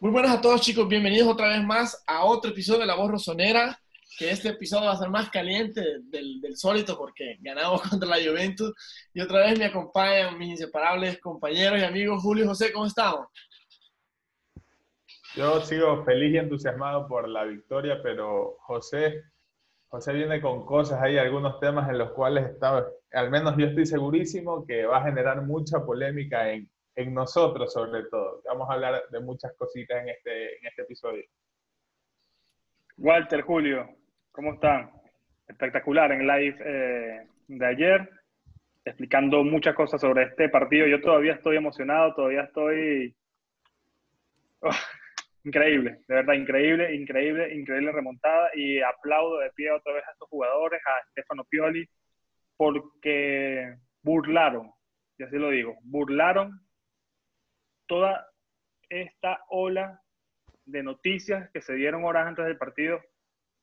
Muy 0.00 0.12
buenas 0.12 0.38
a 0.38 0.40
todos 0.40 0.62
chicos, 0.62 0.88
bienvenidos 0.88 1.28
otra 1.28 1.48
vez 1.48 1.62
más 1.62 2.02
a 2.06 2.24
otro 2.24 2.52
episodio 2.52 2.80
de 2.80 2.86
La 2.86 2.94
Voz 2.94 3.10
Rosonera, 3.10 3.78
que 4.18 4.30
este 4.30 4.48
episodio 4.48 4.86
va 4.86 4.92
a 4.92 4.96
ser 4.96 5.10
más 5.10 5.28
caliente 5.28 5.82
del, 6.04 6.40
del 6.40 6.56
sólito 6.56 6.96
porque 6.96 7.36
ganamos 7.42 7.82
contra 7.90 8.08
la 8.08 8.16
Juventus. 8.16 8.72
Y 9.12 9.20
otra 9.20 9.40
vez 9.40 9.58
me 9.58 9.66
acompañan 9.66 10.38
mis 10.38 10.52
inseparables 10.52 11.20
compañeros 11.20 11.78
y 11.78 11.84
amigos 11.84 12.22
Julio 12.22 12.44
y 12.44 12.46
José, 12.48 12.72
¿cómo 12.72 12.86
estamos? 12.86 13.26
Yo 15.36 15.60
sigo 15.60 16.02
feliz 16.02 16.32
y 16.32 16.38
entusiasmado 16.38 17.06
por 17.06 17.28
la 17.28 17.44
victoria, 17.44 18.00
pero 18.02 18.56
José, 18.60 19.22
José 19.88 20.14
viene 20.14 20.40
con 20.40 20.64
cosas, 20.64 21.02
hay 21.02 21.18
algunos 21.18 21.60
temas 21.60 21.90
en 21.90 21.98
los 21.98 22.12
cuales 22.12 22.46
está, 22.46 22.86
al 23.12 23.30
menos 23.30 23.54
yo 23.58 23.66
estoy 23.66 23.84
segurísimo 23.84 24.64
que 24.64 24.86
va 24.86 24.96
a 24.96 25.04
generar 25.04 25.42
mucha 25.42 25.84
polémica 25.84 26.50
en, 26.50 26.70
en 26.96 27.14
nosotros 27.14 27.72
sobre 27.72 28.04
todo. 28.04 28.42
Vamos 28.46 28.68
a 28.68 28.74
hablar 28.74 29.02
de 29.10 29.20
muchas 29.20 29.52
cositas 29.56 30.02
en 30.02 30.10
este, 30.10 30.58
en 30.58 30.66
este 30.66 30.82
episodio. 30.82 31.24
Walter, 32.96 33.42
Julio, 33.42 33.88
¿cómo 34.32 34.54
están? 34.54 34.90
Espectacular 35.48 36.12
en 36.12 36.26
live 36.26 36.56
eh, 36.64 37.26
de 37.48 37.66
ayer, 37.66 38.10
explicando 38.84 39.42
muchas 39.42 39.74
cosas 39.74 40.00
sobre 40.00 40.24
este 40.24 40.48
partido. 40.48 40.86
Yo 40.86 41.00
todavía 41.00 41.34
estoy 41.34 41.56
emocionado, 41.56 42.14
todavía 42.14 42.42
estoy... 42.42 43.14
Oh, 44.60 44.70
increíble, 45.44 46.00
de 46.06 46.14
verdad, 46.14 46.34
increíble, 46.34 46.94
increíble, 46.94 47.54
increíble 47.54 47.92
remontada 47.92 48.50
y 48.54 48.80
aplaudo 48.82 49.38
de 49.38 49.50
pie 49.52 49.70
otra 49.70 49.94
vez 49.94 50.04
a 50.06 50.12
estos 50.12 50.28
jugadores, 50.28 50.80
a 50.84 51.10
Stefano 51.10 51.44
Pioli, 51.44 51.88
porque 52.58 53.74
burlaron, 54.02 54.70
y 55.16 55.22
así 55.22 55.36
lo 55.36 55.48
digo, 55.48 55.76
burlaron 55.82 56.60
toda 57.90 58.24
esta 58.88 59.40
ola 59.48 60.00
de 60.64 60.80
noticias 60.84 61.50
que 61.50 61.60
se 61.60 61.74
dieron 61.74 62.04
horas 62.04 62.28
antes 62.28 62.44
del 62.44 62.56
partido, 62.56 63.00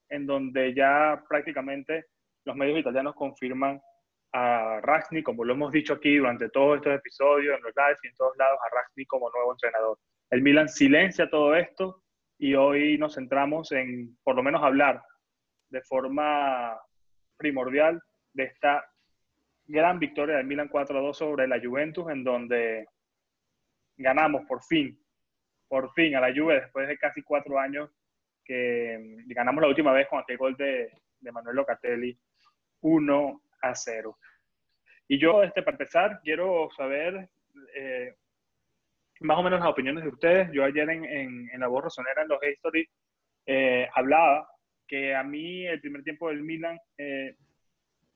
en 0.10 0.26
donde 0.26 0.74
ya 0.74 1.24
prácticamente 1.30 2.08
los 2.44 2.58
medios 2.58 2.78
italianos 2.78 3.16
confirman 3.16 3.82
a 4.34 4.82
Ragni, 4.82 5.24
como 5.24 5.46
lo 5.46 5.54
hemos 5.54 5.72
dicho 5.72 5.94
aquí 5.94 6.18
durante 6.18 6.50
todos 6.50 6.76
estos 6.76 6.94
episodios, 6.94 7.56
en 7.56 7.64
los 7.64 7.74
lives 7.74 8.00
y 8.04 8.08
en 8.08 8.16
todos 8.18 8.36
lados, 8.36 8.60
a 8.62 8.76
Ragni 8.76 9.06
como 9.06 9.32
nuevo 9.32 9.54
entrenador. 9.54 9.98
El 10.30 10.42
Milan 10.42 10.68
silencia 10.68 11.30
todo 11.30 11.56
esto 11.56 12.04
y 12.38 12.54
hoy 12.54 12.98
nos 12.98 13.16
centramos 13.16 13.72
en, 13.72 14.18
por 14.26 14.36
lo 14.36 14.44
menos, 14.44 14.62
hablar 14.62 15.02
de 15.70 15.82
forma 15.84 16.78
primordial 17.38 18.02
de 18.34 18.44
esta 18.44 18.84
gran 19.68 20.00
victoria 20.00 20.36
del 20.36 20.48
Milan 20.48 20.70
4-2 20.70 21.14
sobre 21.14 21.48
la 21.48 21.62
Juventus, 21.62 22.10
en 22.10 22.26
donde 22.26 22.88
ganamos 23.98 24.46
por 24.46 24.64
fin, 24.64 24.98
por 25.68 25.92
fin 25.94 26.16
a 26.16 26.22
la 26.22 26.34
Juve 26.34 26.62
después 26.62 26.88
de 26.88 26.98
casi 26.98 27.22
cuatro 27.24 27.60
años 27.60 27.90
que 28.44 28.98
mm, 29.00 29.34
ganamos 29.34 29.62
la 29.62 29.68
última 29.68 29.92
vez 29.92 30.08
con 30.08 30.20
aquel 30.20 30.38
gol 30.38 30.56
de, 30.56 30.92
de 31.20 31.32
Manuel 31.32 31.58
Locatelli 31.58 32.18
1 32.82 33.42
a 33.62 33.76
0. 33.76 34.18
Y 35.10 35.20
yo, 35.20 35.44
este, 35.44 35.64
para 35.64 35.76
empezar, 35.76 36.20
quiero 36.24 36.70
saber 36.76 37.30
eh, 37.76 38.16
más 39.22 39.38
o 39.38 39.44
menos 39.44 39.60
las 39.60 39.70
opiniones 39.70 40.04
de 40.04 40.10
ustedes. 40.10 40.50
Yo 40.52 40.64
ayer 40.64 40.90
en, 40.90 41.06
en, 41.06 41.50
en 41.52 41.60
la 41.60 41.68
voz 41.68 41.86
rosonera, 41.86 42.22
en 42.22 42.28
los 42.28 42.44
History, 42.44 42.88
eh, 43.46 43.88
hablaba 43.94 44.50
que 44.88 45.16
a 45.16 45.24
mí 45.24 45.66
el 45.66 45.82
primer 45.82 46.04
tiempo 46.04 46.30
del 46.30 46.44
Milan 46.44 46.80
eh, 46.98 47.36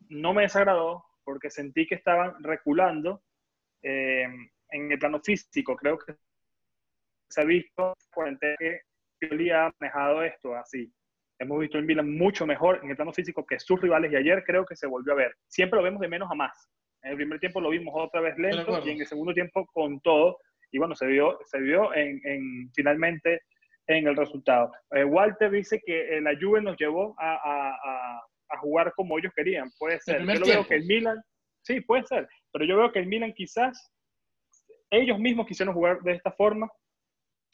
no 0.10 0.34
me 0.34 0.44
desagradó 0.44 1.06
porque 1.24 1.50
sentí 1.50 1.86
que 1.86 1.96
estaban 1.96 2.42
reculando 2.44 3.24
eh, 3.82 4.28
en 4.72 4.92
el 4.92 5.00
plano 5.00 5.20
físico. 5.22 5.76
Creo 5.76 5.98
que 6.00 6.16
se 7.30 7.42
ha 7.42 7.46
visto 7.46 7.96
que 8.60 8.82
Pioli 9.20 9.52
ha 9.52 9.72
manejado 9.80 10.24
esto 10.24 10.56
así. 10.56 10.92
Hemos 11.40 11.60
visto 11.60 11.78
el 11.78 11.86
Milan 11.86 12.12
mucho 12.18 12.46
mejor 12.46 12.80
en 12.84 12.90
el 12.90 12.96
plano 12.96 13.14
físico 13.14 13.46
que 13.46 13.60
sus 13.60 13.82
rivales 13.82 14.12
y 14.12 14.16
ayer 14.16 14.44
creo 14.44 14.66
que 14.66 14.76
se 14.76 14.88
volvió 14.88 15.14
a 15.14 15.18
ver. 15.18 15.36
Siempre 15.48 15.78
lo 15.78 15.84
vemos 15.84 16.02
de 16.02 16.08
menos 16.08 16.30
a 16.30 16.36
más. 16.36 16.70
En 17.04 17.12
el 17.12 17.18
primer 17.18 17.40
tiempo 17.40 17.60
lo 17.62 17.70
vimos 17.70 17.94
otra 17.98 18.22
vez 18.22 18.38
lento 18.38 18.80
y 18.86 18.92
en 18.92 19.00
el 19.00 19.08
segundo 19.08 19.34
tiempo 19.34 19.66
con 19.74 20.00
todo. 20.02 20.38
Y 20.72 20.78
bueno, 20.78 20.96
se 20.96 21.08
vio, 21.08 21.40
se 21.46 21.60
vio 21.60 21.94
en, 21.96 22.22
en 22.26 22.72
finalmente 22.74 23.42
en 23.88 24.08
el 24.08 24.16
resultado. 24.16 24.72
Eh, 24.92 25.04
Walter 25.04 25.52
dice 25.52 25.82
que 25.84 26.18
eh, 26.18 26.22
la 26.22 26.38
Juve 26.40 26.62
nos 26.62 26.78
llevó 26.78 27.16
a, 27.18 27.34
a, 27.34 28.22
a, 28.50 28.58
jugar 28.60 28.94
como 28.96 29.18
ellos 29.18 29.34
querían. 29.36 29.72
Puede 29.80 30.00
ser. 30.00 30.22
Yo 30.24 30.46
veo 30.46 30.68
que 30.68 30.76
el 30.76 30.86
Milan, 30.86 31.22
sí, 31.64 31.82
puede 31.82 32.04
ser. 32.04 32.28
Pero 32.54 32.66
yo 32.66 32.78
veo 32.78 32.92
que 32.92 33.00
el 33.00 33.08
Milan 33.08 33.34
quizás 33.34 33.91
ellos 34.92 35.18
mismos 35.18 35.48
quisieron 35.48 35.74
jugar 35.74 36.02
de 36.02 36.12
esta 36.12 36.32
forma 36.32 36.70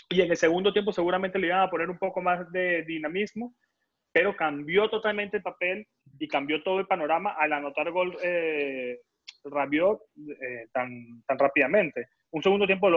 y 0.09 0.21
en 0.21 0.31
el 0.31 0.37
segundo 0.37 0.73
tiempo 0.73 0.91
seguramente 0.91 1.37
le 1.39 1.47
iban 1.47 1.61
a 1.61 1.69
poner 1.69 1.89
un 1.89 1.97
poco 1.97 2.21
más 2.21 2.51
de 2.51 2.83
dinamismo, 2.83 3.55
pero 4.11 4.35
cambió 4.35 4.89
totalmente 4.89 5.37
el 5.37 5.43
papel 5.43 5.87
y 6.17 6.27
cambió 6.27 6.63
todo 6.63 6.79
el 6.79 6.87
panorama 6.87 7.35
al 7.37 7.53
anotar 7.53 7.91
gol 7.91 8.17
eh, 8.23 8.99
Rabiot 9.43 9.99
eh, 10.41 10.67
tan, 10.71 11.23
tan 11.27 11.37
rápidamente. 11.37 12.07
Un 12.31 12.41
segundo 12.41 12.65
tiempo 12.65 12.89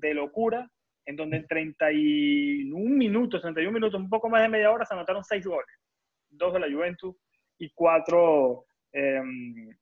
de 0.00 0.14
locura, 0.14 0.68
en 1.06 1.16
donde 1.16 1.38
en 1.38 1.46
31 1.46 2.96
minutos, 2.96 3.40
31 3.40 3.72
minutos, 3.72 4.00
un 4.00 4.10
poco 4.10 4.28
más 4.28 4.42
de 4.42 4.48
media 4.48 4.70
hora, 4.70 4.84
se 4.84 4.94
anotaron 4.94 5.24
seis 5.24 5.46
goles. 5.46 5.66
Dos 6.28 6.52
de 6.52 6.60
la 6.60 6.70
Juventus 6.70 7.16
y 7.58 7.70
cuatro 7.70 8.66
eh, 8.92 9.22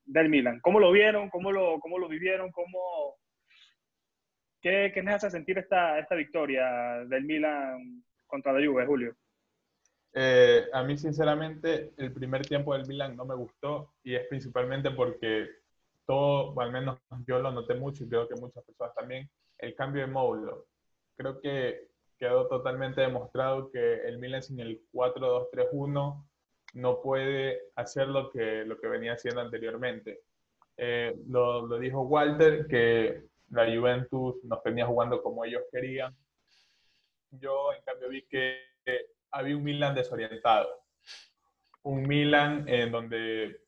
del 0.04 0.28
Milan. 0.28 0.60
¿Cómo 0.60 0.78
lo 0.78 0.92
vieron? 0.92 1.28
¿Cómo 1.30 1.50
lo, 1.50 1.80
cómo 1.80 1.98
lo 1.98 2.08
vivieron? 2.08 2.52
¿Cómo, 2.52 3.16
¿Qué, 4.66 4.90
qué 4.92 5.00
les 5.00 5.14
hace 5.14 5.30
sentir 5.30 5.58
esta, 5.58 5.96
esta 5.96 6.16
victoria 6.16 7.04
del 7.06 7.22
Milan 7.22 8.02
contra 8.26 8.52
la 8.52 8.66
Juve, 8.66 8.84
Julio? 8.84 9.14
Eh, 10.12 10.64
a 10.72 10.82
mí, 10.82 10.98
sinceramente, 10.98 11.92
el 11.96 12.12
primer 12.12 12.44
tiempo 12.44 12.74
del 12.74 12.84
Milan 12.84 13.14
no 13.14 13.24
me 13.24 13.36
gustó 13.36 13.94
y 14.02 14.16
es 14.16 14.26
principalmente 14.26 14.90
porque 14.90 15.46
todo, 16.04 16.52
o 16.52 16.60
al 16.60 16.72
menos 16.72 16.98
yo 17.28 17.38
lo 17.38 17.52
noté 17.52 17.76
mucho 17.76 18.02
y 18.02 18.08
creo 18.08 18.26
que 18.26 18.34
muchas 18.40 18.64
personas 18.64 18.92
también, 18.96 19.30
el 19.58 19.72
cambio 19.76 20.04
de 20.04 20.10
módulo. 20.10 20.66
Creo 21.16 21.40
que 21.40 21.86
quedó 22.18 22.48
totalmente 22.48 23.02
demostrado 23.02 23.70
que 23.70 24.00
el 24.08 24.18
Milan 24.18 24.42
sin 24.42 24.58
el 24.58 24.82
4-2-3-1 24.92 26.26
no 26.74 27.02
puede 27.02 27.60
hacer 27.76 28.08
lo 28.08 28.32
que, 28.32 28.64
lo 28.64 28.80
que 28.80 28.88
venía 28.88 29.12
haciendo 29.12 29.42
anteriormente. 29.42 30.22
Eh, 30.76 31.14
lo, 31.28 31.68
lo, 31.68 31.78
dijo 31.78 32.02
Walter, 32.02 32.66
que 32.66 33.35
la 33.50 33.64
Juventus 33.64 34.42
nos 34.44 34.62
venía 34.62 34.86
jugando 34.86 35.22
como 35.22 35.44
ellos 35.44 35.62
querían. 35.70 36.16
Yo, 37.30 37.72
en 37.72 37.82
cambio, 37.82 38.08
vi 38.08 38.26
que 38.26 38.60
había 39.30 39.56
un 39.56 39.64
Milan 39.64 39.94
desorientado. 39.94 40.68
Un 41.82 42.02
Milan 42.02 42.68
en 42.68 42.90
donde 42.90 43.60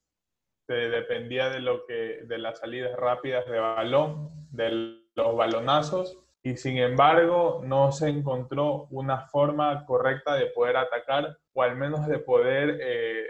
se 0.66 0.74
dependía 0.74 1.48
de, 1.50 1.60
lo 1.60 1.86
que, 1.86 2.24
de 2.24 2.38
las 2.38 2.58
salidas 2.58 2.94
rápidas 2.98 3.46
de 3.48 3.58
balón, 3.58 4.30
de 4.50 5.00
los 5.14 5.36
balonazos, 5.36 6.18
y 6.42 6.56
sin 6.56 6.78
embargo 6.78 7.62
no 7.64 7.90
se 7.92 8.08
encontró 8.08 8.86
una 8.90 9.26
forma 9.28 9.84
correcta 9.86 10.34
de 10.34 10.46
poder 10.46 10.76
atacar 10.76 11.36
o 11.52 11.62
al 11.62 11.76
menos 11.76 12.06
de 12.06 12.18
poder 12.18 12.78
eh, 12.80 13.26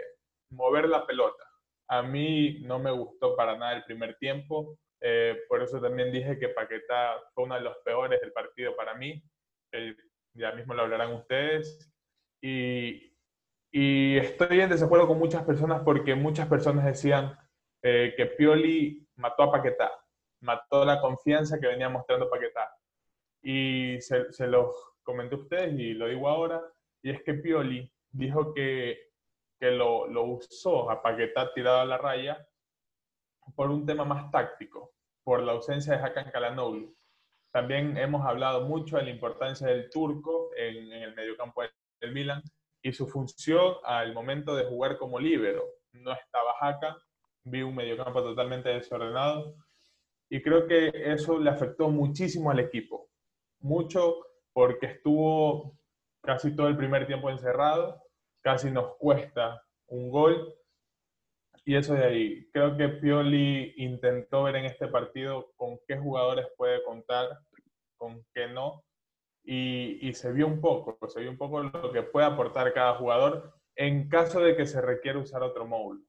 mover 0.51 0.87
la 0.87 1.05
pelota. 1.05 1.43
A 1.87 2.01
mí 2.01 2.59
no 2.61 2.77
me 2.77 2.91
gustó 2.91 3.35
para 3.35 3.57
nada 3.57 3.73
el 3.73 3.83
primer 3.83 4.15
tiempo. 4.17 4.77
Eh, 5.01 5.43
por 5.47 5.61
eso 5.61 5.79
también 5.79 6.11
dije 6.11 6.37
que 6.37 6.49
Paquetá 6.49 7.15
fue 7.33 7.45
uno 7.45 7.55
de 7.55 7.61
los 7.61 7.77
peores 7.77 8.19
del 8.19 8.31
partido 8.31 8.75
para 8.75 8.93
mí. 8.95 9.21
Eh, 9.71 9.95
ya 10.33 10.51
mismo 10.51 10.73
lo 10.73 10.83
hablarán 10.83 11.13
ustedes. 11.13 11.91
Y, 12.41 13.05
estoy 13.71 14.61
en 14.61 14.69
desacuerdo 14.69 15.07
con 15.07 15.19
muchas 15.19 15.43
personas 15.43 15.83
porque 15.83 16.15
muchas 16.15 16.47
personas 16.47 16.85
decían 16.85 17.37
eh, 17.83 18.13
que 18.17 18.25
Pioli 18.25 19.07
mató 19.15 19.43
a 19.43 19.51
Paquetá, 19.51 19.91
mató 20.41 20.83
la 20.83 20.99
confianza 20.99 21.59
que 21.59 21.67
venía 21.67 21.89
mostrando 21.89 22.29
Paquetá. 22.29 22.73
Y 23.43 24.01
se, 24.01 24.31
se 24.31 24.47
los 24.47 24.75
comenté 25.03 25.35
a 25.35 25.39
ustedes 25.39 25.79
y 25.79 25.93
lo 25.93 26.07
digo 26.07 26.27
ahora, 26.27 26.61
y 27.03 27.11
es 27.11 27.21
que 27.23 27.35
Pioli 27.35 27.91
dijo 28.11 28.53
que, 28.53 29.11
que 29.59 29.71
lo, 29.71 30.07
lo 30.07 30.23
usó 30.23 30.89
a 30.89 31.01
Paquetá 31.01 31.53
tirado 31.53 31.81
a 31.81 31.85
la 31.85 31.97
raya 31.97 32.48
por 33.55 33.69
un 33.69 33.85
tema 33.85 34.05
más 34.05 34.31
táctico, 34.31 34.93
por 35.23 35.41
la 35.41 35.53
ausencia 35.53 35.95
de 35.95 36.03
Hakan 36.03 36.31
Calhanoglu. 36.31 36.95
También 37.51 37.97
hemos 37.97 38.25
hablado 38.25 38.67
mucho 38.67 38.97
de 38.97 39.03
la 39.03 39.09
importancia 39.09 39.67
del 39.67 39.89
turco 39.89 40.51
en, 40.55 40.91
en 40.91 41.03
el 41.03 41.15
mediocampo 41.15 41.63
del 41.99 42.11
Milan 42.11 42.43
y 42.81 42.91
su 42.93 43.07
función 43.07 43.75
al 43.83 44.13
momento 44.13 44.55
de 44.55 44.65
jugar 44.65 44.97
como 44.97 45.19
líbero. 45.19 45.63
No 45.93 46.13
estaba 46.13 46.53
Hakan, 46.59 46.95
vi 47.43 47.61
un 47.61 47.75
mediocampo 47.75 48.21
totalmente 48.21 48.69
desordenado 48.69 49.55
y 50.29 50.41
creo 50.41 50.67
que 50.67 50.91
eso 50.93 51.39
le 51.39 51.49
afectó 51.49 51.89
muchísimo 51.89 52.51
al 52.51 52.59
equipo. 52.59 53.09
Mucho 53.59 54.17
porque 54.53 54.85
estuvo 54.85 55.77
casi 56.21 56.55
todo 56.55 56.67
el 56.67 56.77
primer 56.77 57.07
tiempo 57.07 57.29
encerrado, 57.29 58.03
casi 58.41 58.69
nos 58.69 58.95
cuesta 58.97 59.63
un 59.87 60.09
gol 60.11 60.53
eso 61.75 61.93
de 61.93 62.05
ahí. 62.05 62.49
Creo 62.51 62.77
que 62.77 62.89
Pioli 62.89 63.73
intentó 63.77 64.43
ver 64.43 64.57
en 64.57 64.65
este 64.65 64.87
partido 64.87 65.51
con 65.55 65.79
qué 65.87 65.97
jugadores 65.97 66.47
puede 66.57 66.83
contar, 66.83 67.27
con 67.97 68.23
qué 68.33 68.47
no. 68.47 68.83
y, 69.43 70.13
se 70.13 70.31
vio 70.31 70.47
un 70.47 70.61
poco, 70.61 70.97
se 71.07 71.21
vio 71.21 71.31
un 71.31 71.37
poco 71.37 71.63
lo 71.63 71.91
que 71.91 72.03
puede 72.03 72.27
aportar 72.27 72.73
cada 72.73 72.95
jugador 72.95 73.53
en 73.75 74.09
caso 74.09 74.41
de 74.41 74.55
que 74.55 74.65
se 74.65 74.81
requiera 74.81 75.19
usar 75.19 75.41
otro 75.41 75.65
módulo. 75.65 76.01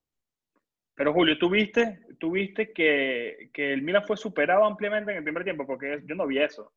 Pero 1.00 1.14
Julio, 1.14 1.38
¿tú 1.38 1.48
viste, 1.48 2.00
tú 2.18 2.32
viste 2.32 2.72
que, 2.72 3.48
que, 3.54 3.72
el 3.72 3.80
Milan 3.80 4.04
fue 4.04 4.18
superado 4.18 4.64
ampliamente 4.64 5.12
en 5.12 5.18
el 5.18 5.24
primer 5.24 5.44
tiempo? 5.44 5.66
Porque 5.66 6.02
yo 6.04 6.14
no 6.14 6.26
vi 6.26 6.38
eso. 6.38 6.74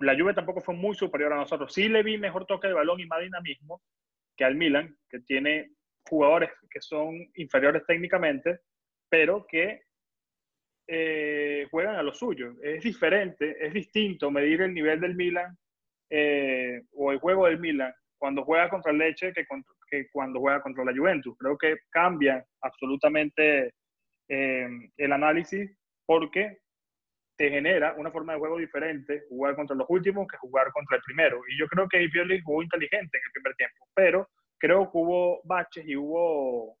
La 0.00 0.18
Juve 0.18 0.34
tampoco 0.34 0.60
fue 0.60 0.74
muy 0.74 0.96
superior 0.96 1.32
a 1.32 1.36
nosotros. 1.36 1.72
Sí 1.72 1.88
le 1.88 2.02
vi 2.02 2.18
mejor 2.18 2.46
toque 2.46 2.66
de 2.66 2.74
balón 2.74 2.98
y 2.98 3.06
más 3.06 3.20
dinamismo 3.20 3.82
que 4.36 4.44
al 4.44 4.56
Milan, 4.56 4.96
que 5.08 5.20
tiene 5.20 5.70
jugadores 6.08 6.50
que 6.70 6.80
son 6.80 7.14
inferiores 7.34 7.82
técnicamente, 7.86 8.60
pero 9.08 9.46
que 9.46 9.82
eh, 10.86 11.66
juegan 11.70 11.96
a 11.96 12.02
lo 12.02 12.12
suyo. 12.12 12.54
Es 12.62 12.82
diferente, 12.82 13.56
es 13.64 13.72
distinto 13.72 14.30
medir 14.30 14.62
el 14.62 14.74
nivel 14.74 15.00
del 15.00 15.14
Milan 15.14 15.56
eh, 16.10 16.82
o 16.92 17.12
el 17.12 17.18
juego 17.18 17.46
del 17.46 17.60
Milan 17.60 17.94
cuando 18.18 18.44
juega 18.44 18.68
contra 18.68 18.92
el 18.92 18.98
Leche 18.98 19.32
que, 19.32 19.46
que, 19.88 20.08
cuando 20.10 20.40
juega 20.40 20.60
contra 20.60 20.84
la 20.84 20.92
Juventus. 20.94 21.36
Creo 21.38 21.56
que 21.56 21.78
cambia 21.90 22.44
absolutamente 22.60 23.72
eh, 24.28 24.68
el 24.96 25.12
análisis 25.12 25.70
porque 26.04 26.58
te 27.36 27.48
genera 27.48 27.94
una 27.94 28.10
forma 28.10 28.34
de 28.34 28.38
juego 28.38 28.58
diferente 28.58 29.24
jugar 29.28 29.56
contra 29.56 29.74
los 29.74 29.86
últimos 29.88 30.28
que 30.28 30.36
jugar 30.36 30.70
contra 30.72 30.98
el 30.98 31.02
primero. 31.02 31.40
Y 31.48 31.58
yo 31.58 31.66
creo 31.68 31.88
que 31.88 32.06
Pioli 32.10 32.42
jugó 32.42 32.62
inteligente 32.62 33.16
en 33.16 33.22
el 33.24 33.32
primer 33.32 33.54
tiempo, 33.56 33.86
pero 33.94 34.28
creo 34.60 34.84
que 34.84 34.98
hubo 34.98 35.40
baches 35.44 35.84
y 35.86 35.96
hubo, 35.96 36.78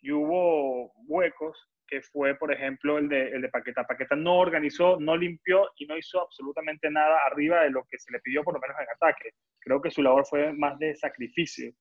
y 0.00 0.10
hubo 0.10 0.92
huecos 1.06 1.68
que 1.86 2.00
fue, 2.00 2.34
por 2.34 2.52
ejemplo, 2.52 2.98
el 2.98 3.08
de, 3.08 3.28
el 3.28 3.42
de 3.42 3.48
Paqueta. 3.50 3.86
Paqueta 3.86 4.16
no 4.16 4.38
organizó, 4.38 4.98
no 4.98 5.16
limpió 5.16 5.70
y 5.76 5.86
no 5.86 5.96
hizo 5.96 6.20
absolutamente 6.20 6.90
nada 6.90 7.18
arriba 7.26 7.62
de 7.62 7.70
lo 7.70 7.84
que 7.84 7.98
se 7.98 8.10
le 8.10 8.20
pidió, 8.20 8.42
por 8.42 8.54
lo 8.54 8.60
menos 8.60 8.76
en 8.80 8.86
ataque. 8.88 9.30
Creo 9.60 9.80
que 9.80 9.90
su 9.90 10.02
labor 10.02 10.24
fue 10.26 10.52
más 10.54 10.78
de 10.78 10.96
sacrificio 10.96 11.72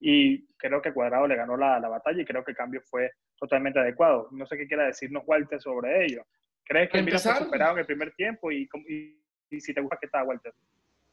y 0.00 0.44
creo 0.56 0.82
que 0.82 0.92
Cuadrado 0.92 1.28
le 1.28 1.36
ganó 1.36 1.56
la, 1.56 1.78
la 1.78 1.88
batalla 1.88 2.20
y 2.20 2.24
creo 2.24 2.44
que 2.44 2.50
el 2.50 2.56
cambio 2.56 2.82
fue 2.82 3.12
totalmente 3.36 3.78
adecuado. 3.78 4.28
No 4.32 4.46
sé 4.46 4.56
qué 4.56 4.66
quiera 4.66 4.86
decirnos 4.86 5.22
Walter 5.26 5.60
sobre 5.60 6.04
ello. 6.04 6.24
¿Crees 6.64 6.90
que 6.90 7.02
Mira 7.02 7.18
fue 7.20 7.36
superado 7.36 7.74
en 7.74 7.78
el 7.78 7.86
primer 7.86 8.12
tiempo 8.14 8.50
y, 8.50 8.68
y, 8.88 9.60
si 9.60 9.72
te 9.72 9.80
gusta 9.80 9.96
Paqueta, 9.96 10.24
Walter? 10.24 10.52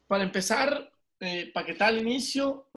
Para 0.08 0.24
empezar, 0.24 0.90
eh, 1.20 1.52
Paqueta 1.54 1.86
al 1.86 1.98
inicio 1.98 2.69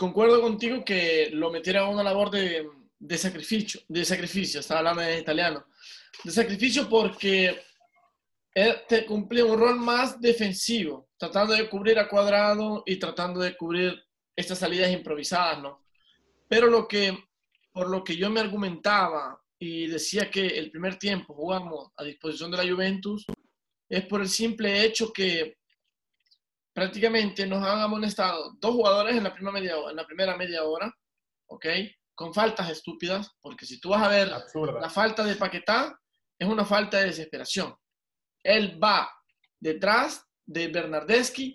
concuerdo 0.00 0.40
contigo 0.40 0.82
que 0.82 1.28
lo 1.30 1.50
metiera 1.50 1.80
a 1.80 1.88
una 1.90 2.02
labor 2.02 2.30
de, 2.30 2.66
de, 2.98 3.18
sacrificio, 3.18 3.82
de 3.86 4.02
sacrificio, 4.06 4.60
estaba 4.60 4.78
hablando 4.80 5.02
en 5.02 5.18
italiano, 5.18 5.66
de 6.24 6.30
sacrificio 6.30 6.88
porque 6.88 7.60
él 8.54 8.76
te 8.88 9.04
cumplía 9.04 9.44
un 9.44 9.58
rol 9.58 9.78
más 9.78 10.18
defensivo, 10.18 11.10
tratando 11.18 11.52
de 11.52 11.68
cubrir 11.68 11.98
a 11.98 12.08
cuadrado 12.08 12.82
y 12.86 12.96
tratando 12.96 13.40
de 13.40 13.54
cubrir 13.54 14.02
estas 14.34 14.60
salidas 14.60 14.90
improvisadas, 14.90 15.60
¿no? 15.60 15.84
Pero 16.48 16.68
lo 16.68 16.88
que, 16.88 17.14
por 17.70 17.90
lo 17.90 18.02
que 18.02 18.16
yo 18.16 18.30
me 18.30 18.40
argumentaba 18.40 19.38
y 19.58 19.86
decía 19.86 20.30
que 20.30 20.46
el 20.46 20.70
primer 20.70 20.96
tiempo 20.96 21.34
jugamos 21.34 21.90
a 21.98 22.04
disposición 22.04 22.50
de 22.50 22.56
la 22.56 22.72
Juventus, 22.72 23.26
es 23.86 24.06
por 24.06 24.22
el 24.22 24.30
simple 24.30 24.82
hecho 24.82 25.12
que 25.12 25.58
prácticamente 26.80 27.46
nos 27.46 27.62
han 27.62 27.78
amonestado 27.82 28.54
dos 28.58 28.72
jugadores 28.74 29.14
en 29.14 29.24
la, 29.24 29.34
primera 29.34 29.52
media, 29.52 29.74
en 29.90 29.96
la 29.96 30.06
primera 30.06 30.34
media 30.34 30.64
hora, 30.64 30.90
¿ok? 31.44 31.66
Con 32.14 32.32
faltas 32.32 32.70
estúpidas, 32.70 33.36
porque 33.42 33.66
si 33.66 33.78
tú 33.78 33.90
vas 33.90 34.02
a 34.02 34.08
ver 34.08 34.28
la 34.80 34.88
falta 34.88 35.22
de 35.22 35.36
Paquetá, 35.36 36.00
es 36.38 36.48
una 36.48 36.64
falta 36.64 36.96
de 36.96 37.08
desesperación. 37.08 37.76
Él 38.42 38.82
va 38.82 39.12
detrás 39.58 40.26
de 40.46 40.68
Bernardeschi 40.68 41.54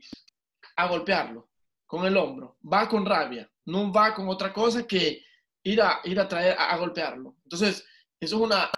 a 0.75 0.87
golpearlo 0.89 1.49
con 1.87 2.05
el 2.05 2.17
hombro, 2.17 2.59
va 2.71 2.87
con 2.87 3.03
rabia, 3.03 3.49
no 3.65 3.91
va 3.91 4.13
con 4.13 4.29
otra 4.29 4.53
cosa 4.53 4.85
que 4.85 5.23
ir 5.63 5.81
a, 5.81 6.01
ir 6.03 6.19
a 6.19 6.27
traer 6.27 6.55
a, 6.55 6.77
golpearlo. 6.77 7.37
Entonces, 7.45 7.83
eso 8.19 8.35
es 8.35 8.41
una, 8.43 8.69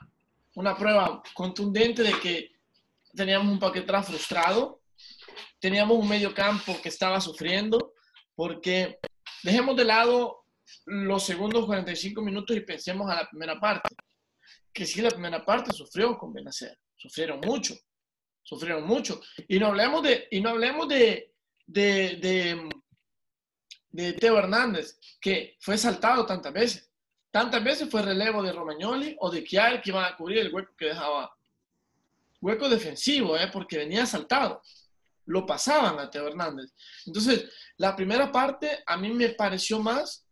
una 0.55 0.77
prueba 0.77 1.21
contundente 1.33 2.03
de 2.03 2.17
que 2.21 2.51
teníamos 3.13 3.51
un 3.51 3.59
Paquetá 3.59 4.01
frustrado, 4.01 4.79
teníamos 5.59 5.97
un 5.97 6.07
medio 6.07 6.33
campo 6.33 6.79
que 6.81 6.89
estaba 6.89 7.19
sufriendo, 7.21 7.93
porque 8.35 8.99
dejemos 9.43 9.75
de 9.75 9.85
lado 9.85 10.45
los 10.85 11.23
segundos 11.23 11.65
45 11.65 12.21
minutos 12.21 12.55
y 12.55 12.61
pensemos 12.61 13.09
a 13.09 13.15
la 13.15 13.29
primera 13.29 13.59
parte. 13.59 13.95
Que 14.73 14.85
sí, 14.85 15.01
la 15.01 15.09
primera 15.09 15.43
parte 15.43 15.73
sufrió 15.73 16.17
con 16.17 16.33
Benacer, 16.33 16.77
sufrieron 16.95 17.39
mucho, 17.39 17.75
sufrieron 18.43 18.85
mucho. 18.85 19.21
Y 19.47 19.59
no 19.59 19.67
hablemos 19.67 20.03
de, 20.03 20.27
y 20.31 20.41
no 20.41 20.49
hablemos 20.49 20.87
de, 20.87 21.33
de, 21.65 22.17
de, 22.17 22.69
de 23.89 24.13
Teo 24.13 24.37
Hernández, 24.37 24.99
que 25.19 25.57
fue 25.59 25.77
saltado 25.77 26.25
tantas 26.25 26.53
veces. 26.53 26.91
Tantas 27.31 27.63
veces 27.63 27.89
fue 27.89 28.01
relevo 28.01 28.41
de 28.41 28.51
Romagnoli 28.51 29.15
o 29.19 29.29
de 29.29 29.43
Chiari 29.43 29.81
que 29.81 29.89
iba 29.89 30.07
a 30.07 30.15
cubrir 30.15 30.39
el 30.39 30.53
hueco 30.53 30.73
que 30.77 30.85
dejaba. 30.85 31.33
Hueco 32.39 32.69
defensivo, 32.69 33.35
¿eh? 33.35 33.49
porque 33.51 33.79
venía 33.79 34.05
saltado 34.05 34.61
lo 35.27 35.45
pasaban 35.45 35.99
a 35.99 36.09
Teo 36.09 36.27
Hernández. 36.27 36.73
Entonces, 37.05 37.45
la 37.77 37.95
primera 37.95 38.31
parte 38.31 38.83
a 38.85 38.97
mí 38.97 39.11
me 39.11 39.29
pareció 39.29 39.79
más 39.79 40.25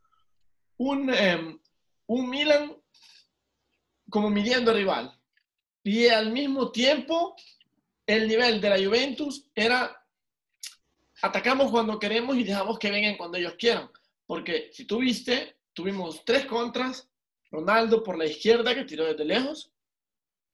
un, 0.77 1.13
em, 1.13 1.59
un 2.07 2.29
Milan 2.29 2.75
como 4.09 4.29
midiendo 4.29 4.73
rival. 4.73 5.13
Y 5.83 6.07
al 6.07 6.31
mismo 6.31 6.71
tiempo, 6.71 7.35
el 8.07 8.27
nivel 8.27 8.59
de 8.59 8.69
la 8.69 8.83
Juventus 8.83 9.47
era 9.53 10.01
atacamos 11.21 11.71
cuando 11.71 11.99
queremos 11.99 12.37
y 12.37 12.43
dejamos 12.43 12.77
que 12.77 12.91
vengan 12.91 13.17
cuando 13.17 13.37
ellos 13.37 13.55
quieran. 13.57 13.89
Porque 14.25 14.69
si 14.73 14.85
tú 14.85 14.99
viste, 14.99 15.57
tuvimos 15.73 16.23
tres 16.25 16.45
contras. 16.45 17.09
Ronaldo 17.51 18.03
por 18.03 18.17
la 18.17 18.25
izquierda 18.25 18.75
que 18.75 18.85
tiró 18.85 19.05
desde 19.05 19.25
lejos. 19.25 19.71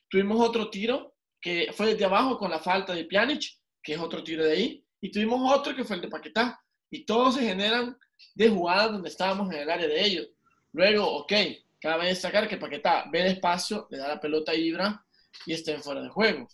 Tuvimos 0.10 0.40
otro 0.40 0.70
tiro 0.70 1.16
que 1.40 1.72
fue 1.74 1.88
desde 1.88 2.06
abajo 2.06 2.38
con 2.38 2.52
la 2.52 2.60
falta 2.60 2.94
de 2.94 3.06
Pjanic 3.06 3.61
que 3.84 3.94
es 3.94 4.00
otro 4.00 4.24
tiro 4.24 4.44
de 4.44 4.52
ahí, 4.52 4.86
y 5.00 5.12
tuvimos 5.12 5.52
otro 5.52 5.76
que 5.76 5.84
fue 5.84 5.96
el 5.96 6.02
de 6.02 6.08
Paquetá, 6.08 6.64
y 6.90 7.06
todos 7.06 7.36
se 7.36 7.42
generan 7.42 7.98
de 8.36 8.50
jugadas 8.50 8.92
donde 8.92 9.10
estábamos 9.10 9.52
en 9.52 9.62
el 9.62 9.70
área 9.70 9.88
de 9.88 10.06
ellos. 10.06 10.28
Luego, 10.74 11.06
ok, 11.20 11.34
cabe 11.80 12.08
destacar 12.08 12.48
que 12.48 12.58
Paquetá 12.58 13.06
ve 13.12 13.22
el 13.22 13.28
espacio, 13.28 13.88
le 13.90 13.98
da 13.98 14.08
la 14.08 14.20
pelota 14.20 14.52
a 14.52 14.56
Ibra 14.56 15.06
y 15.46 15.54
está 15.54 15.72
en 15.72 15.82
fuera 15.82 16.02
de 16.02 16.10
juego. 16.10 16.48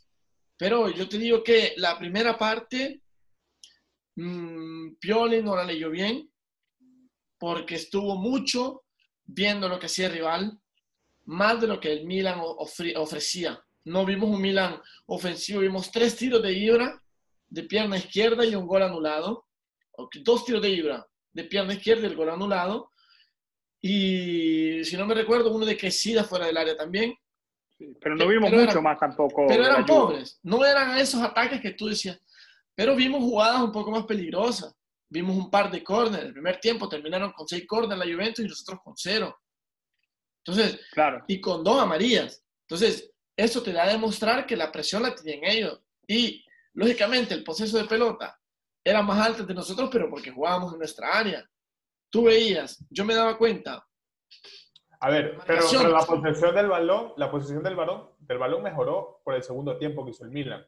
Pero 0.58 0.90
yo 0.90 1.08
te 1.10 1.18
digo 1.18 1.44
que 1.44 1.74
la 1.78 1.98
primera 2.00 2.38
parte, 2.38 3.02
mmm, 4.16 4.96
Pioli 5.00 5.44
no 5.44 5.56
la 5.56 5.66
leyó 5.66 5.90
bien, 5.90 6.32
porque 7.38 7.76
estuvo 7.76 8.16
mucho 8.16 8.84
viendo 9.26 9.68
lo 9.68 9.80
que 9.80 9.88
hacía 9.88 10.08
el 10.08 10.14
rival, 10.14 10.60
más 11.26 11.60
de 11.60 11.68
lo 11.68 11.80
que 11.80 11.92
el 11.92 12.06
Milan 12.06 12.40
ofrecía. 12.42 13.62
No 13.84 14.06
vimos 14.06 14.30
un 14.30 14.42
Milan 14.42 14.82
ofensivo, 15.06 15.60
vimos 15.60 15.92
tres 15.92 16.16
tiros 16.16 16.42
de 16.42 16.54
Ibra 16.54 17.04
de 17.48 17.64
pierna 17.64 17.98
izquierda 17.98 18.46
y 18.46 18.56
un 18.56 18.68
gol 18.68 18.84
anulado. 18.84 19.46
Dos 20.24 20.46
tiros 20.46 20.62
de 20.62 20.70
Ibra 20.70 21.08
de 21.38 21.44
pierna 21.44 21.74
izquierda 21.74 22.02
y 22.02 22.06
el 22.08 22.16
gol 22.16 22.30
anulado. 22.32 22.92
Y 23.80 24.84
si 24.84 24.98
no 24.98 25.06
me 25.06 25.14
recuerdo, 25.14 25.54
uno 25.54 25.66
de 25.66 25.78
Quesida 25.78 26.24
fuera 26.24 26.48
del 26.48 26.58
área 26.58 26.76
también. 26.76 27.16
pero 28.02 28.16
no 28.16 28.28
vimos 28.28 28.52
mucho 28.52 28.82
más 28.82 29.00
tampoco. 29.00 29.46
Pero 29.48 29.64
eran 29.64 29.86
pobres. 29.86 30.40
No 30.42 30.66
eran 30.66 30.98
esos 30.98 31.22
ataques 31.22 31.62
que 31.62 31.74
tú 31.74 31.88
decías. 31.88 32.20
Pero 32.74 32.96
vimos 32.96 33.22
jugadas 33.22 33.62
un 33.62 33.72
poco 33.72 33.92
más 33.92 34.06
peligrosas. 34.06 34.74
Vimos 35.10 35.38
un 35.38 35.52
par 35.52 35.70
de 35.70 35.84
córneres. 35.84 36.26
El 36.26 36.34
primer 36.34 36.60
tiempo 36.60 36.90
terminaron 36.90 37.32
con 37.32 37.48
seis 37.48 37.66
córneres 37.68 38.00
la 38.00 38.12
Juventus 38.12 38.44
y 38.44 38.48
nosotros 38.48 38.80
con 38.84 38.94
cero. 38.98 39.40
Entonces, 40.44 40.80
claro. 40.92 41.24
y 41.28 41.40
con 41.40 41.64
dos 41.64 41.80
amarillas. 41.80 42.44
Entonces, 42.62 43.12
eso 43.36 43.62
te 43.62 43.72
da 43.72 43.84
a 43.84 43.90
demostrar 43.90 44.48
que 44.48 44.58
la 44.58 44.72
presión 44.72 45.04
la 45.04 45.14
tienen 45.14 45.46
ellos. 45.46 45.80
Y 46.08 46.44
Lógicamente, 46.78 47.34
el 47.34 47.44
proceso 47.44 47.76
de 47.80 47.86
pelota 47.86 48.40
era 48.84 49.02
más 49.02 49.26
alto 49.26 49.44
de 49.44 49.54
nosotros, 49.56 49.90
pero 49.92 50.12
porque 50.12 50.30
jugábamos 50.30 50.74
en 50.74 50.78
nuestra 50.78 51.10
área. 51.10 51.44
Tú 52.08 52.26
veías, 52.26 52.86
yo 52.92 53.04
me 53.04 53.16
daba 53.16 53.36
cuenta. 53.36 53.84
A 55.00 55.10
ver, 55.10 55.40
pero, 55.48 55.90
la 55.90 56.06
posesión 56.06 56.54
del 56.54 56.68
balón, 56.68 57.14
la 57.18 57.32
posición 57.32 57.64
del 57.64 57.76
balón, 57.76 58.12
del 58.20 58.38
balón 58.38 58.62
mejoró 58.62 59.22
por 59.24 59.34
el 59.34 59.42
segundo 59.42 59.76
tiempo 59.78 60.06
que 60.06 60.12
hizo 60.12 60.24
el 60.24 60.30
Milan. 60.30 60.64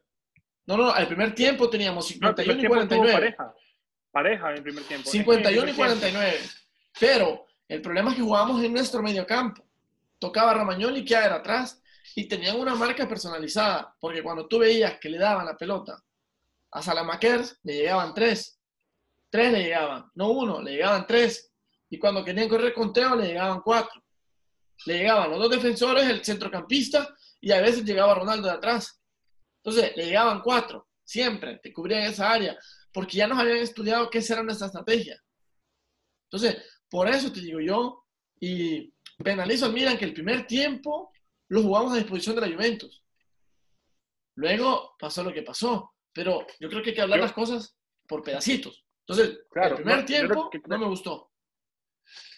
No, 0.65 0.77
no, 0.77 0.89
al 0.89 1.07
primer 1.07 1.35
tiempo 1.35 1.69
teníamos 1.69 2.07
51 2.07 2.59
y 2.59 2.65
49. 2.65 3.13
Pareja. 3.13 3.55
pareja 4.11 4.49
en 4.49 4.57
el 4.57 4.63
primer 4.63 4.83
tiempo. 4.85 5.07
51 5.07 5.69
y 5.69 5.73
49. 5.73 6.39
Pero 6.99 7.45
el 7.67 7.81
problema 7.83 8.09
es 8.09 8.15
que 8.15 8.23
jugábamos 8.23 8.63
en 8.63 8.73
nuestro 8.73 9.03
medio 9.03 9.27
campo. 9.27 9.63
Tocaba 10.17 10.55
Romagnoli 10.55 11.05
que 11.05 11.13
era 11.13 11.35
atrás 11.35 11.78
y 12.15 12.27
tenían 12.27 12.59
una 12.59 12.75
marca 12.75 13.07
personalizada, 13.07 13.95
porque 13.99 14.23
cuando 14.23 14.47
tú 14.47 14.59
veías 14.59 14.99
que 14.99 15.09
le 15.09 15.17
daban 15.17 15.45
la 15.45 15.57
pelota 15.57 16.01
a 16.71 16.81
Salamakers, 16.81 17.59
le 17.63 17.77
llegaban 17.77 18.13
tres. 18.13 18.59
Tres 19.29 19.51
le 19.51 19.63
llegaban, 19.63 20.05
no 20.15 20.31
uno, 20.31 20.61
le 20.61 20.71
llegaban 20.71 21.05
tres. 21.05 21.51
Y 21.89 21.97
cuando 21.97 22.23
querían 22.23 22.49
correr 22.49 22.73
con 22.73 22.93
Teo, 22.93 23.15
le 23.15 23.27
llegaban 23.27 23.61
cuatro. 23.61 24.01
Le 24.85 24.99
llegaban 24.99 25.29
los 25.29 25.39
dos 25.39 25.51
defensores, 25.51 26.07
el 26.07 26.23
centrocampista, 26.23 27.15
y 27.41 27.51
a 27.51 27.61
veces 27.61 27.83
llegaba 27.83 28.15
Ronaldo 28.15 28.47
de 28.47 28.53
atrás. 28.53 29.01
Entonces, 29.63 29.95
le 29.95 30.05
llegaban 30.05 30.41
cuatro. 30.41 30.87
siempre 31.03 31.59
te 31.63 31.73
cubrían 31.73 32.03
esa 32.03 32.31
área, 32.31 32.55
porque 32.93 33.17
ya 33.17 33.27
nos 33.27 33.39
habían 33.39 33.57
estudiado 33.57 34.11
qué 34.11 34.21
será 34.21 34.43
nuestra 34.43 34.67
estrategia. 34.67 35.19
Entonces, 36.25 36.57
por 36.87 37.07
eso 37.09 37.31
te 37.31 37.41
digo 37.41 37.59
yo, 37.59 38.05
y 38.39 38.93
penalizo 39.23 39.65
al 39.65 39.73
Milan 39.73 39.97
que 39.97 40.05
el 40.05 40.13
primer 40.13 40.45
tiempo 40.45 41.11
lo 41.49 41.61
jugamos 41.61 41.93
a 41.93 41.97
disposición 41.97 42.35
de 42.35 42.41
la 42.41 42.55
Juventus. 42.55 43.03
Luego 44.35 44.95
pasó 44.97 45.23
lo 45.23 45.33
que 45.33 45.41
pasó, 45.41 45.93
pero 46.13 46.45
yo 46.59 46.69
creo 46.69 46.81
que 46.81 46.91
hay 46.91 46.95
que 46.95 47.01
hablar 47.01 47.19
las 47.19 47.33
cosas 47.33 47.77
por 48.07 48.23
pedacitos. 48.23 48.85
Entonces, 49.05 49.39
el 49.55 49.75
primer 49.75 50.05
tiempo 50.05 50.49
no 50.67 50.79
me 50.79 50.85
gustó. 50.85 51.31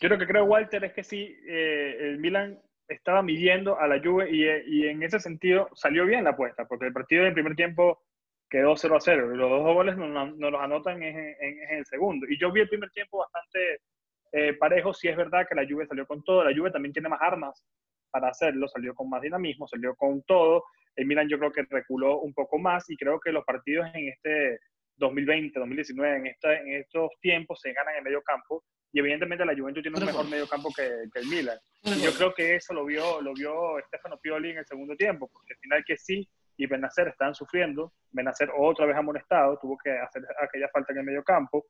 Yo 0.01 0.09
lo 0.09 0.17
que 0.17 0.27
creo, 0.27 0.45
Walter, 0.45 0.83
es 0.83 0.93
que 0.93 1.03
sí, 1.03 1.37
eh, 1.47 1.97
el 1.99 2.19
Milan 2.19 2.59
estaba 2.87 3.21
midiendo 3.21 3.77
a 3.79 3.87
la 3.87 4.01
Juve 4.01 4.29
y, 4.31 4.87
en 4.87 5.03
ese 5.03 5.19
sentido 5.19 5.69
salió 5.73 6.05
bien 6.05 6.23
la 6.23 6.31
apuesta, 6.31 6.67
porque 6.67 6.87
el 6.87 6.93
partido 6.93 7.23
del 7.23 7.33
primer 7.33 7.55
tiempo 7.55 8.03
quedó 8.49 8.75
0 8.75 8.97
a 8.97 8.99
0. 8.99 9.27
Los 9.35 9.49
dos 9.49 9.63
goles 9.63 9.95
nos 9.97 10.09
no, 10.09 10.51
los 10.51 10.61
anotan 10.61 11.01
en, 11.03 11.17
en, 11.17 11.77
el 11.77 11.85
segundo. 11.85 12.27
Y 12.27 12.37
yo 12.39 12.51
vi 12.51 12.61
el 12.61 12.69
primer 12.69 12.89
tiempo 12.91 13.19
bastante 13.19 13.81
eh, 14.31 14.53
parejo. 14.53 14.93
Sí 14.93 15.07
es 15.07 15.17
verdad 15.17 15.45
que 15.47 15.55
la 15.55 15.65
Juve 15.67 15.87
salió 15.87 16.05
con 16.05 16.23
todo. 16.23 16.43
La 16.43 16.55
Juve 16.55 16.71
también 16.71 16.93
tiene 16.93 17.09
más 17.09 17.21
armas 17.21 17.63
para 18.09 18.29
hacerlo. 18.29 18.67
Salió 18.67 18.93
con 18.93 19.09
más 19.09 19.21
dinamismo, 19.21 19.67
salió 19.67 19.95
con 19.95 20.21
todo. 20.23 20.63
El 20.95 21.05
Milan 21.05 21.29
yo 21.29 21.39
creo 21.39 21.51
que 21.51 21.65
reculó 21.69 22.19
un 22.19 22.33
poco 22.33 22.59
más 22.59 22.89
y 22.89 22.97
creo 22.97 23.19
que 23.19 23.31
los 23.31 23.45
partidos 23.45 23.87
en 23.93 24.09
este 24.09 24.59
2020, 24.97 25.59
2019, 25.59 26.17
en, 26.17 26.27
esta, 26.27 26.53
en 26.53 26.73
estos 26.73 27.09
tiempos 27.21 27.59
se 27.61 27.73
ganan 27.73 27.95
en 27.95 28.03
medio 28.03 28.21
campo 28.21 28.63
y 28.93 28.99
evidentemente 28.99 29.45
la 29.45 29.55
Juventus 29.55 29.81
tiene 29.81 29.97
un 29.97 30.05
mejor 30.05 30.29
medio 30.29 30.47
campo 30.47 30.69
que, 30.75 30.83
el 30.85 31.27
Milan. 31.27 31.57
Y 31.83 32.01
yo 32.01 32.11
creo 32.13 32.33
que 32.33 32.55
eso 32.55 32.73
lo 32.73 32.85
vio, 32.85 33.21
lo 33.21 33.33
vio 33.33 33.79
Stefano 33.87 34.19
Pioli 34.21 34.51
en 34.51 34.57
el 34.59 34.65
segundo 34.65 34.95
tiempo, 34.95 35.29
porque 35.31 35.53
al 35.53 35.59
final 35.59 35.83
que 35.85 35.97
sí 35.97 36.27
y 36.57 36.67
Benacer 36.67 37.07
estaban 37.07 37.33
sufriendo, 37.33 37.93
Benacer 38.11 38.49
otra 38.55 38.85
vez 38.85 38.95
amonestado, 38.95 39.57
tuvo 39.59 39.77
que 39.77 39.91
hacer 39.91 40.23
aquella 40.41 40.67
falta 40.67 40.91
en 40.91 40.99
el 40.99 41.05
medio 41.05 41.23
campo, 41.23 41.65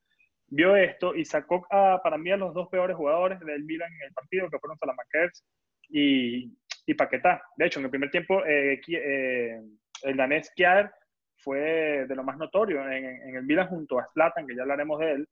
vio 0.52 0.76
esto 0.76 1.16
y 1.16 1.26
sacó 1.26 1.66
a, 1.72 2.00
para 2.04 2.18
mí 2.18 2.30
a 2.30 2.38
los 2.38 2.54
dos 2.54 2.68
peores 2.70 2.96
jugadores 2.96 3.40
del 3.40 3.64
Milan 3.64 3.92
en 3.92 4.08
el 4.08 4.14
partido, 4.14 4.50
que 4.50 4.60
fueron 4.60 4.78
Salamakers 4.78 5.44
y, 5.90 6.54
y 6.86 6.94
Paquetá. 6.94 7.42
De 7.56 7.66
hecho, 7.66 7.80
en 7.80 7.86
el 7.86 7.92
primer 7.92 8.12
tiempo, 8.12 8.46
eh, 8.46 8.80
eh, 8.88 9.62
el 10.04 10.18
danés 10.18 10.52
Kjaer 10.56 10.92
fue 11.38 12.06
de 12.08 12.16
lo 12.16 12.24
más 12.24 12.38
notorio 12.38 12.82
en, 12.92 13.36
el 13.36 13.44
Milan 13.44 13.68
junto 13.68 13.98
a 13.98 14.08
Zlatan, 14.14 14.46
que 14.46 14.56
ya 14.56 14.62
hablaremos 14.64 15.00
de 15.00 15.12
él, 15.12 15.28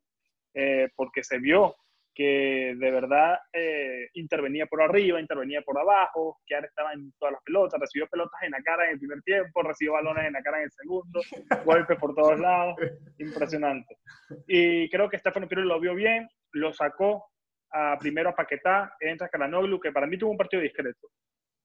eh, 0.56 0.90
porque 0.96 1.24
se 1.24 1.38
vio 1.38 1.76
que 2.20 2.76
de 2.78 2.92
verdad 2.92 3.40
eh, 3.54 4.10
intervenía 4.16 4.66
por 4.66 4.82
arriba, 4.82 5.22
intervenía 5.22 5.62
por 5.62 5.80
abajo, 5.80 6.38
que 6.46 6.54
ahora 6.54 6.68
estaba 6.68 6.92
en 6.92 7.14
todas 7.18 7.32
las 7.32 7.44
pelotas, 7.44 7.80
recibió 7.80 8.10
pelotas 8.10 8.44
en 8.44 8.52
la 8.52 8.62
cara 8.62 8.84
en 8.84 8.92
el 8.92 9.00
primer 9.00 9.22
tiempo, 9.22 9.64
recibió 9.64 9.94
balones 9.94 10.26
en 10.26 10.34
la 10.34 10.42
cara 10.42 10.58
en 10.58 10.64
el 10.66 10.72
segundo, 10.72 11.22
golpes 11.66 11.98
por 11.98 12.14
todos 12.14 12.38
lados, 12.38 12.76
impresionante. 13.20 13.96
Y 14.48 14.90
creo 14.90 15.08
que 15.08 15.18
Stefano 15.18 15.48
Piero 15.48 15.64
lo 15.64 15.80
vio 15.80 15.96
bien, 15.96 16.28
lo 16.52 16.74
sacó 16.74 17.32
a, 17.72 17.98
primero 17.98 18.32
a 18.32 18.36
Paquetá, 18.36 18.94
entra 19.00 19.30
Caranoglu, 19.30 19.80
que 19.80 19.94
para 19.94 20.06
mí 20.06 20.18
tuvo 20.18 20.32
un 20.32 20.38
partido 20.38 20.62
discreto, 20.62 21.08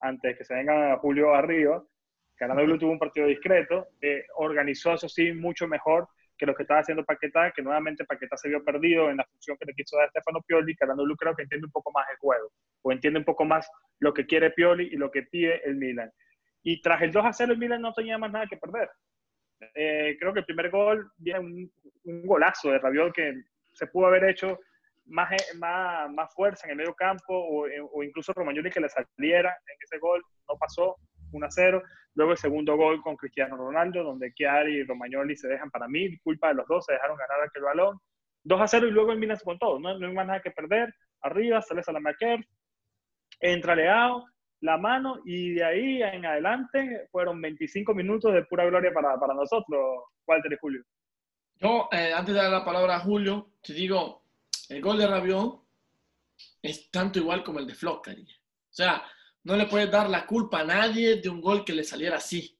antes 0.03 0.39
que 0.39 0.45
se 0.45 0.55
venga 0.55 0.97
Julio 0.99 1.35
arriba, 1.35 1.83
Caranoglu 2.37 2.79
tuvo 2.79 2.93
un 2.93 3.01
partido 3.01 3.27
discreto, 3.27 3.89
eh, 4.01 4.25
organizó 4.37 4.95
eso 4.95 5.09
sí 5.09 5.33
mucho 5.33 5.67
mejor 5.67 6.07
que 6.45 6.47
lo 6.47 6.55
que 6.55 6.65
estaba 6.65 6.81
haciendo 6.81 7.05
Paquetá, 7.05 7.51
que 7.53 7.63
nuevamente 7.63 8.05
Paquetá 8.05 8.37
se 8.37 8.49
vio 8.49 8.63
perdido 8.63 9.09
en 9.09 9.17
la 9.17 9.25
función 9.25 9.57
que 9.57 9.65
le 9.65 9.75
quiso 9.75 9.97
dar 9.97 10.11
Stefano 10.11 10.43
Pioli, 10.43 10.77
que 10.77 10.85
Lu 10.85 11.17
creo 11.17 11.35
que 11.35 11.43
entiende 11.43 11.67
un 11.67 11.73
poco 11.73 11.91
más 11.91 12.07
el 12.11 12.19
juego, 12.19 12.51
o 12.83 12.93
entiende 12.93 13.19
un 13.19 13.25
poco 13.25 13.45
más 13.45 13.69
lo 13.99 14.13
que 14.13 14.27
quiere 14.27 14.51
Pioli 14.51 14.89
y 14.93 14.97
lo 14.97 15.11
que 15.11 15.23
pide 15.23 15.67
el 15.67 15.77
Milan. 15.77 16.13
Y 16.63 16.83
tras 16.83 17.01
el 17.03 17.13
2 17.13 17.25
a 17.25 17.33
0, 17.33 17.53
el 17.53 17.59
Milan 17.59 17.81
no 17.81 17.95
tenía 17.95 18.19
más 18.19 18.31
nada 18.31 18.47
que 18.47 18.59
perder. 18.59 18.91
Eh, 19.75 20.17
creo 20.21 20.35
que 20.35 20.41
el 20.41 20.45
primer 20.45 20.71
gol 20.71 21.11
viene 21.17 21.41
un, 21.41 21.73
un, 22.05 22.27
golazo 22.27 22.71
de 22.71 22.79
Rabiot 22.79 23.15
que 23.15 23.43
se 23.73 23.87
pudo 23.87 24.07
haber 24.07 24.25
hecho 24.25 24.59
más, 25.07 25.31
más, 25.57 26.11
más 26.11 26.35
fuerza 26.35 26.67
en 26.67 26.73
el 26.73 26.77
medio 26.77 26.95
campo 26.95 27.35
o, 27.35 27.67
o 27.93 28.03
incluso 28.03 28.33
Romagnoli 28.35 28.71
que 28.71 28.81
le 28.81 28.89
saliera 28.89 29.51
en 29.51 29.77
ese 29.83 29.99
gol, 29.99 30.23
no 30.49 30.57
pasó. 30.59 30.97
1 31.33 31.47
a 31.47 31.51
0. 31.51 31.83
Luego 32.15 32.33
el 32.33 32.39
segundo 32.39 32.77
gol 32.77 33.03
con 33.03 33.17
Cristiano 33.17 33.57
Ronaldo, 33.57 34.03
donde 34.05 34.33
Chiari 34.33 34.79
y 34.79 34.85
Romagnoli 34.85 35.37
se 35.37 35.49
dejan 35.49 35.71
para 35.71 35.89
mí, 35.89 36.17
culpa 36.19 36.49
de 36.49 36.55
los 36.55 36.67
dos, 36.69 36.85
se 36.85 36.93
dejaron 36.93 37.17
ganar 37.17 37.43
aquel 37.43 37.63
balón. 37.63 37.99
2 38.45 38.61
a 38.61 38.69
0 38.69 38.89
y 38.89 38.91
luego 38.91 39.13
el 39.13 39.19
Milan 39.19 39.39
con 39.43 39.59
todo, 39.59 39.81
no, 39.81 39.99
no 39.99 40.07
hay 40.07 40.13
más 40.13 40.27
nada 40.27 40.43
que 40.43 40.51
perder. 40.51 40.95
Arriba 41.23 41.63
sale 41.63 41.83
Salamaker, 41.83 42.47
entra 43.41 43.75
Leao, 43.75 44.27
la 44.61 44.77
mano 44.77 45.21
y 45.25 45.55
de 45.55 45.65
ahí 45.65 46.03
en 46.03 46.25
adelante 46.27 47.09
fueron 47.11 47.41
25 47.41 47.95
minutos 47.95 48.33
de 48.33 48.45
pura 48.45 48.65
gloria 48.67 48.93
para, 48.93 49.19
para 49.19 49.35
nosotros, 49.35 50.05
Walter 50.27 50.53
y 50.53 50.57
Julio. 50.61 50.83
Yo, 51.61 51.89
eh, 51.93 52.13
antes 52.15 52.35
de 52.35 52.41
dar 52.41 52.51
la 52.51 52.65
palabra 52.65 52.97
a 52.97 53.01
Julio, 53.01 53.53
te 53.63 53.73
digo, 53.73 54.23
el 54.69 54.81
gol 54.81 54.99
de 54.99 55.07
Rabiot 55.07 55.63
es 56.63 56.91
tanto 56.91 57.19
igual 57.19 57.45
como 57.45 57.59
el 57.59 57.67
de 57.67 57.75
Flock, 57.75 58.09
O 58.09 58.13
sea, 58.71 59.03
no 59.45 59.57
le 59.57 59.67
puedes 59.67 59.91
dar 59.91 60.09
la 60.11 60.27
culpa 60.27 60.61
a 60.61 60.65
nadie 60.65 61.17
de 61.17 61.29
un 61.29 61.41
gol 61.41 61.65
que 61.65 61.73
le 61.73 61.85
saliera 61.85 62.17
así. 62.17 62.59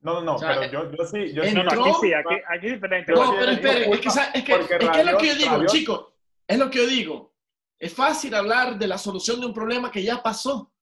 No, 0.00 0.20
no, 0.20 0.32
no, 0.32 0.36
pero 0.36 0.64
yo, 0.64 0.90
yo, 0.90 1.04
sí, 1.04 1.32
yo 1.32 1.44
entró, 1.44 1.62
no, 1.62 1.84
aquí 1.84 1.92
sí, 2.00 2.12
aquí, 2.12 2.34
aquí 2.48 2.66
es 2.66 2.72
diferente. 2.72 3.12
No, 3.12 3.34
pero 3.38 3.52
espere, 3.52 3.88
es 3.88 4.00
que, 4.00 4.08
es, 4.08 4.44
que, 4.44 4.54
es, 4.54 4.66
que 4.66 5.00
es 5.00 5.06
lo 5.06 5.18
que 5.18 5.26
yo 5.28 5.34
digo, 5.36 5.66
chicos, 5.66 6.06
es 6.48 6.58
lo 6.58 6.68
que 6.68 6.78
yo 6.78 6.86
digo. 6.88 7.34
Es 7.78 7.94
fácil 7.94 8.34
hablar 8.34 8.76
de 8.78 8.88
la 8.88 8.98
solución 8.98 9.40
de 9.40 9.46
un 9.46 9.54
problema 9.54 9.92
que 9.92 10.02
ya 10.02 10.20
pasó, 10.20 10.72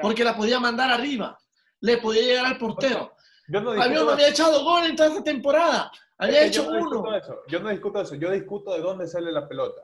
porque 0.00 0.22
la 0.22 0.36
podía 0.36 0.60
mandar 0.60 0.90
arriba, 0.90 1.36
le 1.80 1.98
podía 1.98 2.22
llegar 2.22 2.46
al 2.46 2.58
portero. 2.58 3.16
Yo 3.48 3.60
no, 3.60 3.74
no 3.74 4.10
había 4.10 4.28
echado 4.28 4.62
gol 4.62 4.86
en 4.86 4.94
toda 4.94 5.08
esta 5.08 5.24
temporada, 5.24 5.90
había 6.16 6.44
hecho 6.44 6.68
uno. 6.68 7.04
Yo 7.48 7.58
no 7.58 7.70
discuto 7.70 8.00
eso, 8.00 8.14
yo 8.14 8.30
discuto 8.30 8.72
de 8.72 8.80
dónde 8.82 9.08
sale 9.08 9.32
la 9.32 9.48
pelota 9.48 9.82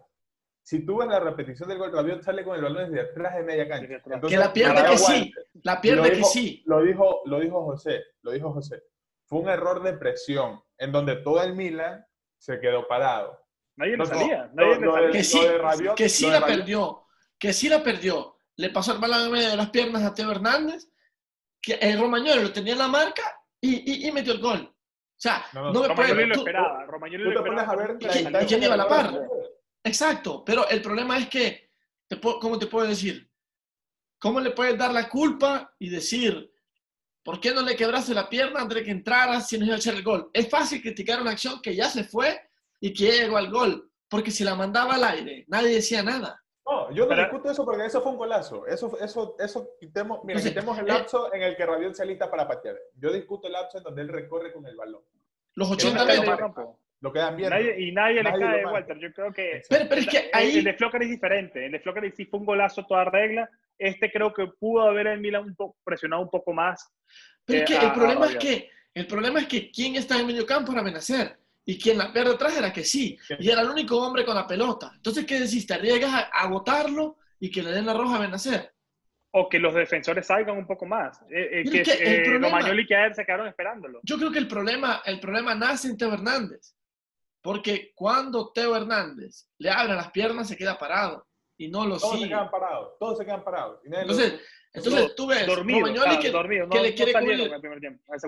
si 0.68 0.84
tú 0.84 0.98
ves 0.98 1.08
la 1.08 1.18
repetición 1.18 1.66
del 1.66 1.78
gol, 1.78 1.90
Rabiot 1.90 2.22
sale 2.22 2.44
con 2.44 2.54
el 2.54 2.60
balón 2.60 2.90
desde 2.90 3.08
atrás 3.08 3.37
de 3.37 3.42
media 3.42 3.66
cancha. 3.66 4.02
que 4.28 4.37
la 4.37 4.52
pierde 4.52 4.84
que 4.84 4.98
sí, 4.98 5.32
la 5.62 5.80
pierde 5.80 6.12
que 6.12 6.25
sí. 6.25 6.62
Lo 6.66 6.82
dijo, 6.82 7.22
lo 7.25 7.40
dijo 7.40 7.64
José, 7.64 8.04
lo 8.20 8.32
dijo 8.32 8.52
José. 8.52 8.82
Fue 9.25 9.38
un 9.38 9.48
error 9.48 9.82
de 9.82 9.94
presión 9.94 10.62
en 10.76 10.92
donde 10.92 11.16
todo 11.16 11.42
el 11.42 11.54
Milan 11.54 12.04
se 12.37 12.60
quedó 12.60 12.87
parado. 12.87 13.40
Nadie 13.76 13.96
lo 13.96 14.04
salía. 14.04 14.50
Nadie 14.52 15.10
que 15.10 15.25
sí, 15.25 15.40
que 15.96 16.08
sí 16.10 16.28
la 16.28 16.44
perdió. 16.44 17.06
Que 17.38 17.54
sí 17.54 17.70
la 17.70 17.82
perdió. 17.82 18.37
Le 18.56 18.68
pasó 18.68 18.92
el 18.92 18.98
balón 18.98 19.22
en 19.22 19.32
medio 19.32 19.48
de 19.48 19.56
las 19.56 19.70
piernas 19.70 20.02
a 20.02 20.12
Teo 20.12 20.30
Hernández. 20.30 20.87
Que 21.62 21.76
el 21.80 21.98
Romagnoli 21.98 22.42
lo 22.42 22.52
tenía 22.52 22.75
en 22.75 22.80
la 22.80 22.88
marca 22.88 23.22
y, 23.58 24.06
y, 24.06 24.12
metió 24.12 24.34
el 24.34 24.40
gol. 24.40 24.60
O 24.60 25.16
sea, 25.16 25.46
no, 25.54 25.72
me 25.72 25.94
puede... 25.94 26.26
lo 26.26 26.34
esperaba. 26.34 26.84
Romagnoli 26.84 27.25
lo 27.25 27.40
esperaba. 27.40 28.42
¿Y 28.42 28.46
quién 28.46 28.62
iba 28.62 28.75
a 28.75 28.76
la 28.76 28.87
par? 28.87 29.14
Exacto, 29.85 30.44
pero 30.44 30.68
el 30.68 30.82
problema 30.82 31.18
es 31.18 31.28
que, 31.28 31.70
¿cómo 32.20 32.58
te 32.58 32.66
puedo 32.66 32.87
decir? 32.87 33.30
¿Cómo 34.18 34.40
le 34.40 34.50
puedes 34.50 34.76
dar 34.76 34.92
la 34.92 35.08
culpa 35.08 35.75
y 35.78 35.88
decir, 35.88 36.52
¿por 37.23 37.40
qué 37.40 37.52
no 37.52 37.62
le 37.62 37.76
quebraste 37.76 38.14
la 38.14 38.28
pierna 38.28 38.61
antes 38.61 38.78
de 38.78 38.85
que 38.85 38.90
entrara 38.90 39.40
si 39.40 39.58
no 39.58 39.66
iba 39.66 39.76
a 39.76 39.78
echar 39.78 39.94
el 39.94 40.02
gol? 40.02 40.30
Es 40.32 40.49
fácil 40.49 40.82
criticar 40.82 41.20
una 41.20 41.30
acción 41.30 41.61
que 41.62 41.75
ya 41.75 41.88
se 41.88 42.04
fue 42.04 42.40
y 42.80 42.92
que 42.92 43.12
llegó 43.12 43.37
al 43.37 43.50
gol, 43.50 43.90
porque 44.08 44.30
si 44.30 44.44
la 44.44 44.54
mandaba 44.54 44.94
al 44.94 45.04
aire, 45.04 45.44
nadie 45.49 45.75
decía 45.75 46.02
nada. 46.02 46.42
No, 46.66 46.92
yo 46.92 47.06
no 47.06 47.16
discuto 47.16 47.50
eso 47.50 47.64
porque 47.64 47.87
eso 47.87 48.02
fue 48.02 48.12
un 48.12 48.18
golazo. 48.18 48.66
Eso, 48.66 48.99
eso, 49.00 49.37
eso, 49.38 49.70
quitemos, 49.80 50.23
mira, 50.25 50.40
quitemos 50.40 50.76
el 50.78 50.85
eh, 50.85 50.88
lapso 50.88 51.32
en 51.32 51.42
el 51.42 51.56
que 51.56 51.64
Rabiot 51.64 51.94
se 51.94 52.02
alista 52.02 52.30
para 52.30 52.47
patear. 52.47 52.76
Yo 52.97 53.11
discuto 53.11 53.47
el 53.47 53.54
lapso 53.54 53.78
en 53.78 53.85
donde 53.85 54.02
él 54.02 54.08
recorre 54.08 54.52
con 54.52 54.66
el 54.66 54.76
balón. 54.76 55.02
Los 55.54 55.70
80 55.70 56.04
metros. 56.04 56.76
Lo 57.00 57.12
quedan 57.12 57.36
bien. 57.36 57.52
y 57.78 57.92
nadie, 57.92 58.22
le 58.22 58.32
cae, 58.32 58.66
Walter. 58.66 58.98
Yo 58.98 59.12
creo 59.12 59.32
que. 59.32 59.62
Pero, 59.68 59.86
pero 59.88 60.00
es 60.00 60.06
que 60.08 60.30
ahí... 60.32 60.58
El, 60.58 60.64
de 60.64 60.74
Flocker 60.74 61.02
es 61.02 61.10
diferente. 61.10 61.66
El 61.66 61.72
de 61.72 61.80
Flocker 61.80 62.12
sí 62.14 62.26
fue 62.26 62.40
un 62.40 62.46
golazo 62.46 62.84
toda 62.86 63.04
regla. 63.04 63.48
Este 63.78 64.10
creo 64.10 64.32
que 64.32 64.48
pudo 64.58 64.82
haber 64.82 65.06
el 65.06 65.20
Milan 65.20 65.44
un 65.44 65.54
poco, 65.54 65.76
presionado 65.84 66.22
un 66.22 66.30
poco 66.30 66.52
más. 66.52 66.92
Pero 67.44 67.60
es 67.60 67.70
que 67.70 67.76
el 67.76 67.92
problema 67.92 68.26
es 68.26 68.36
que 68.36 68.70
el 68.94 69.06
problema 69.06 69.40
es 69.40 69.46
que 69.46 69.70
quién 69.70 69.94
está 69.94 70.14
en 70.14 70.22
el 70.22 70.26
medio 70.26 70.44
campo 70.44 70.72
era 70.72 70.82
Benacer. 70.82 71.38
Y 71.64 71.78
quien 71.78 71.98
la 71.98 72.12
pierde 72.12 72.32
atrás 72.32 72.56
era 72.56 72.72
que 72.72 72.82
sí. 72.82 73.16
Y 73.38 73.50
era 73.50 73.60
el 73.60 73.68
único 73.68 73.96
hombre 73.98 74.24
con 74.24 74.34
la 74.34 74.46
pelota. 74.46 74.90
Entonces, 74.94 75.26
¿qué 75.26 75.38
decís? 75.38 75.66
Te 75.66 75.74
arriesgas 75.74 76.12
a, 76.12 76.20
a 76.32 76.48
botarlo 76.48 77.18
y 77.38 77.50
que 77.50 77.62
le 77.62 77.70
den 77.70 77.86
la 77.86 77.92
roja 77.92 78.16
a 78.16 78.20
Benacer 78.20 78.72
o 79.30 79.48
que 79.48 79.58
los 79.58 79.74
defensores 79.74 80.26
salgan 80.26 80.56
un 80.56 80.66
poco 80.66 80.86
más. 80.86 81.20
Eh, 81.30 81.60
eh 81.60 81.64
que, 81.64 81.82
que 81.82 82.22
eh, 82.22 82.24
problema, 82.24 82.60
y 82.60 82.86
Kjaer 82.86 83.14
se 83.14 83.24
quedaron 83.24 83.46
esperándolo. 83.46 84.00
Yo 84.02 84.16
creo 84.16 84.30
que 84.30 84.38
el 84.38 84.48
problema, 84.48 85.02
el 85.04 85.20
problema 85.20 85.54
nace 85.54 85.88
en 85.88 85.96
Teo 85.96 86.12
Hernández. 86.12 86.74
Porque 87.42 87.92
cuando 87.95 88.52
Teo 88.52 88.76
Hernández 88.76 89.49
le 89.59 89.71
abre 89.71 89.95
las 89.95 90.11
piernas, 90.11 90.49
se 90.49 90.57
queda 90.57 90.78
parado 90.78 91.26
y 91.57 91.68
no 91.68 91.87
lo 91.87 91.99
todos 91.99 92.14
sigue. 92.14 92.25
Se 92.25 92.30
quedan 92.30 92.50
parados, 92.50 92.99
todos 92.99 93.18
se 93.18 93.25
quedan 93.25 93.45
parados. 93.45 93.80
Entonces, 93.85 94.40
entonces 94.73 95.14
tú 95.14 95.26
ves 95.26 95.47
dormido, 95.47 95.80
Romagnoli 95.80 96.18
que, 96.18 96.30
dormido, 96.30 96.68
que 96.68 96.80
le 96.80 96.95
quiere 96.95 97.12
cubrir, 97.12 97.50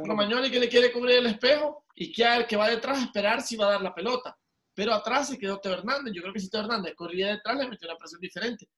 Romagnoli 0.04 0.50
que 0.50 0.60
le 0.60 0.68
quiere 0.68 0.92
cubrir 0.92 1.18
el 1.18 1.26
espejo 1.26 1.84
y 1.94 2.12
que 2.12 2.24
el 2.24 2.46
que 2.46 2.56
va 2.56 2.68
detrás 2.68 2.98
a 2.98 3.04
esperar 3.04 3.42
si 3.42 3.56
va 3.56 3.66
a 3.66 3.70
dar 3.72 3.82
la 3.82 3.94
pelota. 3.94 4.36
Pero 4.74 4.94
atrás 4.94 5.28
se 5.28 5.38
quedó 5.38 5.58
Teo 5.58 5.74
Hernández. 5.74 6.14
Yo 6.14 6.22
creo 6.22 6.32
que 6.32 6.40
si 6.40 6.48
Teo 6.48 6.60
Hernández 6.60 6.94
corría 6.94 7.28
detrás, 7.28 7.56
le 7.56 7.68
metió 7.68 7.88
una 7.88 7.98
presión 7.98 8.20
diferente. 8.20 8.68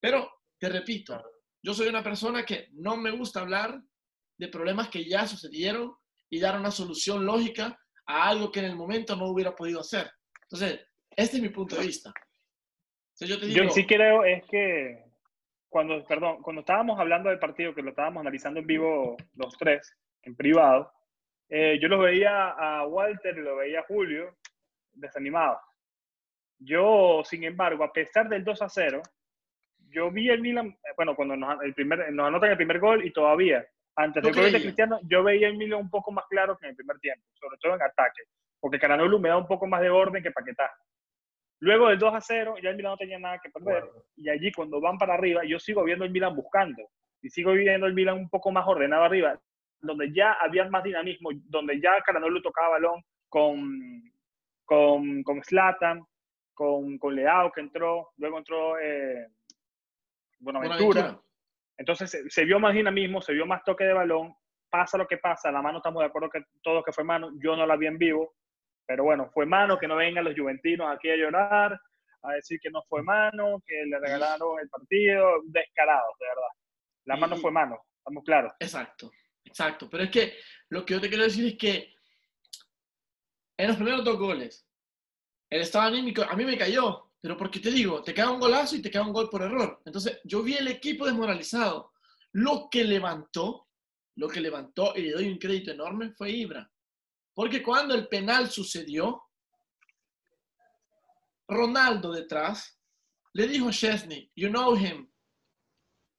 Pero, 0.00 0.28
te 0.58 0.68
repito, 0.68 1.22
yo 1.62 1.74
soy 1.74 1.86
una 1.88 2.02
persona 2.02 2.44
que 2.44 2.68
no 2.72 2.96
me 2.96 3.10
gusta 3.12 3.40
hablar 3.40 3.80
de 4.36 4.48
problemas 4.48 4.88
que 4.88 5.04
ya 5.04 5.26
sucedieron 5.26 5.94
y 6.28 6.40
dar 6.40 6.58
una 6.58 6.70
solución 6.70 7.24
lógica 7.24 7.78
a 8.06 8.28
algo 8.28 8.50
que 8.50 8.60
en 8.60 8.66
el 8.66 8.76
momento 8.76 9.16
no 9.16 9.26
hubiera 9.26 9.54
podido 9.54 9.80
hacer. 9.80 10.10
Entonces, 10.42 10.80
este 11.10 11.36
es 11.36 11.42
mi 11.42 11.48
punto 11.48 11.76
de 11.76 11.86
vista. 11.86 12.12
yo, 13.20 13.38
te 13.38 13.46
digo, 13.46 13.64
yo 13.64 13.70
sí 13.70 13.86
creo 13.86 14.24
es 14.24 14.44
que 14.44 15.04
cuando, 15.68 16.04
perdón, 16.04 16.42
cuando 16.42 16.60
estábamos 16.60 16.98
hablando 16.98 17.30
del 17.30 17.38
partido, 17.38 17.74
que 17.74 17.82
lo 17.82 17.90
estábamos 17.90 18.20
analizando 18.20 18.60
en 18.60 18.66
vivo 18.66 19.16
los 19.34 19.56
tres, 19.56 19.96
en 20.22 20.36
privado, 20.36 20.92
eh, 21.48 21.78
yo 21.80 21.88
los 21.88 22.00
veía 22.00 22.50
a 22.50 22.86
Walter 22.86 23.36
y 23.36 23.40
lo 23.40 23.56
veía 23.56 23.80
a 23.80 23.84
Julio 23.84 24.36
desanimados. 24.92 25.58
Yo, 26.58 27.22
sin 27.24 27.44
embargo, 27.44 27.84
a 27.84 27.92
pesar 27.92 28.28
del 28.28 28.44
2 28.44 28.62
a 28.62 28.68
0, 28.68 29.02
yo 29.88 30.10
vi 30.10 30.28
el 30.28 30.40
Milan, 30.40 30.68
eh, 30.68 30.92
bueno, 30.96 31.14
cuando 31.14 31.36
nos, 31.36 31.62
el 31.62 31.74
primer, 31.74 32.12
nos 32.12 32.28
anotan 32.28 32.50
el 32.50 32.56
primer 32.56 32.78
gol 32.78 33.04
y 33.04 33.12
todavía, 33.12 33.66
antes 33.96 34.22
del 34.22 34.34
gol 34.34 34.52
de 34.52 34.60
Cristiano, 34.60 35.00
yo 35.04 35.22
veía 35.22 35.48
el 35.48 35.56
Milan 35.56 35.80
un 35.80 35.90
poco 35.90 36.10
más 36.12 36.24
claro 36.28 36.56
que 36.56 36.66
en 36.66 36.70
el 36.70 36.76
primer 36.76 36.98
tiempo, 36.98 37.26
sobre 37.34 37.58
todo 37.58 37.74
en 37.74 37.82
ataque, 37.82 38.22
porque 38.60 38.78
Caranolu 38.78 39.18
me 39.18 39.28
da 39.28 39.36
un 39.36 39.46
poco 39.46 39.66
más 39.66 39.80
de 39.80 39.90
orden 39.90 40.22
que 40.22 40.30
Paquetá. 40.30 40.70
Luego 41.60 41.88
del 41.88 41.98
2 41.98 42.14
a 42.14 42.20
0, 42.20 42.54
ya 42.62 42.70
el 42.70 42.76
Milan 42.76 42.92
no 42.92 42.96
tenía 42.96 43.18
nada 43.18 43.38
que 43.38 43.50
perder, 43.50 43.84
y 44.16 44.28
allí 44.28 44.50
cuando 44.52 44.80
van 44.80 44.98
para 44.98 45.14
arriba, 45.14 45.42
yo 45.44 45.58
sigo 45.58 45.84
viendo 45.84 46.04
el 46.04 46.10
Milan 46.10 46.34
buscando, 46.34 46.82
y 47.20 47.30
sigo 47.30 47.52
viendo 47.52 47.86
el 47.86 47.94
Milan 47.94 48.18
un 48.18 48.28
poco 48.28 48.50
más 48.50 48.66
ordenado 48.66 49.04
arriba, 49.04 49.38
donde 49.80 50.12
ya 50.12 50.32
había 50.34 50.68
más 50.68 50.84
dinamismo, 50.84 51.30
donde 51.44 51.80
ya 51.80 52.00
Caranolu 52.04 52.40
tocaba 52.40 52.70
balón 52.70 53.02
con, 53.28 54.02
con, 54.64 55.22
con 55.22 55.42
Zlatan, 55.42 56.04
con, 56.54 56.98
con 56.98 57.14
Leao 57.14 57.50
que 57.52 57.60
entró, 57.60 58.10
luego 58.16 58.38
entró 58.38 58.78
eh, 58.78 59.26
Buenaventura. 60.38 61.18
Entonces 61.82 62.16
se, 62.28 62.44
vio 62.44 62.60
más 62.60 62.74
dinamismo, 62.74 63.20
se 63.20 63.32
vio 63.32 63.44
más 63.44 63.64
toque 63.64 63.82
de 63.82 63.92
balón, 63.92 64.32
pasa 64.70 64.96
lo 64.96 65.08
que 65.08 65.18
pasa, 65.18 65.50
la 65.50 65.62
mano 65.62 65.78
estamos 65.78 66.00
de 66.00 66.06
acuerdo 66.06 66.30
que 66.30 66.44
todos 66.62 66.84
que 66.84 66.92
fue 66.92 67.02
mano, 67.02 67.32
yo 67.42 67.56
no 67.56 67.66
la 67.66 67.74
vi 67.74 67.88
en 67.88 67.98
vivo, 67.98 68.36
pero 68.86 69.02
bueno, 69.02 69.28
fue 69.34 69.46
mano, 69.46 69.76
que 69.76 69.88
no 69.88 69.96
vengan 69.96 70.22
los 70.22 70.38
juventinos 70.38 70.88
aquí 70.88 71.10
a 71.10 71.16
llorar, 71.16 71.76
a 72.22 72.32
decir 72.34 72.60
que 72.60 72.70
no 72.70 72.84
fue 72.88 73.02
mano, 73.02 73.60
que 73.66 73.84
le 73.84 73.98
regalaron 73.98 74.60
el 74.60 74.68
partido, 74.68 75.42
descarados, 75.46 76.14
de 76.20 76.26
verdad. 76.26 76.50
La 77.06 77.16
mano 77.16 77.36
fue 77.36 77.50
mano, 77.50 77.80
estamos 77.96 78.22
claros. 78.22 78.52
Exacto, 78.60 79.10
exacto, 79.44 79.88
pero 79.90 80.04
es 80.04 80.10
que 80.10 80.34
lo 80.68 80.86
que 80.86 80.94
yo 80.94 81.00
te 81.00 81.08
quiero 81.08 81.24
decir 81.24 81.44
es 81.48 81.58
que 81.58 81.96
en 83.56 83.66
los 83.66 83.76
primeros 83.76 84.04
dos 84.04 84.20
goles, 84.20 84.68
el 85.50 85.62
estado 85.62 85.88
anímico 85.88 86.22
a 86.22 86.36
mí 86.36 86.44
me 86.44 86.56
cayó, 86.56 87.11
pero 87.22 87.36
porque 87.36 87.60
te 87.60 87.70
digo, 87.70 88.02
te 88.02 88.12
queda 88.12 88.30
un 88.30 88.40
golazo 88.40 88.74
y 88.74 88.82
te 88.82 88.90
queda 88.90 89.06
un 89.06 89.12
gol 89.12 89.30
por 89.30 89.42
error. 89.42 89.80
Entonces, 89.84 90.20
yo 90.24 90.42
vi 90.42 90.54
el 90.54 90.66
equipo 90.66 91.06
desmoralizado. 91.06 91.92
Lo 92.32 92.68
que 92.68 92.82
levantó, 92.82 93.68
lo 94.16 94.28
que 94.28 94.40
levantó, 94.40 94.92
y 94.96 95.02
le 95.02 95.12
doy 95.12 95.28
un 95.28 95.38
crédito 95.38 95.70
enorme, 95.70 96.10
fue 96.10 96.32
Ibra. 96.32 96.68
Porque 97.32 97.62
cuando 97.62 97.94
el 97.94 98.08
penal 98.08 98.50
sucedió, 98.50 99.22
Ronaldo 101.46 102.12
detrás 102.12 102.80
le 103.34 103.46
dijo 103.46 103.68
a 103.68 103.72
Chesney, 103.72 104.30
you 104.34 104.48
know 104.48 104.76
him, 104.76 105.08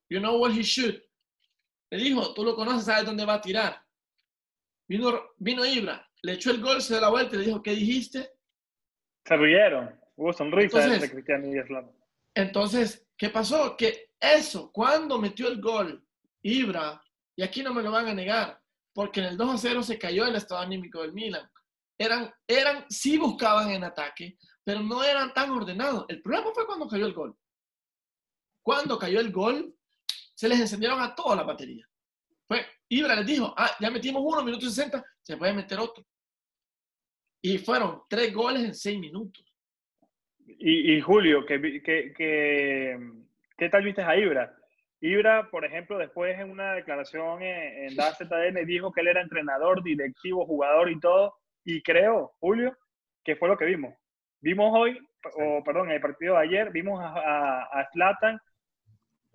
you 0.10 0.20
know 0.20 0.38
what 0.38 0.52
he 0.52 0.64
should. 0.64 0.96
Le 1.92 1.98
dijo, 1.98 2.34
tú 2.34 2.46
lo 2.46 2.56
conoces, 2.56 2.86
sabes 2.86 3.06
dónde 3.06 3.26
va 3.26 3.36
a 3.36 3.42
tirar. 3.42 3.84
Vino, 4.88 5.32
vino 5.38 5.66
Ibra, 5.66 6.10
le 6.22 6.34
echó 6.34 6.52
el 6.52 6.62
gol, 6.62 6.82
se 6.82 6.94
dio 6.94 7.02
la 7.02 7.10
vuelta 7.10 7.36
y 7.36 7.40
le 7.40 7.46
dijo, 7.48 7.62
¿qué 7.62 7.72
dijiste? 7.72 8.32
Se 9.26 9.36
rieron, 9.36 10.00
hubo 10.16 10.34
sonrisa 10.34 10.84
entonces, 10.84 11.12
Cristiano 11.12 11.48
y 11.48 11.60
Entonces, 12.36 13.08
¿qué 13.18 13.30
pasó? 13.30 13.76
Que 13.78 14.12
eso, 14.20 14.72
cuando 14.72 15.20
metió 15.20 15.48
el 15.48 15.62
gol, 15.62 16.06
Ibra, 16.42 17.02
y 17.36 17.44
aquí 17.44 17.64
no 17.64 17.74
me 17.74 17.82
lo 17.82 17.92
van 17.92 18.08
a 18.08 18.14
negar, 18.14 18.60
porque 18.94 19.20
en 19.20 19.28
el 19.28 19.38
2 19.38 19.56
a 19.56 19.58
0 19.58 19.84
se 19.84 19.98
cayó 19.98 20.26
el 20.26 20.36
estado 20.36 20.62
anímico 20.62 21.02
del 21.02 21.14
Milan. 21.14 21.50
Eran, 21.98 22.34
eran, 22.48 22.86
sí 22.90 23.18
buscaban 23.18 23.70
en 23.72 23.84
ataque, 23.84 24.38
pero 24.64 24.82
no 24.82 25.04
eran 25.04 25.34
tan 25.34 25.52
ordenados. 25.52 26.06
El 26.10 26.22
problema 26.22 26.52
fue 26.54 26.66
cuando 26.66 26.88
cayó 26.88 27.06
el 27.06 27.14
gol. 27.14 27.38
Cuando 28.62 28.98
cayó 28.98 29.20
el 29.20 29.32
gol, 29.32 29.76
se 30.36 30.48
les 30.48 30.60
encendieron 30.60 31.02
a 31.02 31.14
toda 31.14 31.36
la 31.36 31.44
batería. 31.44 31.88
Fue, 32.48 32.66
Ibra 32.90 33.16
les 33.16 33.26
dijo, 33.26 33.54
ah, 33.58 33.76
ya 33.80 33.90
metimos 33.90 34.24
uno, 34.26 34.44
minuto 34.44 34.70
60, 34.70 35.04
se 35.22 35.38
puede 35.38 35.54
meter 35.54 35.80
otro. 35.80 36.06
Y 37.42 37.58
fueron 37.58 38.04
tres 38.10 38.34
goles 38.34 38.64
en 38.64 38.74
seis 38.74 38.98
minutos. 38.98 39.53
Y, 40.60 41.02
Julio, 41.02 41.46
¿qué, 41.46 41.62
qué, 41.84 42.14
qué, 43.58 43.70
tal 43.70 43.84
viste 43.84 44.02
a 44.02 44.18
Ibra? 44.18 44.56
Ibra, 45.02 45.50
por 45.50 45.66
ejemplo, 45.66 45.98
después 45.98 46.40
en 46.40 46.50
una 46.50 46.74
declaración 46.74 47.42
en, 47.42 47.90
en 47.90 47.96
ZDN 47.96 48.66
dijo 48.66 48.92
que 48.92 49.02
él 49.02 49.10
era 49.10 49.22
entrenador, 49.22 49.84
directivo, 49.84 50.46
jugador 50.46 50.90
y 50.90 51.00
todo. 51.00 51.36
Y 51.66 51.82
creo, 51.82 52.34
Julio, 52.40 52.78
que 53.24 53.36
fue 53.36 53.50
lo 53.50 53.58
que 53.58 53.66
vimos. 53.66 53.96
Vimos 54.42 54.72
hoy, 54.78 55.00
o 55.36 55.64
perdón, 55.64 55.90
en 55.90 55.96
el 55.96 56.02
partido 56.02 56.36
de 56.36 56.42
ayer, 56.42 56.72
vimos 56.72 57.02
a, 57.02 57.64
a, 57.64 57.90
Zlatan 57.92 58.40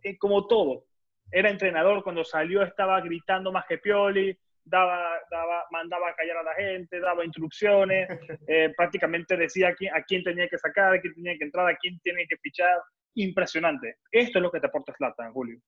eh, 0.03 0.19
como 0.19 0.47
todo. 0.47 0.85
Era 1.31 1.51
entrenador, 1.51 2.03
cuando 2.03 2.25
salió 2.25 2.63
estaba 2.63 3.01
gritando 3.01 3.53
más 3.53 3.67
que 3.67 3.79
Pioli, 3.79 4.39
daba, 4.69 5.21
daba, 5.31 5.65
mandaba 5.71 6.11
a 6.11 6.15
callar 6.15 6.39
a 6.39 6.43
la 6.43 6.55
gente, 6.55 7.01
daba 7.01 7.25
instrucciones, 7.25 8.09
eh, 8.49 8.73
prácticamente 8.77 9.37
decía 9.37 9.69
a 9.69 9.75
quién, 9.75 9.95
a 9.95 10.03
quién 10.03 10.23
tenía 10.23 10.49
que 10.49 10.59
sacar, 10.59 10.95
a 10.95 11.01
quién 11.01 11.15
tenía 11.15 11.37
que 11.37 11.45
entrar, 11.45 11.69
a 11.69 11.77
quién 11.77 11.99
tiene 12.01 12.27
que 12.29 12.37
fichar. 12.39 12.81
Impresionante. 13.15 13.97
Esto 14.13 14.39
es 14.39 14.43
lo 14.43 14.51
que 14.51 14.61
te 14.61 14.67
aporta 14.67 14.95
Slatan, 14.95 15.33
Julio. 15.33 15.59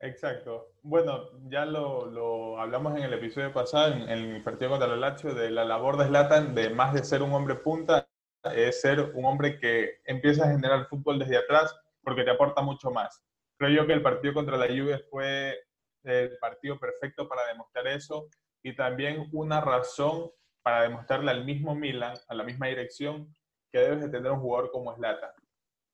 Exacto. 0.00 0.72
Bueno, 0.82 1.30
ya 1.48 1.66
lo, 1.66 2.06
lo, 2.06 2.58
hablamos 2.58 2.96
en 2.96 3.02
el 3.02 3.12
episodio 3.12 3.52
pasado, 3.52 3.92
en, 3.92 4.08
el 4.08 4.42
partido 4.42 4.70
contra 4.70 4.92
el 4.92 5.00
Lazio, 5.00 5.34
de 5.34 5.50
la 5.50 5.64
labor 5.64 5.98
de 5.98 6.06
Slatan, 6.06 6.54
de 6.54 6.70
más 6.70 6.94
de 6.94 7.04
ser 7.04 7.22
un 7.22 7.32
hombre 7.32 7.56
punta, 7.56 8.08
es 8.54 8.80
ser 8.80 9.00
un 9.00 9.24
hombre 9.26 9.58
que 9.58 10.00
empieza 10.06 10.44
a 10.44 10.52
generar 10.52 10.86
fútbol 10.86 11.18
desde 11.18 11.36
atrás 11.36 11.78
porque 12.02 12.24
te 12.24 12.30
aporta 12.30 12.62
mucho 12.62 12.90
más. 12.90 13.22
Creo 13.58 13.70
yo 13.70 13.86
que 13.86 13.92
el 13.92 14.02
partido 14.02 14.32
contra 14.32 14.56
la 14.56 14.68
Juve 14.68 15.04
fue 15.10 15.58
el 16.04 16.38
partido 16.38 16.78
perfecto 16.78 17.28
para 17.28 17.46
demostrar 17.46 17.86
eso 17.88 18.28
y 18.62 18.74
también 18.74 19.28
una 19.32 19.60
razón 19.60 20.30
para 20.62 20.82
demostrarle 20.82 21.30
al 21.30 21.44
mismo 21.44 21.74
Milan, 21.74 22.14
a 22.28 22.34
la 22.34 22.44
misma 22.44 22.66
dirección, 22.66 23.34
que 23.72 23.78
debes 23.78 24.00
de 24.00 24.08
tener 24.08 24.30
un 24.30 24.40
jugador 24.40 24.70
como 24.70 24.94
Slatan. 24.94 25.30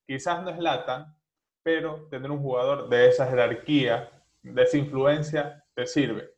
Quizás 0.07 0.43
no 0.43 0.55
Slatan, 0.55 1.15
pero 1.63 2.09
tener 2.09 2.31
un 2.31 2.41
jugador 2.41 2.89
de 2.89 3.09
esa 3.09 3.27
jerarquía, 3.29 4.11
de 4.43 4.63
esa 4.63 4.77
influencia, 4.77 5.65
te 5.75 5.87
sirve. 5.87 6.31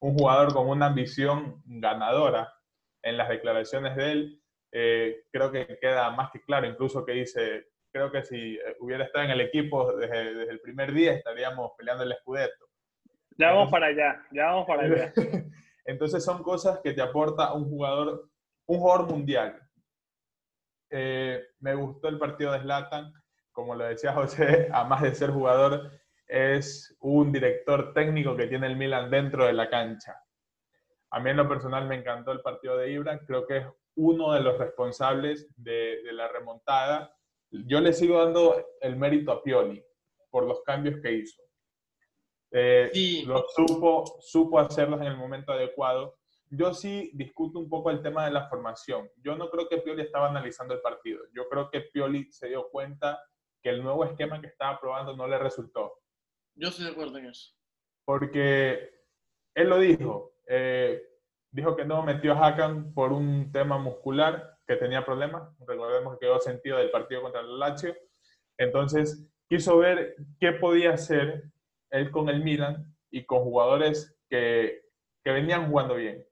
Un 0.00 0.16
jugador 0.16 0.52
con 0.52 0.68
una 0.68 0.86
ambición 0.86 1.62
ganadora 1.64 2.52
en 3.02 3.16
las 3.16 3.28
declaraciones 3.28 3.96
de 3.96 4.12
él, 4.12 4.42
eh, 4.72 5.24
creo 5.32 5.50
que 5.50 5.78
queda 5.80 6.10
más 6.10 6.30
que 6.30 6.42
claro, 6.42 6.66
incluso 6.66 7.04
que 7.04 7.12
dice, 7.12 7.68
creo 7.90 8.12
que 8.12 8.22
si 8.24 8.58
hubiera 8.80 9.04
estado 9.04 9.24
en 9.24 9.30
el 9.30 9.40
equipo 9.40 9.92
desde, 9.94 10.34
desde 10.34 10.52
el 10.52 10.60
primer 10.60 10.92
día 10.92 11.12
estaríamos 11.12 11.72
peleando 11.76 12.04
el 12.04 12.12
escudeto. 12.12 12.67
Ya 13.38 13.52
vamos 13.52 13.70
para 13.70 13.86
allá, 13.86 14.26
ya 14.32 14.46
vamos 14.46 14.66
para 14.66 14.82
allá. 14.82 15.12
Entonces 15.84 16.24
son 16.24 16.42
cosas 16.42 16.80
que 16.82 16.92
te 16.92 17.00
aporta 17.00 17.52
un 17.52 17.68
jugador, 17.68 18.28
un 18.66 18.78
jugador 18.78 19.08
mundial. 19.08 19.62
Eh, 20.90 21.40
me 21.60 21.74
gustó 21.76 22.08
el 22.08 22.18
partido 22.18 22.52
de 22.52 22.60
Slatan, 22.60 23.12
como 23.52 23.76
lo 23.76 23.84
decía 23.84 24.12
José, 24.12 24.68
además 24.72 25.02
de 25.02 25.14
ser 25.14 25.30
jugador, 25.30 25.92
es 26.26 26.96
un 27.00 27.30
director 27.30 27.94
técnico 27.94 28.36
que 28.36 28.48
tiene 28.48 28.66
el 28.66 28.76
Milan 28.76 29.08
dentro 29.08 29.46
de 29.46 29.52
la 29.52 29.70
cancha. 29.70 30.20
A 31.10 31.20
mí 31.20 31.30
en 31.30 31.36
lo 31.36 31.48
personal 31.48 31.86
me 31.86 31.94
encantó 31.94 32.32
el 32.32 32.40
partido 32.40 32.76
de 32.76 32.90
Ibra, 32.90 33.20
creo 33.24 33.46
que 33.46 33.58
es 33.58 33.66
uno 33.94 34.32
de 34.32 34.40
los 34.40 34.58
responsables 34.58 35.48
de, 35.56 36.02
de 36.02 36.12
la 36.12 36.26
remontada. 36.26 37.14
Yo 37.50 37.80
le 37.80 37.92
sigo 37.92 38.22
dando 38.22 38.66
el 38.80 38.96
mérito 38.96 39.30
a 39.30 39.42
Pioli 39.42 39.82
por 40.28 40.44
los 40.44 40.60
cambios 40.64 41.00
que 41.00 41.12
hizo 41.12 41.47
eh, 42.50 43.22
lo 43.26 43.44
supo, 43.54 44.18
supo 44.20 44.58
hacerlos 44.58 45.00
en 45.00 45.08
el 45.08 45.16
momento 45.16 45.52
adecuado. 45.52 46.18
Yo 46.50 46.72
sí 46.72 47.10
discuto 47.14 47.58
un 47.58 47.68
poco 47.68 47.90
el 47.90 48.02
tema 48.02 48.24
de 48.24 48.30
la 48.30 48.48
formación. 48.48 49.10
Yo 49.22 49.36
no 49.36 49.50
creo 49.50 49.68
que 49.68 49.78
Pioli 49.78 50.02
estaba 50.02 50.28
analizando 50.28 50.74
el 50.74 50.80
partido. 50.80 51.20
Yo 51.34 51.48
creo 51.48 51.70
que 51.70 51.82
Pioli 51.82 52.32
se 52.32 52.48
dio 52.48 52.68
cuenta 52.70 53.22
que 53.62 53.70
el 53.70 53.82
nuevo 53.82 54.04
esquema 54.04 54.40
que 54.40 54.46
estaba 54.46 54.80
probando 54.80 55.14
no 55.14 55.26
le 55.26 55.38
resultó. 55.38 56.00
Yo 56.54 56.68
estoy 56.68 56.86
de 56.86 56.92
acuerdo 56.92 57.18
en 57.18 57.26
eso. 57.26 57.52
Porque 58.04 58.90
él 59.54 59.68
lo 59.68 59.78
dijo. 59.78 60.32
Eh, 60.46 61.02
dijo 61.50 61.76
que 61.76 61.84
no 61.84 62.02
metió 62.02 62.32
a 62.32 62.46
Hakan 62.46 62.94
por 62.94 63.12
un 63.12 63.52
tema 63.52 63.78
muscular, 63.78 64.58
que 64.66 64.76
tenía 64.76 65.04
problemas. 65.04 65.50
Recordemos 65.66 66.14
que 66.14 66.26
quedó 66.26 66.38
sentido 66.40 66.78
del 66.78 66.90
partido 66.90 67.22
contra 67.22 67.40
el 67.40 67.58
Lazio. 67.58 67.94
Entonces, 68.56 69.28
quiso 69.48 69.78
ver 69.78 70.16
qué 70.40 70.52
podía 70.52 70.92
hacer 70.92 71.50
él 71.90 72.10
con 72.10 72.28
el 72.28 72.42
Milan 72.42 72.94
y 73.10 73.24
con 73.24 73.42
jugadores 73.42 74.18
que, 74.28 74.82
que 75.24 75.32
venían 75.32 75.68
jugando 75.68 75.94
bien. 75.94 76.24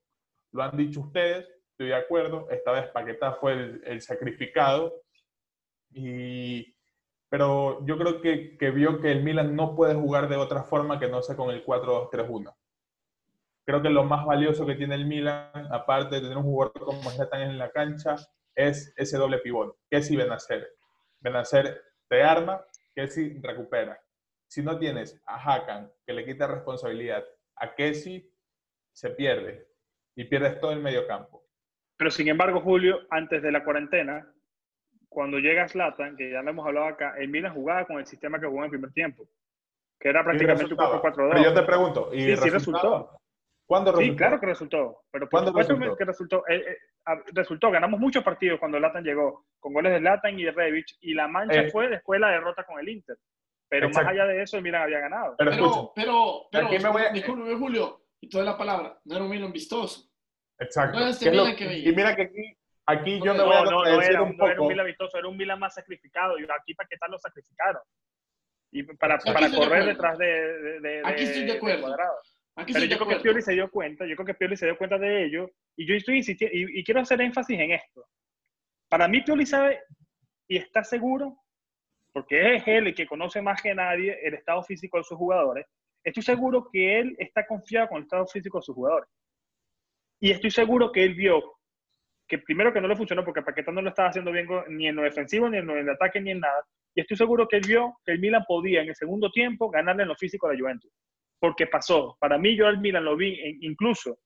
Lo 0.52 0.62
han 0.62 0.76
dicho 0.76 1.00
ustedes, 1.00 1.48
estoy 1.70 1.88
de 1.88 1.96
acuerdo. 1.96 2.48
Esta 2.50 2.72
vez 2.72 2.88
Paquetá 2.88 3.32
fue 3.34 3.80
el, 3.84 4.00
sacrificado. 4.00 5.02
Y, 5.90 6.74
pero 7.28 7.84
yo 7.86 7.98
creo 7.98 8.20
que, 8.20 8.56
que, 8.56 8.70
vio 8.70 9.00
que 9.00 9.12
el 9.12 9.22
Milan 9.22 9.54
no 9.54 9.74
puede 9.74 9.94
jugar 9.94 10.28
de 10.28 10.36
otra 10.36 10.62
forma 10.62 10.98
que 10.98 11.08
no 11.08 11.22
sea 11.22 11.36
con 11.36 11.50
el 11.50 11.64
4-2-3-1. 11.64 12.54
Creo 13.66 13.82
que 13.82 13.90
lo 13.90 14.04
más 14.04 14.24
valioso 14.24 14.64
que 14.64 14.76
tiene 14.76 14.94
el 14.94 15.06
Milan, 15.06 15.50
aparte 15.70 16.16
de 16.16 16.20
tener 16.22 16.36
un 16.36 16.44
jugador 16.44 16.72
como 16.72 17.10
Zlatan 17.10 17.42
en 17.42 17.58
la 17.58 17.70
cancha, 17.70 18.16
es 18.54 18.94
ese 18.96 19.18
doble 19.18 19.38
pivot. 19.38 19.76
¿Qué 19.90 20.02
si 20.02 20.16
Benacer? 20.16 20.68
Benacer 21.20 21.82
te 22.08 22.22
arma, 22.22 22.64
que 22.94 23.08
si 23.08 23.38
recupera. 23.40 24.00
Si 24.48 24.62
no 24.62 24.78
tienes 24.78 25.20
a 25.26 25.36
Hakan, 25.36 25.90
que 26.06 26.12
le 26.12 26.24
quita 26.24 26.46
responsabilidad, 26.46 27.24
a 27.56 27.74
Kessi 27.74 28.30
se 28.92 29.10
pierde 29.10 29.66
y 30.14 30.24
pierdes 30.24 30.60
todo 30.60 30.72
el 30.72 30.80
medio 30.80 31.06
campo. 31.06 31.44
Pero 31.96 32.10
sin 32.10 32.28
embargo, 32.28 32.60
Julio, 32.60 33.00
antes 33.10 33.42
de 33.42 33.52
la 33.52 33.64
cuarentena, 33.64 34.30
cuando 35.08 35.38
llega 35.38 35.68
Zlatan, 35.68 36.16
que 36.16 36.30
ya 36.30 36.42
lo 36.42 36.50
hemos 36.50 36.66
hablado 36.66 36.86
acá, 36.86 37.14
el 37.18 37.28
Milan 37.28 37.54
jugaba 37.54 37.86
con 37.86 37.98
el 37.98 38.06
sistema 38.06 38.38
que 38.38 38.46
jugó 38.46 38.58
en 38.58 38.64
el 38.64 38.70
primer 38.70 38.92
tiempo, 38.92 39.26
que 39.98 40.10
era 40.10 40.22
prácticamente 40.22 40.74
un 40.74 40.78
4-4-2. 40.78 41.30
Pero 41.32 41.42
yo 41.42 41.54
te 41.54 41.62
pregunto, 41.62 42.10
¿y 42.12 42.22
sí, 42.22 42.36
sí 42.36 42.50
resultó. 42.50 43.10
¿Cuándo 43.66 43.92
resultó? 43.92 44.12
Sí, 44.12 44.16
claro 44.16 44.38
que 44.38 44.46
resultó. 44.46 45.02
Pero 45.10 45.28
por 45.28 45.44
supuesto 45.44 45.74
resultó? 45.74 45.96
que 45.96 46.04
resultó. 46.04 46.44
Eh, 46.48 46.64
eh, 46.68 46.76
resultó. 47.32 47.70
Ganamos 47.70 47.98
muchos 47.98 48.22
partidos 48.22 48.60
cuando 48.60 48.78
Latan 48.78 49.02
llegó, 49.02 49.46
con 49.58 49.72
goles 49.72 49.92
de 49.92 50.00
Latan 50.00 50.38
y 50.38 50.44
de 50.44 50.52
Revich, 50.52 50.96
y 51.00 51.14
la 51.14 51.26
mancha 51.26 51.62
Eh. 51.62 51.70
fue 51.70 51.88
después 51.88 52.18
de 52.18 52.26
la 52.26 52.32
derrota 52.32 52.64
con 52.64 52.78
el 52.78 52.88
Inter. 52.88 53.16
Pero 53.68 53.86
Exacto. 53.88 54.06
más 54.06 54.12
allá 54.14 54.26
de 54.26 54.42
eso, 54.42 54.56
el 54.56 54.62
Milan 54.62 54.82
había 54.82 55.00
ganado. 55.00 55.34
Pero, 55.38 55.50
Pero, 55.50 55.66
escucha, 55.66 55.92
pero, 55.96 56.48
pero, 56.52 56.66
Aquí 56.68 56.78
me 56.78 56.88
voy 56.90 57.02
a- 57.02 57.10
discúlpeme, 57.10 57.54
Julio, 57.56 58.06
y 58.20 58.28
toda 58.28 58.44
la 58.44 58.56
palabra, 58.56 58.98
no 59.04 59.14
era 59.16 59.24
un 59.24 59.30
Milan 59.30 59.52
vistoso. 59.52 60.08
exacto. 60.58 60.98
no 61.00 61.06
es 61.06 61.12
este 61.14 61.24
¿Qué 61.26 61.30
es 61.30 61.36
lo- 61.36 61.42
Milan 61.44 61.56
que 61.56 61.66
veía. 61.66 61.88
y 61.88 61.92
mira 61.94 62.14
que 62.16 62.22
aquí, 62.22 62.56
aquí 62.86 63.18
yo 63.24 63.32
me 63.32 63.38
No, 63.38 63.46
voy 63.46 63.56
a 63.56 63.62
No, 63.64 63.70
no, 63.70 63.84
era, 63.86 63.92
un 63.94 63.98
no 63.98 64.02
era 64.02 64.22
un 64.22 64.36
poco. 64.56 64.68
Milan 64.68 64.86
vistoso, 64.86 65.18
era 65.18 65.28
un 65.28 65.36
Milan 65.36 65.58
más 65.58 65.74
sacrificado. 65.74 66.38
Y 66.38 66.44
aquí 66.44 66.74
para 66.74 66.88
qué 66.88 66.96
tal 66.96 67.10
lo 67.10 67.18
sacrificaron. 67.18 67.82
Y 68.72 68.82
para, 68.84 69.18
para 69.18 69.48
de 69.48 69.56
correr 69.56 69.64
acuerdo. 69.82 69.86
detrás 69.86 70.18
de, 70.18 70.26
de, 70.26 70.80
de- 70.80 71.02
Aquí 71.04 71.22
estoy 71.24 71.40
de 71.42 71.52
de 71.52 71.56
acuerdo. 71.58 71.82
Cuadrado. 71.82 72.18
Aquí 72.58 72.72
Pero 72.72 72.84
estoy 72.84 72.88
yo 72.88 72.98
de 72.98 73.04
creo 73.04 73.18
que. 73.18 73.22
Pioli 73.22 73.42
se 73.42 73.52
dio 73.52 73.70
cuenta, 73.70 74.06
yo 74.06 74.14
creo 74.16 74.26
que 74.26 74.34
Pioli 74.34 74.56
se 74.56 74.64
dio 74.66 74.78
cuenta 74.78 74.96
de 74.98 75.24
ello, 75.26 75.50
y 75.76 75.86
yo 75.86 75.94
estoy 75.94 76.16
insistiendo, 76.18 76.56
y, 76.56 76.80
y 76.80 76.84
quiero 76.84 77.00
hacer 77.00 77.20
énfasis 77.20 77.58
en 77.60 77.72
esto. 77.72 78.06
Para 78.88 79.08
mí 79.08 79.20
Pioli 79.22 79.44
sabe 79.44 79.82
y 80.48 80.56
está 80.56 80.82
seguro, 80.82 81.36
porque 82.16 82.54
es 82.54 82.66
él 82.66 82.86
el 82.86 82.94
que 82.94 83.06
conoce 83.06 83.42
más 83.42 83.60
que 83.60 83.74
nadie 83.74 84.18
el 84.26 84.32
estado 84.32 84.62
físico 84.62 84.96
de 84.96 85.04
sus 85.04 85.18
jugadores, 85.18 85.66
estoy 86.02 86.22
seguro 86.22 86.66
que 86.72 86.98
él 86.98 87.14
está 87.18 87.46
confiado 87.46 87.88
con 87.88 87.98
el 87.98 88.04
estado 88.04 88.26
físico 88.26 88.56
de 88.56 88.62
sus 88.62 88.74
jugadores. 88.74 89.10
Y 90.18 90.30
estoy 90.30 90.50
seguro 90.50 90.90
que 90.90 91.04
él 91.04 91.12
vio 91.12 91.42
que 92.26 92.38
primero 92.38 92.72
que 92.72 92.80
no 92.80 92.88
le 92.88 92.96
funcionó 92.96 93.22
porque 93.22 93.42
Paquetá 93.42 93.70
no 93.70 93.82
lo 93.82 93.90
estaba 93.90 94.08
haciendo 94.08 94.32
bien 94.32 94.48
ni 94.70 94.88
en 94.88 94.96
lo 94.96 95.02
defensivo, 95.02 95.50
ni 95.50 95.58
en 95.58 95.66
lo 95.66 95.76
en 95.76 95.90
ataque, 95.90 96.18
ni 96.22 96.30
en 96.30 96.40
nada. 96.40 96.64
Y 96.94 97.02
estoy 97.02 97.18
seguro 97.18 97.46
que 97.46 97.56
él 97.56 97.64
vio 97.68 97.98
que 98.02 98.12
el 98.12 98.18
Milan 98.18 98.44
podía 98.48 98.80
en 98.80 98.88
el 98.88 98.96
segundo 98.96 99.30
tiempo 99.30 99.68
ganarle 99.68 100.04
en 100.04 100.08
lo 100.08 100.16
físico 100.16 100.46
a 100.46 100.54
la 100.54 100.58
Juventus 100.58 100.90
porque 101.38 101.66
pasó. 101.66 102.16
Para 102.18 102.38
mí, 102.38 102.56
yo 102.56 102.66
al 102.66 102.80
Milan 102.80 103.04
lo 103.04 103.14
vi, 103.14 103.38
incluso 103.60 104.20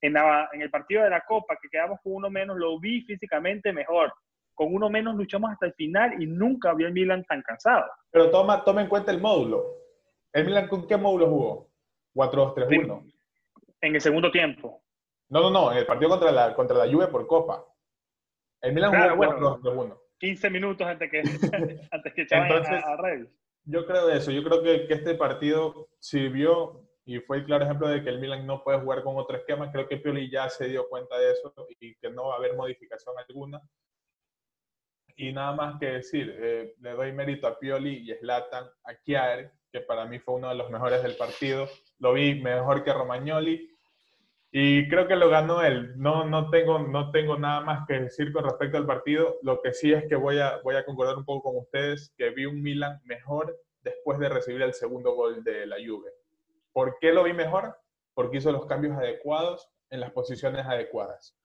en, 0.00 0.14
en 0.52 0.62
el 0.62 0.70
partido 0.70 1.02
de 1.02 1.10
la 1.10 1.22
Copa, 1.22 1.58
que 1.60 1.68
quedamos 1.68 1.98
con 2.00 2.12
uno 2.12 2.30
menos, 2.30 2.56
lo 2.56 2.78
vi 2.78 3.02
físicamente 3.02 3.72
mejor. 3.72 4.12
Con 4.54 4.72
uno 4.74 4.88
menos 4.88 5.16
luchamos 5.16 5.50
hasta 5.50 5.66
el 5.66 5.74
final 5.74 6.22
y 6.22 6.26
nunca 6.26 6.72
vi 6.74 6.84
al 6.84 6.92
Milan 6.92 7.24
tan 7.24 7.42
cansado. 7.42 7.84
Pero 8.10 8.30
toma, 8.30 8.62
toma 8.64 8.82
en 8.82 8.88
cuenta 8.88 9.10
el 9.10 9.20
módulo. 9.20 9.64
¿El 10.32 10.44
Milan 10.46 10.68
con 10.68 10.86
qué 10.86 10.96
módulo 10.96 11.28
jugó? 11.28 11.70
4-2-3-1. 12.14 13.12
En 13.80 13.94
el 13.94 14.00
segundo 14.00 14.30
tiempo. 14.30 14.82
No, 15.28 15.40
no, 15.40 15.50
no, 15.50 15.72
en 15.72 15.78
el 15.78 15.86
partido 15.86 16.10
contra 16.10 16.30
la, 16.30 16.54
contra 16.54 16.76
la 16.76 16.92
Juve 16.92 17.08
por 17.08 17.26
Copa. 17.26 17.64
El 18.60 18.72
Milan 18.74 18.90
Claro, 18.92 19.16
jugó 19.16 19.60
bueno. 19.62 19.90
4-2-3-1. 19.90 20.00
15 20.18 20.50
minutos 20.50 20.86
antes 20.86 21.10
que, 21.10 21.18
antes 21.90 22.14
que 22.14 22.22
Entonces- 22.30 22.84
a, 22.84 22.92
a. 22.94 23.18
Yo 23.66 23.86
creo 23.86 24.10
eso. 24.10 24.30
Yo 24.30 24.44
creo 24.44 24.62
que, 24.62 24.86
que 24.86 24.94
este 24.94 25.14
partido 25.14 25.88
sirvió 25.98 26.82
y 27.06 27.18
fue 27.20 27.38
el 27.38 27.44
claro 27.44 27.64
ejemplo 27.64 27.88
de 27.88 28.02
que 28.02 28.10
el 28.10 28.20
Milan 28.20 28.46
no 28.46 28.62
puede 28.62 28.78
jugar 28.80 29.02
con 29.02 29.16
otro 29.16 29.36
esquema. 29.36 29.70
Creo 29.72 29.88
que 29.88 29.96
Pioli 29.96 30.30
ya 30.30 30.48
se 30.48 30.68
dio 30.68 30.88
cuenta 30.88 31.18
de 31.18 31.32
eso 31.32 31.54
y 31.80 31.94
que 31.96 32.10
no 32.10 32.28
va 32.28 32.34
a 32.34 32.38
haber 32.38 32.54
modificación 32.56 33.14
alguna. 33.18 33.60
Y 35.16 35.32
nada 35.32 35.52
más 35.52 35.78
que 35.78 35.86
decir, 35.86 36.34
eh, 36.38 36.74
le 36.80 36.90
doy 36.90 37.12
mérito 37.12 37.46
a 37.46 37.58
Pioli 37.58 38.10
y 38.10 38.14
Slatan, 38.14 38.64
a 38.84 38.94
Chiar, 39.02 39.52
que 39.70 39.80
para 39.80 40.06
mí 40.06 40.18
fue 40.18 40.34
uno 40.34 40.48
de 40.48 40.54
los 40.56 40.70
mejores 40.70 41.02
del 41.02 41.16
partido. 41.16 41.68
Lo 41.98 42.12
vi 42.12 42.40
mejor 42.40 42.84
que 42.84 42.92
Romagnoli 42.92 43.74
y 44.56 44.88
creo 44.88 45.08
que 45.08 45.16
lo 45.16 45.28
ganó 45.28 45.62
él. 45.62 45.94
No, 45.96 46.24
no, 46.24 46.48
tengo, 46.48 46.78
no 46.78 47.10
tengo 47.10 47.36
nada 47.36 47.60
más 47.62 47.86
que 47.88 47.94
decir 47.94 48.32
con 48.32 48.44
respecto 48.44 48.76
al 48.76 48.86
partido. 48.86 49.36
Lo 49.42 49.60
que 49.60 49.74
sí 49.74 49.92
es 49.92 50.06
que 50.08 50.14
voy 50.14 50.38
a, 50.38 50.60
voy 50.62 50.76
a 50.76 50.84
concordar 50.84 51.16
un 51.16 51.24
poco 51.24 51.50
con 51.50 51.60
ustedes, 51.62 52.14
que 52.16 52.30
vi 52.30 52.46
un 52.46 52.62
Milan 52.62 53.00
mejor 53.04 53.58
después 53.82 54.20
de 54.20 54.28
recibir 54.28 54.62
el 54.62 54.72
segundo 54.72 55.16
gol 55.16 55.42
de 55.42 55.66
la 55.66 55.76
Juve. 55.84 56.10
¿Por 56.72 56.98
qué 57.00 57.12
lo 57.12 57.24
vi 57.24 57.32
mejor? 57.32 57.76
Porque 58.14 58.36
hizo 58.36 58.52
los 58.52 58.66
cambios 58.66 58.96
adecuados 58.96 59.68
en 59.90 59.98
las 59.98 60.12
posiciones 60.12 60.64
adecuadas. 60.66 61.36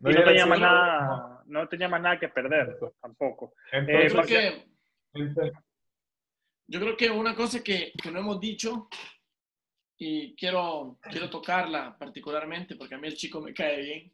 Y 0.00 0.02
no 0.04 0.10
hubiera 0.10 0.24
tenía, 0.24 0.44
sido- 0.44 0.48
más 0.48 0.60
nada, 0.60 1.42
no 1.46 1.68
tenía 1.68 1.88
más 1.88 2.00
nada 2.02 2.18
que 2.18 2.28
perder 2.28 2.78
tampoco. 3.00 3.54
Entonces, 3.70 4.12
Yo 4.12 4.22
creo 4.22 4.26
que, 4.26 4.66
entonces, 5.14 5.52
yo 6.66 6.80
creo 6.80 6.96
que 6.96 7.10
una 7.10 7.34
cosa 7.34 7.62
que, 7.62 7.92
que 8.02 8.10
no 8.10 8.20
hemos 8.20 8.40
dicho 8.40 8.88
y 9.98 10.34
quiero, 10.34 10.98
quiero 11.02 11.28
tocarla 11.30 11.96
particularmente 11.98 12.76
porque 12.76 12.94
a 12.94 12.98
mí 12.98 13.06
el 13.08 13.14
chico 13.16 13.40
me 13.40 13.52
cae 13.54 13.80
bien, 13.82 14.12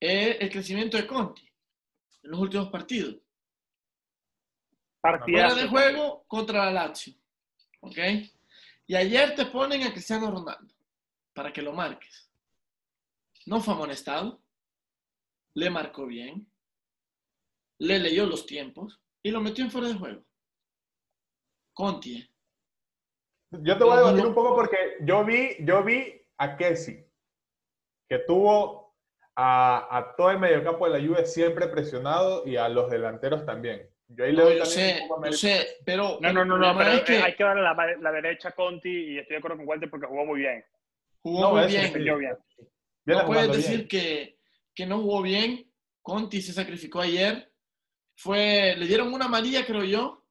es 0.00 0.40
el 0.40 0.50
crecimiento 0.50 0.96
de 0.96 1.06
Conti 1.06 1.48
en 2.22 2.30
los 2.30 2.40
últimos 2.40 2.68
partidos. 2.68 3.16
Fuera 5.00 5.18
Partidazo. 5.18 5.56
de 5.56 5.68
juego 5.68 6.24
contra 6.26 6.64
la 6.66 6.70
Lazio. 6.72 7.14
¿Ok? 7.80 7.96
Y 8.88 8.94
ayer 8.96 9.34
te 9.34 9.46
ponen 9.46 9.82
a 9.84 9.92
Cristiano 9.92 10.30
Ronaldo 10.30 10.74
para 11.32 11.52
que 11.52 11.62
lo 11.62 11.72
marques. 11.72 12.27
No 13.48 13.60
fue 13.60 13.72
amonestado. 13.74 14.42
Le 15.54 15.70
marcó 15.70 16.06
bien. 16.06 16.46
Le 17.78 17.98
leyó 17.98 18.26
los 18.26 18.44
tiempos 18.44 19.00
y 19.22 19.30
lo 19.30 19.40
metió 19.40 19.64
en 19.64 19.70
fuera 19.70 19.88
de 19.88 19.94
juego. 19.94 20.22
Conti. 21.72 22.16
¿eh? 22.18 22.30
yo 23.50 23.78
te 23.78 23.84
voy 23.84 23.94
a 23.94 24.00
debatir 24.00 24.26
un 24.26 24.34
poco 24.34 24.54
porque 24.54 24.76
yo 25.00 25.24
vi, 25.24 25.56
yo 25.60 25.82
vi 25.82 26.20
a 26.36 26.56
Kessi, 26.56 27.02
que 28.08 28.18
tuvo 28.20 28.94
a, 29.36 29.96
a 29.96 30.14
todo 30.16 30.30
el 30.30 30.38
mediocampo 30.40 30.88
de 30.90 30.98
la 31.00 31.06
Juve 31.06 31.24
siempre 31.24 31.68
presionado 31.68 32.46
y 32.46 32.56
a 32.56 32.68
los 32.68 32.90
delanteros 32.90 33.46
también. 33.46 33.88
Yo 34.08 34.24
ahí 34.24 34.32
le 34.32 34.38
No, 34.38 34.44
doy 34.44 34.58
yo 34.58 34.64
también 34.64 34.96
sé, 34.96 35.02
un 35.02 35.08
poco 35.08 35.14
yo 35.16 35.20
mérito. 35.22 35.38
sé, 35.38 35.66
pero 35.84 36.18
No, 36.20 36.32
no, 36.32 36.44
no, 36.44 36.58
no, 36.58 36.76
pero 36.76 36.90
es 36.90 37.02
que 37.02 37.16
hay 37.18 37.34
que 37.36 37.44
darle 37.44 37.62
la, 37.62 37.74
la 38.00 38.12
derecha 38.12 38.48
a 38.50 38.52
Conti 38.52 38.90
y 39.14 39.18
estoy 39.18 39.34
de 39.34 39.38
acuerdo 39.38 39.56
con 39.58 39.68
Walter 39.68 39.88
porque 39.88 40.06
jugó 40.06 40.26
muy 40.26 40.40
bien. 40.40 40.64
jugó 41.22 41.40
No, 41.40 41.50
muy 41.52 41.66
bien. 41.66 41.92
No 43.14 43.26
puedes 43.26 43.42
decir 43.56 43.88
que, 43.88 44.38
que 44.74 44.86
no 44.86 45.00
jugó 45.00 45.22
bien. 45.22 45.72
Conti 46.02 46.40
se 46.42 46.52
sacrificó 46.52 47.00
ayer. 47.00 47.52
Fue, 48.16 48.74
le 48.76 48.86
dieron 48.86 49.12
una 49.12 49.26
amarilla, 49.26 49.64
creo 49.64 49.84
yo, 49.84 50.26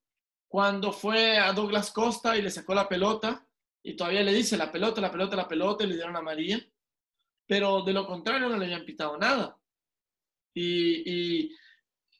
cuando 0.47 0.91
fue 0.91 1.37
a 1.37 1.53
Douglas 1.53 1.91
Costa 1.91 2.35
y 2.37 2.41
le 2.41 2.49
sacó 2.49 2.73
la 2.73 2.87
pelota. 2.89 3.47
Y 3.83 3.95
todavía 3.95 4.23
le 4.23 4.33
dice 4.33 4.57
la 4.57 4.71
pelota, 4.71 4.99
la 4.99 5.11
pelota, 5.11 5.35
la 5.35 5.47
pelota, 5.47 5.83
y 5.83 5.87
le 5.87 5.95
dieron 5.95 6.15
amarilla. 6.15 6.59
Pero 7.45 7.83
de 7.83 7.93
lo 7.93 8.05
contrario 8.05 8.49
no 8.49 8.57
le 8.57 8.65
habían 8.65 8.85
pitado 8.85 9.17
nada. 9.17 9.57
Y, 10.53 11.03
y 11.45 11.55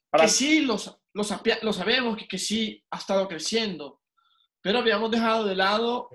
Para- 0.10 0.24
que 0.24 0.30
sí, 0.30 0.62
lo, 0.62 0.78
lo, 1.14 1.24
lo 1.62 1.74
sabemos, 1.74 2.18
que, 2.18 2.28
que 2.28 2.38
sí 2.38 2.86
ha 2.92 2.98
estado 2.98 3.28
creciendo. 3.28 4.02
Pero 4.62 4.80
habíamos 4.80 5.12
dejado 5.12 5.46
de 5.46 5.56
lado. 5.56 6.10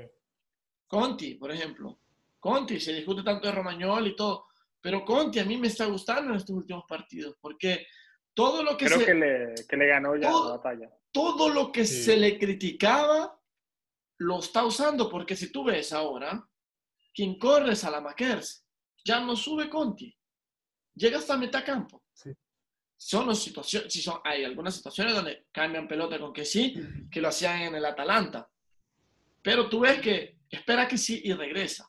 Conti, 0.86 1.34
por 1.34 1.50
ejemplo. 1.50 1.98
Conti, 2.42 2.80
se 2.80 2.92
discute 2.92 3.22
tanto 3.22 3.46
de 3.46 3.52
Romagnol 3.54 4.04
y 4.08 4.16
todo, 4.16 4.46
pero 4.80 5.04
Conti 5.04 5.38
a 5.38 5.44
mí 5.44 5.56
me 5.56 5.68
está 5.68 5.86
gustando 5.86 6.30
en 6.32 6.38
estos 6.38 6.56
últimos 6.56 6.82
partidos, 6.88 7.36
porque 7.40 7.86
todo 8.34 8.64
lo 8.64 8.76
que, 8.76 8.86
Creo 8.86 8.98
se, 8.98 9.06
que 9.06 9.14
le, 9.14 9.54
que 9.68 9.76
le 9.76 9.86
ganó 9.86 10.16
ya 10.16 10.28
Todo- 10.28 10.48
la 10.50 10.56
batalla. 10.56 10.90
todo 11.12 11.48
lo 11.50 11.70
que 11.70 11.84
Sí. 11.86 12.02
se 12.02 12.16
le 12.16 12.36
criticaba 12.40 13.38
lo 14.18 14.40
está 14.40 14.64
usando, 14.64 15.08
porque 15.08 15.36
si 15.36 15.52
tú 15.52 15.62
ves 15.62 15.92
ahora, 15.92 16.44
quien 17.14 17.38
corre 17.38 17.74
es 17.74 17.84
a 17.84 17.90
la 17.92 18.00
Makers, 18.00 18.66
ya 19.04 19.20
no 19.20 19.36
sube 19.36 19.68
Conti, 19.70 20.12
llega 20.96 21.18
hasta 21.18 21.36
metacampo. 21.36 22.02
Sí. 22.12 22.30
Son 22.96 23.28
las 23.28 23.38
situaciones, 23.38 23.92
sí 23.92 24.02
son, 24.02 24.20
hay 24.24 24.42
algunas 24.42 24.74
situaciones 24.74 25.14
donde 25.14 25.46
cambian 25.52 25.86
pelota 25.86 26.18
con 26.18 26.32
que 26.32 26.44
sí, 26.44 26.74
que 27.08 27.20
lo 27.20 27.28
hacían 27.28 27.62
en 27.62 27.74
el 27.76 27.84
Atalanta. 27.84 28.50
Pero 29.42 29.68
tú 29.68 29.78
ves 29.80 30.00
que 30.00 30.38
espera 30.50 30.88
que 30.88 30.98
sí 30.98 31.20
y 31.24 31.32
regresa. 31.34 31.88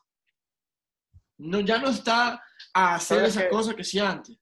No, 1.38 1.60
ya 1.60 1.78
no 1.78 1.88
está 1.88 2.42
a 2.72 2.94
hacer 2.94 3.18
¿Sabes 3.18 3.36
esa 3.36 3.48
cosa 3.48 3.74
que 3.74 3.82
hacía 3.82 4.10
antes. 4.10 4.38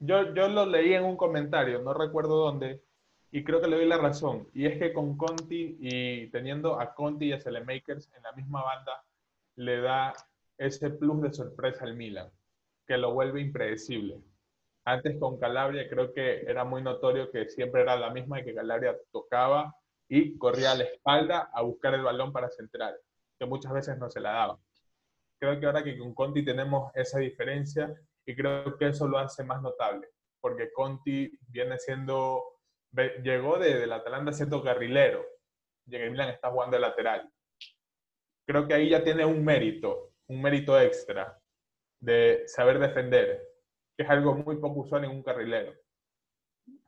Yo, 0.00 0.32
yo 0.34 0.48
lo 0.48 0.64
leí 0.66 0.94
en 0.94 1.04
un 1.04 1.16
comentario, 1.16 1.80
no 1.80 1.92
recuerdo 1.92 2.36
dónde, 2.36 2.82
y 3.30 3.44
creo 3.44 3.60
que 3.60 3.68
le 3.68 3.76
doy 3.76 3.86
la 3.86 3.98
razón. 3.98 4.48
Y 4.54 4.66
es 4.66 4.78
que 4.78 4.92
con 4.92 5.16
Conti 5.16 5.76
y 5.80 6.30
teniendo 6.30 6.80
a 6.80 6.94
Conti 6.94 7.26
y 7.26 7.32
a 7.32 7.40
Selemakers 7.40 8.10
en 8.16 8.22
la 8.22 8.32
misma 8.32 8.62
banda, 8.62 9.04
le 9.56 9.80
da 9.80 10.12
ese 10.56 10.90
plus 10.90 11.22
de 11.22 11.32
sorpresa 11.32 11.84
al 11.84 11.94
Milan, 11.94 12.30
que 12.86 12.96
lo 12.96 13.12
vuelve 13.12 13.40
impredecible. 13.40 14.20
Antes 14.84 15.18
con 15.18 15.38
Calabria 15.38 15.88
creo 15.88 16.14
que 16.14 16.42
era 16.42 16.64
muy 16.64 16.82
notorio 16.82 17.30
que 17.30 17.48
siempre 17.48 17.82
era 17.82 17.96
la 17.96 18.10
misma 18.10 18.40
y 18.40 18.44
que 18.44 18.54
Calabria 18.54 18.96
tocaba 19.12 19.74
y 20.08 20.38
corría 20.38 20.72
a 20.72 20.74
la 20.76 20.84
espalda 20.84 21.50
a 21.52 21.62
buscar 21.62 21.94
el 21.94 22.02
balón 22.02 22.32
para 22.32 22.48
centrar. 22.50 22.94
que 23.38 23.46
muchas 23.46 23.72
veces 23.72 23.98
no 23.98 24.10
se 24.10 24.20
la 24.20 24.32
daba. 24.32 24.58
Creo 25.38 25.58
que 25.58 25.66
ahora 25.66 25.84
que 25.84 25.96
con 25.96 26.14
Conti 26.14 26.44
tenemos 26.44 26.90
esa 26.94 27.18
diferencia 27.18 27.94
y 28.26 28.34
creo 28.34 28.76
que 28.76 28.88
eso 28.88 29.06
lo 29.08 29.18
hace 29.18 29.44
más 29.44 29.62
notable, 29.62 30.08
porque 30.40 30.70
Conti 30.72 31.38
viene 31.48 31.78
siendo, 31.78 32.60
llegó 33.22 33.58
de, 33.58 33.78
del 33.78 33.92
Atalanta 33.92 34.32
siendo 34.32 34.62
carrilero, 34.62 35.24
y 35.86 35.96
en 35.96 36.12
Milan 36.12 36.30
está 36.30 36.50
jugando 36.50 36.76
de 36.76 36.82
lateral. 36.82 37.30
Creo 38.46 38.66
que 38.66 38.74
ahí 38.74 38.90
ya 38.90 39.02
tiene 39.02 39.24
un 39.24 39.44
mérito, 39.44 40.12
un 40.26 40.42
mérito 40.42 40.78
extra 40.78 41.38
de 42.00 42.42
saber 42.46 42.78
defender, 42.78 43.42
que 43.96 44.04
es 44.04 44.10
algo 44.10 44.34
muy 44.34 44.56
poco 44.56 44.80
usual 44.80 45.04
en 45.04 45.10
un 45.10 45.22
carrilero. 45.22 45.72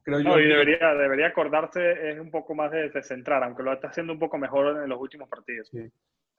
Creo 0.02 0.20
yo 0.20 0.38
y 0.38 0.48
debería, 0.48 0.94
debería 0.94 1.28
acordarse 1.28 2.10
es 2.10 2.18
un 2.18 2.30
poco 2.30 2.54
más 2.54 2.70
de, 2.70 3.02
centrar, 3.02 3.42
aunque 3.44 3.62
lo 3.62 3.72
está 3.72 3.88
haciendo 3.88 4.12
un 4.12 4.18
poco 4.18 4.38
mejor 4.38 4.82
en 4.82 4.88
los 4.88 5.00
últimos 5.00 5.28
partidos. 5.28 5.68
Sí. 5.68 5.90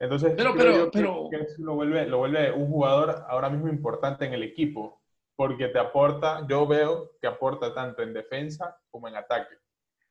Entonces, 0.02 0.34
pero, 0.36 0.52
pero, 0.56 0.90
pero... 0.92 1.28
Que, 1.30 1.46
lo, 1.58 1.76
vuelve, 1.76 2.06
lo 2.06 2.18
vuelve 2.18 2.50
un 2.50 2.66
jugador 2.66 3.24
ahora 3.28 3.48
mismo 3.48 3.68
importante 3.68 4.24
en 4.24 4.32
el 4.32 4.42
equipo, 4.42 5.00
porque 5.36 5.68
te 5.68 5.78
aporta, 5.78 6.44
yo 6.48 6.66
veo 6.66 7.12
que 7.20 7.28
aporta 7.28 7.72
tanto 7.72 8.02
en 8.02 8.12
defensa 8.12 8.76
como 8.90 9.06
en 9.06 9.14
ataque. 9.14 9.54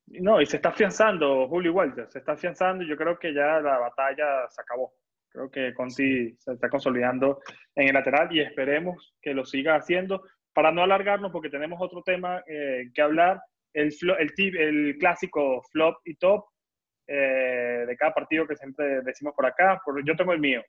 No, 0.07 0.41
y 0.41 0.45
se 0.45 0.55
está 0.55 0.69
afianzando 0.69 1.45
Julio 1.49 1.73
Walter, 1.73 2.07
se 2.09 2.19
está 2.19 2.31
afianzando 2.31 2.85
y 2.85 2.87
yo 2.87 2.95
creo 2.95 3.19
que 3.19 3.33
ya 3.33 3.59
la 3.59 3.79
batalla 3.79 4.47
se 4.47 4.61
acabó. 4.61 4.93
Creo 5.27 5.51
que 5.51 5.73
Conti 5.73 6.37
se 6.37 6.53
está 6.53 6.69
consolidando 6.69 7.41
en 7.75 7.89
el 7.89 7.93
lateral 7.93 8.33
y 8.33 8.39
esperemos 8.39 9.13
que 9.21 9.33
lo 9.33 9.43
siga 9.43 9.75
haciendo. 9.75 10.23
Para 10.53 10.71
no 10.71 10.83
alargarnos, 10.83 11.33
porque 11.33 11.49
tenemos 11.49 11.81
otro 11.81 12.01
tema 12.01 12.41
eh, 12.47 12.89
que 12.93 13.01
hablar, 13.01 13.41
el, 13.73 13.93
el, 14.19 14.57
el, 14.57 14.97
clásico 14.97 15.61
flop 15.71 15.97
y 16.05 16.15
top 16.15 16.45
eh, 17.13 17.85
de 17.85 17.97
cada 17.97 18.13
partido 18.13 18.47
que 18.47 18.55
siempre 18.55 19.01
decimos 19.01 19.33
por 19.35 19.45
acá. 19.45 19.81
yo 20.05 20.15
tengo 20.15 20.31
el 20.31 20.39
mío. 20.39 20.63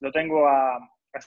Lo 0.00 0.12
tengo 0.12 0.46
a, 0.46 0.76
a 0.76 1.20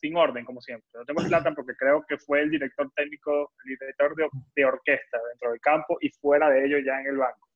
sin 0.00 0.16
orden, 0.16 0.44
como 0.44 0.60
siempre. 0.60 0.88
Lo 0.94 1.04
tengo 1.04 1.20
a 1.20 1.24
Slatan 1.24 1.54
porque 1.54 1.74
creo 1.74 2.04
que 2.06 2.16
fue 2.18 2.42
el 2.42 2.50
director 2.50 2.88
técnico, 2.94 3.52
el 3.64 3.76
director 3.76 4.14
de, 4.54 4.64
orquesta 4.64 5.18
dentro 5.30 5.50
del 5.50 5.60
campo 5.60 5.98
y 6.00 6.10
fuera 6.10 6.48
de 6.48 6.64
ello 6.64 6.78
ya 6.78 7.00
en 7.00 7.08
el 7.08 7.16
banco. 7.16 7.48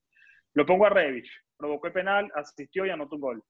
Lo 0.55 0.67
pongo 0.67 0.87
a 0.87 0.91
Revich. 0.91 1.31
Provocó 1.57 1.87
el 1.87 1.93
penal, 1.93 2.33
asistió 2.35 2.85
y 2.85 2.91
anotó 2.91 3.15
un 3.15 3.21
gol 3.21 3.45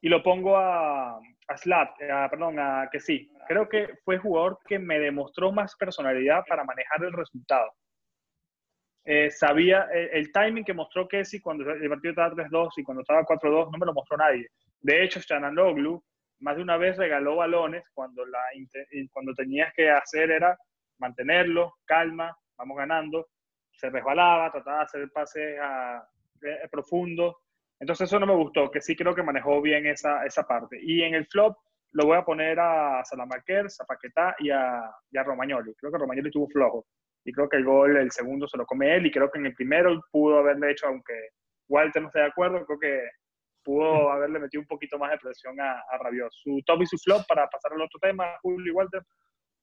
y 0.00 0.08
lo 0.08 0.22
pongo 0.22 0.56
a, 0.56 1.16
a 1.16 1.56
Slat, 1.56 1.96
perdón, 2.30 2.58
a 2.58 2.88
que 2.90 3.00
sí. 3.00 3.30
Creo 3.48 3.68
que 3.68 3.94
fue 4.04 4.18
jugador 4.18 4.58
que 4.66 4.78
me 4.78 4.98
demostró 4.98 5.52
más 5.52 5.74
personalidad 5.76 6.44
para 6.48 6.64
manejar 6.64 7.04
el 7.04 7.12
resultado. 7.12 7.72
Eh, 9.08 9.30
sabía 9.30 9.88
el, 9.92 10.32
timing 10.32 10.64
que 10.64 10.74
mostró 10.74 11.06
Kessi 11.06 11.40
cuando 11.40 11.70
el 11.70 11.88
partido 11.88 12.10
estaba 12.10 12.34
3-2 12.34 12.70
y 12.76 12.82
cuando 12.82 13.02
estaba 13.02 13.22
4-2 13.22 13.70
no 13.70 13.78
me 13.78 13.86
lo 13.86 13.94
mostró 13.94 14.16
nadie. 14.16 14.48
De 14.80 15.04
hecho, 15.04 15.20
Chananoglu 15.20 16.02
más 16.40 16.56
de 16.56 16.62
una 16.62 16.76
vez 16.76 16.96
regaló 16.98 17.36
balones 17.36 17.84
cuando, 17.94 18.26
la, 18.26 18.40
cuando 19.12 19.32
tenías 19.32 19.72
que 19.74 19.88
hacer 19.88 20.30
era 20.30 20.58
mantenerlo, 20.98 21.76
calma, 21.84 22.36
vamos 22.58 22.76
ganando. 22.76 23.28
Se 23.72 23.88
resbalaba, 23.88 24.50
trataba 24.50 24.78
de 24.78 24.84
hacer 24.84 25.10
pases 25.12 25.58
a, 25.60 26.06
eh, 26.42 26.68
profundos 26.70 27.36
entonces 27.78 28.08
eso 28.08 28.18
no 28.18 28.26
me 28.26 28.34
gustó, 28.34 28.70
que 28.70 28.80
sí 28.80 28.96
creo 28.96 29.14
que 29.14 29.22
manejó 29.22 29.60
bien 29.60 29.86
esa, 29.86 30.24
esa 30.24 30.46
parte. 30.46 30.78
Y 30.80 31.02
en 31.02 31.14
el 31.14 31.26
flop 31.26 31.56
lo 31.92 32.06
voy 32.06 32.16
a 32.16 32.24
poner 32.24 32.58
a 32.58 33.04
Salamaquer, 33.04 33.66
a 33.66 33.84
Paquetá 33.84 34.36
y 34.38 34.50
a, 34.50 34.90
y 35.10 35.18
a 35.18 35.22
Romagnoli. 35.22 35.74
Creo 35.74 35.92
que 35.92 35.98
Romagnoli 35.98 36.28
estuvo 36.28 36.48
flojo. 36.48 36.86
Y 37.26 37.32
creo 37.32 37.48
que 37.48 37.56
el 37.56 37.64
gol, 37.64 37.96
el 37.96 38.12
segundo, 38.12 38.46
se 38.46 38.56
lo 38.56 38.64
come 38.64 38.94
él. 38.94 39.06
Y 39.06 39.10
creo 39.10 39.30
que 39.30 39.38
en 39.38 39.46
el 39.46 39.54
primero 39.54 40.00
pudo 40.12 40.38
haberle 40.38 40.70
hecho, 40.70 40.86
aunque 40.86 41.30
Walter 41.68 42.00
no 42.00 42.08
esté 42.08 42.20
de 42.20 42.26
acuerdo, 42.26 42.64
creo 42.64 42.78
que 42.78 43.08
pudo 43.64 44.12
haberle 44.12 44.38
metido 44.38 44.60
un 44.60 44.68
poquito 44.68 44.96
más 44.96 45.10
de 45.10 45.18
presión 45.18 45.60
a, 45.60 45.72
a 45.72 45.98
Rabiot. 45.98 46.30
Su 46.30 46.62
top 46.64 46.82
y 46.82 46.86
su 46.86 46.96
flop 46.98 47.26
para 47.26 47.48
pasar 47.48 47.72
al 47.72 47.82
otro 47.82 47.98
tema, 48.00 48.38
Julio 48.42 48.72
y 48.72 48.76
Walter. 48.76 49.02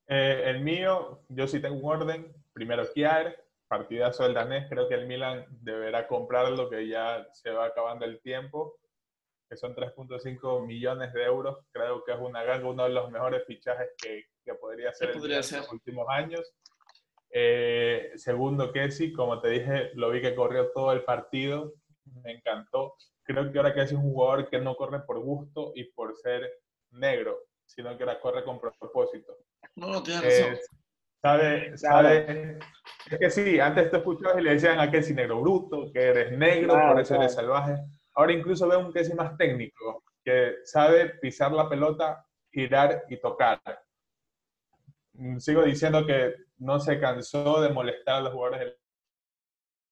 Eh, 0.07 0.43
el 0.47 0.59
mío, 0.61 1.21
yo 1.29 1.47
sí 1.47 1.61
tengo 1.61 1.75
un 1.75 1.89
orden. 1.89 2.33
Primero 2.51 2.83
Kiar, 2.93 3.33
partidazo 3.69 4.23
del 4.23 4.33
danés, 4.33 4.67
creo 4.69 4.89
que 4.89 4.95
el 4.95 5.07
Milan 5.07 5.45
deberá 5.61 6.05
comprarlo, 6.05 6.69
que 6.69 6.85
ya 6.85 7.25
se 7.31 7.49
va 7.51 7.67
acabando 7.67 8.03
el 8.03 8.19
tiempo, 8.21 8.77
que 9.49 9.55
son 9.55 9.73
3.5 9.73 10.65
millones 10.65 11.13
de 11.13 11.23
euros. 11.23 11.65
Creo 11.71 12.03
que 12.03 12.11
es 12.11 12.19
una 12.19 12.43
ganga, 12.43 12.67
uno 12.67 12.83
de 12.83 12.89
los 12.89 13.09
mejores 13.09 13.45
fichajes 13.47 13.87
que, 13.97 14.25
que 14.43 14.53
podría 14.55 14.91
ser 14.91 15.11
en 15.11 15.29
los 15.29 15.71
últimos 15.71 16.05
años. 16.09 16.53
Eh, 17.35 18.11
segundo, 18.15 18.71
Kessi, 18.71 19.11
como 19.11 19.41
te 19.41 19.49
dije, 19.49 19.89
lo 19.95 20.11
vi 20.11 20.21
que 20.21 20.35
corrió 20.35 20.71
todo 20.71 20.91
el 20.91 21.03
partido, 21.03 21.73
me 22.23 22.33
encantó. 22.33 22.93
Creo 23.23 23.51
que 23.51 23.57
ahora 23.57 23.73
Kessi 23.73 23.95
es 23.95 23.99
un 23.99 24.11
jugador 24.11 24.49
que 24.49 24.59
no 24.59 24.75
corre 24.75 24.99
por 24.99 25.19
gusto 25.19 25.71
y 25.73 25.85
por 25.85 26.15
ser 26.15 26.47
negro, 26.91 27.39
sino 27.65 27.97
que 27.97 28.03
ahora 28.03 28.19
corre 28.19 28.43
con 28.43 28.59
propósito. 28.59 29.35
No, 29.75 29.87
no, 29.87 30.03
tienes 30.03 30.23
razón. 30.23 30.59
Sabe, 31.23 31.77
sabe, 31.77 32.59
es 33.09 33.17
que 33.17 33.29
sí, 33.29 33.59
antes 33.59 33.89
te 33.89 33.97
escuchabas 33.97 34.39
y 34.39 34.41
le 34.41 34.51
decían 34.51 34.79
a 34.79 34.91
Kessi 34.91 35.13
negro 35.13 35.41
bruto, 35.41 35.91
que 35.91 36.01
eres 36.01 36.37
negro, 36.37 36.73
por 36.89 36.99
eso 36.99 37.15
eres 37.15 37.33
salvaje. 37.33 37.77
Ahora 38.13 38.33
incluso 38.33 38.67
veo 38.67 38.79
un 38.79 38.93
Kessi 38.93 39.15
más 39.15 39.35
técnico, 39.37 40.03
que 40.23 40.57
sabe 40.65 41.15
pisar 41.21 41.51
la 41.51 41.67
pelota, 41.67 42.23
girar 42.51 43.05
y 43.09 43.17
tocar. 43.17 43.59
Mm, 45.13 45.37
sigo 45.39 45.63
diciendo 45.63 46.05
que 46.05 46.33
no 46.57 46.79
se 46.79 46.99
cansó 46.99 47.61
de 47.61 47.69
molestar 47.69 48.15
a 48.15 48.21
los 48.21 48.33
jugadores 48.33 48.75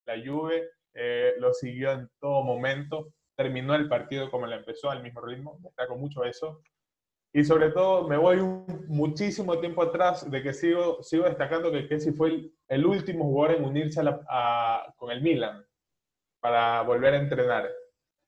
de 0.06 0.18
la 0.18 0.26
Juve, 0.26 0.70
eh, 0.94 1.34
lo 1.40 1.54
siguió 1.54 1.92
en 1.92 2.10
todo 2.20 2.44
momento, 2.44 3.14
terminó 3.36 3.76
el 3.76 3.88
partido 3.88 4.30
como 4.32 4.48
lo 4.48 4.56
empezó, 4.56 4.90
al 4.90 5.04
mismo 5.04 5.22
ritmo, 5.22 5.58
destaco 5.62 5.96
mucho 5.96 6.24
eso. 6.24 6.62
Y 7.34 7.46
sobre 7.46 7.70
todo 7.70 8.08
me 8.08 8.18
voy 8.18 8.38
muchísimo 8.88 9.58
tiempo 9.60 9.84
atrás 9.84 10.30
de 10.30 10.44
que 10.44 10.54
sigo, 10.54 11.02
sigo 11.02 11.26
destacando 11.26 11.72
que 11.72 11.88
Kessi 11.88 12.12
fue 12.12 12.52
el, 12.68 12.86
último 12.86 13.24
jugador 13.26 13.58
en 13.58 13.64
unirse 13.64 14.02
con 14.98 15.12
el 15.12 15.22
Milan 15.22 15.66
para 16.42 16.82
volver 16.82 17.14
a 17.14 17.20
entrenar. 17.20 17.70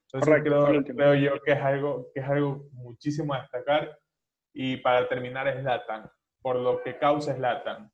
Entonces 0.05 0.43
creo, 0.43 0.83
creo, 0.85 1.15
yo 1.15 1.41
que 1.41 1.51
es, 1.51 1.59
algo, 1.59 2.09
que 2.13 2.21
es 2.21 2.29
algo 2.29 2.69
muchísimo 2.71 3.33
a 3.33 3.41
destacar. 3.41 3.99
Y 4.53 4.77
para 4.77 5.09
terminar 5.09 5.47
es 5.47 5.61
Latan, 5.63 6.09
por 6.43 6.57
lo 6.57 6.83
que 6.83 6.99
causa 6.99 7.35
Latan. 7.35 7.91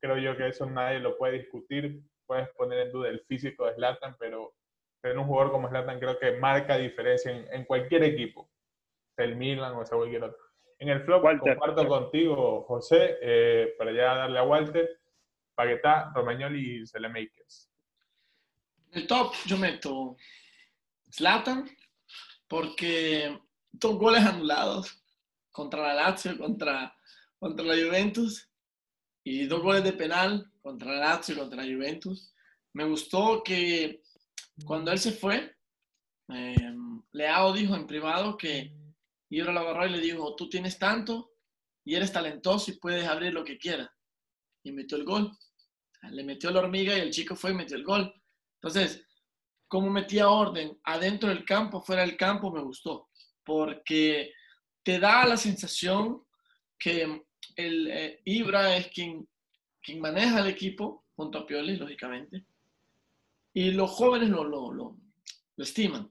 Creo 0.00 0.16
yo 0.16 0.36
que 0.36 0.48
eso 0.48 0.64
nadie 0.64 1.00
lo 1.00 1.18
puede 1.18 1.40
discutir. 1.40 2.00
Puedes 2.26 2.48
poner 2.56 2.78
en 2.78 2.92
duda 2.92 3.10
el 3.10 3.20
físico 3.26 3.66
de 3.66 3.74
Zlatan, 3.74 4.16
pero 4.18 4.54
tener 5.02 5.18
un 5.18 5.26
jugador 5.26 5.52
como 5.52 5.68
Zlatan 5.68 6.00
creo 6.00 6.18
que 6.18 6.38
marca 6.38 6.78
diferencia 6.78 7.30
en, 7.30 7.46
en 7.52 7.64
cualquier 7.66 8.04
equipo 8.04 8.48
el 9.16 9.36
Milan 9.36 9.74
o 9.74 9.84
sea 9.84 9.96
cualquier 9.96 10.24
otro. 10.24 10.38
En 10.78 10.88
el 10.88 11.02
flop 11.04 11.22
comparto 11.38 11.86
contigo, 11.86 12.64
José, 12.66 13.18
eh, 13.22 13.74
para 13.78 13.92
ya 13.92 14.14
darle 14.16 14.38
a 14.38 14.42
Walter, 14.42 15.00
Paquetá, 15.54 16.10
Romagnoli 16.14 16.82
y 16.82 16.86
Selemakers. 16.86 17.70
En 18.90 19.02
el 19.02 19.06
top 19.06 19.32
yo 19.46 19.56
meto 19.58 20.16
Zlatan, 21.10 21.70
porque 22.48 23.38
dos 23.70 23.96
goles 23.96 24.24
anulados 24.24 25.04
contra 25.52 25.82
la 25.82 25.94
Lazio, 25.94 26.36
contra, 26.36 26.96
contra 27.42 27.66
la 27.66 27.74
Juventus, 27.74 28.48
y 29.24 29.46
dos 29.46 29.62
goles 29.62 29.82
de 29.82 29.94
penal 29.94 30.48
contra 30.62 30.92
la 30.92 31.00
Lazio, 31.00 31.36
contra 31.36 31.64
la 31.64 31.74
Juventus. 31.74 32.32
Me 32.72 32.84
gustó 32.84 33.42
que 33.42 34.00
cuando 34.64 34.92
él 34.92 35.00
se 35.00 35.10
fue, 35.10 35.56
eh, 36.28 36.72
Leao 37.10 37.52
dijo 37.52 37.74
en 37.74 37.88
privado 37.88 38.36
que 38.36 38.72
y 39.28 39.40
ahora 39.40 39.54
lo 39.54 39.60
agarró 39.60 39.86
y 39.86 39.90
le 39.90 39.98
dijo, 39.98 40.36
tú 40.36 40.48
tienes 40.48 40.78
tanto 40.78 41.32
y 41.84 41.96
eres 41.96 42.12
talentoso 42.12 42.70
y 42.70 42.78
puedes 42.78 43.08
abrir 43.08 43.32
lo 43.32 43.42
que 43.42 43.58
quieras. 43.58 43.90
Y 44.62 44.70
metió 44.70 44.96
el 44.96 45.04
gol. 45.04 45.36
Le 46.12 46.22
metió 46.22 46.52
la 46.52 46.60
hormiga 46.60 46.96
y 46.96 47.00
el 47.00 47.10
chico 47.10 47.34
fue 47.34 47.50
y 47.50 47.54
metió 47.54 47.76
el 47.76 47.82
gol. 47.82 48.14
Entonces, 48.60 49.04
cómo 49.66 49.90
metía 49.90 50.28
orden 50.28 50.78
adentro 50.84 51.28
del 51.28 51.44
campo, 51.44 51.82
fuera 51.82 52.02
del 52.02 52.16
campo, 52.16 52.52
me 52.52 52.62
gustó. 52.62 53.08
Porque 53.42 54.32
te 54.84 55.00
da 55.00 55.26
la 55.26 55.36
sensación 55.36 56.24
que 56.78 57.24
el 57.56 57.88
eh, 57.90 58.20
Ibra 58.24 58.76
es 58.76 58.88
quien, 58.88 59.28
maneja 59.98 60.40
el 60.40 60.48
equipo, 60.48 61.06
junto 61.16 61.38
a 61.38 61.46
Pioli, 61.46 61.76
lógicamente. 61.76 62.44
Y 63.54 63.72
los 63.72 63.90
jóvenes 63.90 64.30
lo, 64.30 64.44
lo, 64.44 64.96
estiman, 65.56 66.10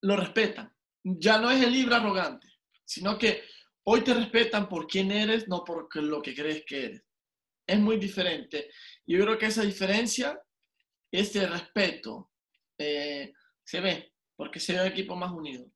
lo 0.00 0.16
respetan 0.16 0.74
ya 1.04 1.38
no 1.38 1.50
es 1.50 1.62
el 1.62 1.72
libro 1.72 1.94
arrogante, 1.94 2.48
sino 2.84 3.18
que 3.18 3.42
hoy 3.84 4.02
te 4.02 4.14
respetan 4.14 4.68
por 4.68 4.86
quién 4.86 5.12
eres, 5.12 5.46
no 5.48 5.62
por 5.62 5.94
lo 6.02 6.22
que 6.22 6.34
crees 6.34 6.64
que 6.64 6.86
eres. 6.86 7.02
Es 7.66 7.78
muy 7.78 7.98
diferente. 7.98 8.70
Yo 9.06 9.22
creo 9.22 9.38
que 9.38 9.46
esa 9.46 9.62
diferencia, 9.62 10.40
ese 11.10 11.46
respeto, 11.46 12.30
eh, 12.78 13.32
se 13.62 13.80
ve, 13.80 14.12
porque 14.34 14.60
se 14.60 14.72
ve 14.72 14.80
un 14.80 14.86
equipo 14.86 15.14
más 15.14 15.30
unido. 15.30 15.70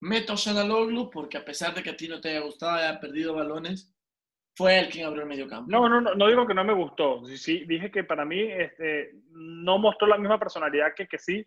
Meto 0.00 0.34
a 0.34 0.36
Shanaloglu 0.36 1.10
porque 1.10 1.38
a 1.38 1.44
pesar 1.44 1.74
de 1.74 1.82
que 1.82 1.90
a 1.90 1.96
ti 1.96 2.08
no 2.08 2.20
te 2.20 2.30
haya 2.30 2.40
gustado, 2.40 2.72
haya 2.72 3.00
perdido 3.00 3.34
balones, 3.34 3.92
fue 4.54 4.78
él 4.78 4.88
quien 4.88 5.06
abrió 5.06 5.22
el 5.22 5.28
medio 5.28 5.48
campo. 5.48 5.70
No, 5.70 5.88
no, 5.88 6.00
no, 6.00 6.14
no 6.14 6.28
digo 6.28 6.46
que 6.46 6.54
no 6.54 6.64
me 6.64 6.74
gustó. 6.74 7.24
Sí, 7.26 7.64
dije 7.66 7.90
que 7.90 8.04
para 8.04 8.24
mí 8.24 8.40
este, 8.40 9.12
no 9.30 9.78
mostró 9.78 10.06
la 10.06 10.18
misma 10.18 10.38
personalidad 10.38 10.94
que, 10.96 11.06
que 11.06 11.18
sí 11.18 11.44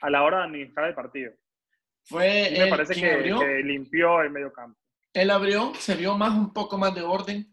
a 0.00 0.10
la 0.10 0.22
hora 0.22 0.38
de 0.38 0.44
administrar 0.44 0.88
el 0.88 0.94
partido. 0.94 1.32
Fue 2.04 2.52
me 2.56 2.66
parece 2.68 2.94
que, 2.94 3.62
limpió 3.64 4.22
el 4.22 4.30
medio 4.30 4.52
campo. 4.52 4.78
Él 5.12 5.30
abrió, 5.30 5.72
se 5.74 5.94
vio 5.94 6.16
más 6.16 6.32
un 6.32 6.52
poco 6.52 6.78
más 6.78 6.94
de 6.94 7.02
orden, 7.02 7.50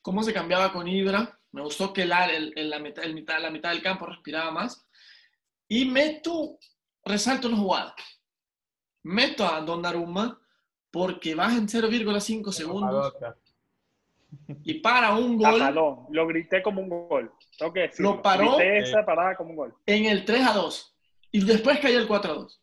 cómo 0.00 0.22
se 0.22 0.32
cambiaba 0.32 0.72
con 0.72 0.88
Ibra. 0.88 1.38
Me 1.52 1.62
gustó 1.62 1.92
que 1.92 2.04
la, 2.04 2.28
la, 2.56 2.78
mitad, 2.78 3.04
la 3.04 3.50
mitad 3.50 3.70
del 3.70 3.82
campo 3.82 4.06
respiraba 4.06 4.50
más. 4.50 4.88
Y 5.68 5.84
meto, 5.84 6.58
resalto 7.04 7.48
una 7.48 7.56
jugada. 7.56 7.94
Meto 9.04 9.46
a 9.46 9.60
Donnarumma 9.60 10.40
porque 10.90 11.34
baja 11.34 11.56
en 11.56 11.66
0,5 11.66 12.52
segundos. 12.52 13.14
Y 14.64 14.74
para 14.74 15.14
un 15.14 15.36
gol. 15.36 16.06
lo 16.10 16.26
grité 16.26 16.62
como 16.62 16.82
un 16.82 16.88
gol. 16.88 17.32
lo 17.98 18.22
paró. 18.22 18.60
esa 18.60 19.04
parada 19.04 19.36
como 19.36 19.50
un 19.50 19.56
gol. 19.56 19.74
En 19.86 20.06
el 20.06 20.24
3 20.24 20.46
a 20.46 20.52
2. 20.54 20.96
Y 21.32 21.44
después 21.44 21.80
cayó 21.80 21.98
el 21.98 22.06
4 22.06 22.32
a 22.32 22.34
2. 22.34 22.60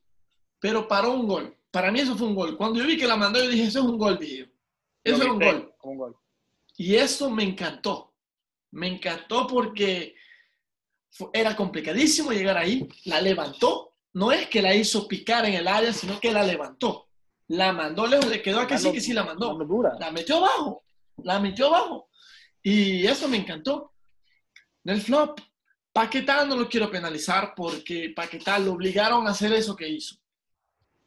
Pero 0.59 0.87
paró 0.87 1.13
un 1.13 1.27
gol. 1.27 1.55
Para 1.71 1.91
mí 1.91 1.99
eso 1.99 2.15
fue 2.15 2.27
un 2.27 2.35
gol. 2.35 2.57
Cuando 2.57 2.79
yo 2.79 2.87
vi 2.87 2.97
que 2.97 3.07
la 3.07 3.15
mandó, 3.15 3.41
yo 3.41 3.49
dije, 3.49 3.65
eso 3.65 3.79
es 3.79 3.85
un 3.85 3.97
gol, 3.97 4.17
dije 4.17 4.51
Eso 5.03 5.23
es 5.23 5.29
un 5.29 5.39
gol. 5.39 5.73
un 5.83 5.97
gol. 5.97 6.15
Y 6.77 6.95
eso 6.95 7.29
me 7.29 7.43
encantó. 7.43 8.13
Me 8.71 8.87
encantó 8.87 9.47
porque 9.47 10.15
era 11.33 11.55
complicadísimo 11.55 12.31
llegar 12.31 12.57
ahí. 12.57 12.87
La 13.05 13.21
levantó. 13.21 13.88
No 14.13 14.31
es 14.31 14.47
que 14.47 14.61
la 14.61 14.73
hizo 14.73 15.07
picar 15.07 15.45
en 15.45 15.53
el 15.53 15.67
área, 15.67 15.93
sino 15.93 16.19
que 16.19 16.31
la 16.31 16.43
levantó. 16.43 17.07
La 17.47 17.73
mandó 17.73 18.05
lejos, 18.07 18.27
le 18.27 18.41
quedó 18.41 18.61
a 18.61 18.67
que 18.67 18.77
sí 18.77 18.91
que 18.91 19.01
sí 19.01 19.13
la 19.13 19.23
mandó. 19.23 19.57
La 19.99 20.11
metió 20.11 20.37
abajo. 20.37 20.83
La 21.17 21.39
metió 21.39 21.67
abajo. 21.67 22.09
Y 22.61 23.05
eso 23.05 23.27
me 23.27 23.37
encantó. 23.37 23.93
En 24.83 24.95
el 24.95 25.01
flop, 25.01 25.39
Paquetá 25.91 26.45
no 26.45 26.55
lo 26.55 26.69
quiero 26.69 26.89
penalizar 26.89 27.53
porque 27.55 28.13
Paquetá 28.15 28.59
lo 28.59 28.73
obligaron 28.73 29.27
a 29.27 29.31
hacer 29.31 29.51
eso 29.53 29.75
que 29.75 29.89
hizo. 29.89 30.15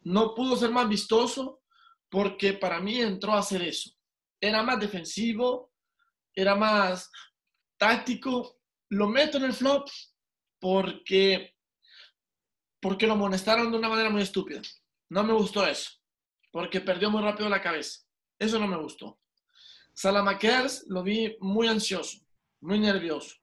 No 0.02 0.34
pudo 0.34 0.56
ser 0.56 0.70
más 0.70 0.88
vistoso 0.88 1.62
porque 2.08 2.52
para 2.54 2.80
mí 2.80 3.00
entró 3.00 3.32
a 3.32 3.38
hacer 3.38 3.62
eso. 3.62 3.90
Era 4.40 4.62
más 4.62 4.80
defensivo, 4.80 5.72
era 6.34 6.54
más 6.54 7.10
táctico. 7.76 8.58
Lo 8.88 9.08
meto 9.08 9.38
en 9.38 9.44
el 9.44 9.52
flop 9.52 9.88
porque, 10.58 11.51
porque 12.82 13.06
lo 13.06 13.14
amonestaron 13.14 13.72
de 13.72 13.78
una 13.78 13.88
manera 13.88 14.10
muy 14.10 14.20
estúpida. 14.20 14.60
No 15.08 15.24
me 15.24 15.32
gustó 15.32 15.66
eso, 15.66 15.92
porque 16.50 16.82
perdió 16.82 17.10
muy 17.10 17.22
rápido 17.22 17.48
la 17.48 17.62
cabeza. 17.62 18.00
Eso 18.38 18.58
no 18.58 18.66
me 18.66 18.76
gustó. 18.76 19.18
Salamakers 19.94 20.84
lo 20.88 21.02
vi 21.02 21.34
muy 21.40 21.68
ansioso, 21.68 22.18
muy 22.60 22.78
nervioso. 22.78 23.36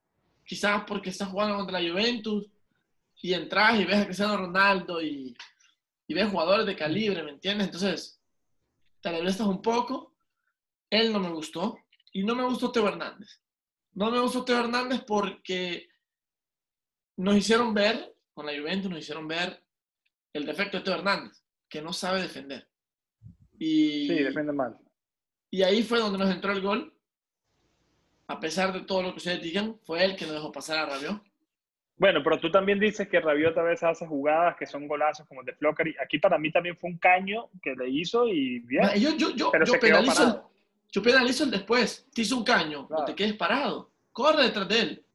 Quizás 0.45 0.83
porque 0.85 1.09
está 1.09 1.25
jugando 1.25 1.55
contra 1.55 1.79
la 1.79 1.89
Juventus 1.89 2.51
y 3.21 3.33
entras 3.33 3.79
y 3.79 3.85
ves 3.85 3.97
a 3.97 4.05
Cristiano 4.05 4.37
Ronaldo 4.37 5.01
y 5.01 5.35
y 6.09 6.15
ves 6.15 6.27
jugadores 6.27 6.65
de 6.65 6.75
calibre, 6.75 7.21
¿me 7.21 7.29
entiendes? 7.29 7.67
Entonces, 7.67 8.19
te 8.99 9.15
estás 9.27 9.45
un 9.45 9.61
poco. 9.61 10.15
Él 10.89 11.13
no 11.13 11.19
me 11.19 11.29
gustó. 11.29 11.77
Y 12.11 12.23
no 12.23 12.33
me 12.33 12.43
gustó 12.45 12.71
Teo 12.71 12.87
Hernández. 12.87 13.43
No 13.93 14.09
me 14.09 14.19
gustó 14.19 14.43
Teo 14.43 14.57
Hernández 14.57 15.03
porque 15.05 15.87
nos 17.15 17.37
hicieron 17.37 17.75
ver, 17.75 18.15
con 18.39 18.45
la 18.45 18.57
Juventus 18.57 18.89
nos 18.89 18.99
hicieron 18.99 19.27
ver 19.27 19.61
el 20.31 20.45
defecto 20.45 20.77
de 20.77 20.83
Teo 20.85 20.93
Hernández, 20.93 21.43
que 21.67 21.81
no 21.81 21.91
sabe 21.91 22.21
defender. 22.21 22.65
Y, 23.57 24.07
sí, 24.07 24.23
defiende 24.23 24.53
mal. 24.53 24.77
Y 25.51 25.61
ahí 25.61 25.83
fue 25.83 25.99
donde 25.99 26.17
nos 26.19 26.33
entró 26.33 26.53
el 26.53 26.61
gol. 26.61 26.93
A 28.27 28.39
pesar 28.39 28.71
de 28.71 28.79
todo 28.79 29.03
lo 29.03 29.11
que 29.11 29.17
ustedes 29.17 29.41
digan, 29.41 29.77
fue 29.83 30.05
él 30.05 30.15
que 30.15 30.25
nos 30.25 30.35
dejó 30.35 30.53
pasar 30.53 30.77
a 30.77 30.85
Rabiot. 30.85 31.21
Bueno, 31.97 32.21
pero 32.23 32.39
tú 32.39 32.49
también 32.49 32.79
dices 32.79 33.09
que 33.09 33.19
Rabiot 33.19 33.57
a 33.57 33.63
veces 33.63 33.83
hace 33.83 34.07
jugadas 34.07 34.55
que 34.57 34.65
son 34.65 34.87
golazos 34.87 35.27
como 35.27 35.41
el 35.41 35.45
de 35.45 35.55
Flocker. 35.55 35.93
Aquí 36.01 36.17
para 36.17 36.37
mí 36.37 36.49
también 36.49 36.77
fue 36.77 36.91
un 36.91 36.97
caño 36.97 37.49
que 37.61 37.75
le 37.75 37.89
hizo 37.89 38.25
y 38.25 38.59
bien. 38.59 38.87
Yo, 38.95 39.17
yo, 39.17 39.31
yo, 39.35 39.51
yo 39.65 39.79
penalizo, 39.81 40.49
yo 40.89 41.03
penalizo 41.03 41.43
el 41.43 41.51
después. 41.51 42.07
Te 42.13 42.21
hizo 42.21 42.37
un 42.37 42.45
caño, 42.45 42.87
no 42.89 43.03
te 43.03 43.13
quedes 43.13 43.33
parado. 43.33 43.91
Corre 44.13 44.43
detrás 44.43 44.69
de 44.69 44.79
él. 44.79 45.05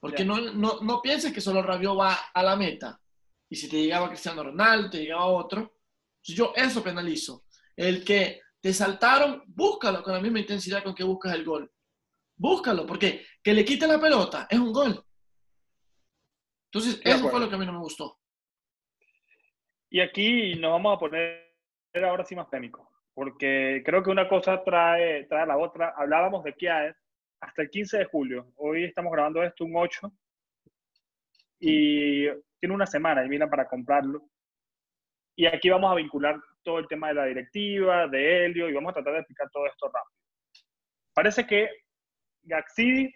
Porque 0.00 0.24
no, 0.24 0.40
no, 0.40 0.80
no, 0.80 1.02
pienses 1.02 1.32
que 1.32 1.40
solo 1.40 1.62
Rabiot 1.62 1.98
va 1.98 2.14
a 2.32 2.42
la 2.42 2.56
meta. 2.56 3.00
Y 3.48 3.56
si 3.56 3.68
te 3.68 3.82
llegaba 3.82 4.08
Cristiano 4.08 4.44
Ronaldo, 4.44 4.90
te 4.90 4.98
llegaba 4.98 5.26
otro. 5.26 5.74
Yo 6.22 6.52
eso 6.54 6.82
penalizo. 6.82 7.44
El 7.74 8.04
que 8.04 8.40
te 8.60 8.72
saltaron, 8.72 9.42
búscalo 9.46 10.02
con 10.02 10.12
la 10.12 10.20
misma 10.20 10.40
intensidad 10.40 10.84
con 10.84 10.94
que 10.94 11.04
buscas 11.04 11.34
el 11.34 11.44
gol. 11.44 11.70
Búscalo, 12.36 12.86
porque 12.86 13.26
que 13.42 13.52
le 13.52 13.64
quite 13.64 13.86
la 13.88 14.00
pelota 14.00 14.46
es 14.48 14.58
un 14.58 14.72
gol. 14.72 15.04
Entonces, 16.70 17.00
eso 17.02 17.28
fue 17.28 17.40
lo 17.40 17.48
que 17.48 17.54
a 17.54 17.58
mí 17.58 17.66
no 17.66 17.72
me 17.72 17.78
gustó. 17.78 18.18
Y 19.90 20.00
aquí 20.00 20.54
nos 20.56 20.72
vamos 20.72 20.96
a 20.96 21.00
poner 21.00 21.56
ahora 21.94 22.24
sí 22.24 22.36
más 22.36 22.50
técnico, 22.50 22.90
porque 23.14 23.82
creo 23.84 24.02
que 24.02 24.10
una 24.10 24.28
cosa 24.28 24.62
trae, 24.62 25.24
trae 25.24 25.46
la 25.46 25.56
otra. 25.56 25.94
Hablábamos 25.96 26.44
de 26.44 26.54
Kiaer 26.54 26.96
hasta 27.40 27.62
el 27.62 27.70
15 27.70 27.98
de 27.98 28.04
julio. 28.06 28.52
Hoy 28.56 28.84
estamos 28.84 29.12
grabando 29.12 29.42
esto 29.42 29.64
un 29.64 29.76
8 29.76 30.12
y 31.60 32.26
tiene 32.58 32.74
una 32.74 32.86
semana 32.86 33.24
y 33.24 33.28
mira 33.28 33.48
para 33.48 33.68
comprarlo. 33.68 34.28
Y 35.36 35.46
aquí 35.46 35.70
vamos 35.70 35.92
a 35.92 35.96
vincular 35.96 36.40
todo 36.62 36.78
el 36.78 36.88
tema 36.88 37.08
de 37.08 37.14
la 37.14 37.24
directiva, 37.26 38.08
de 38.08 38.44
Helio, 38.44 38.68
y 38.68 38.72
vamos 38.72 38.90
a 38.90 38.94
tratar 38.94 39.12
de 39.14 39.18
explicar 39.20 39.48
todo 39.50 39.66
esto 39.66 39.86
rápido. 39.86 40.18
Parece 41.14 41.46
que 41.46 41.68
Gaxidis 42.42 43.14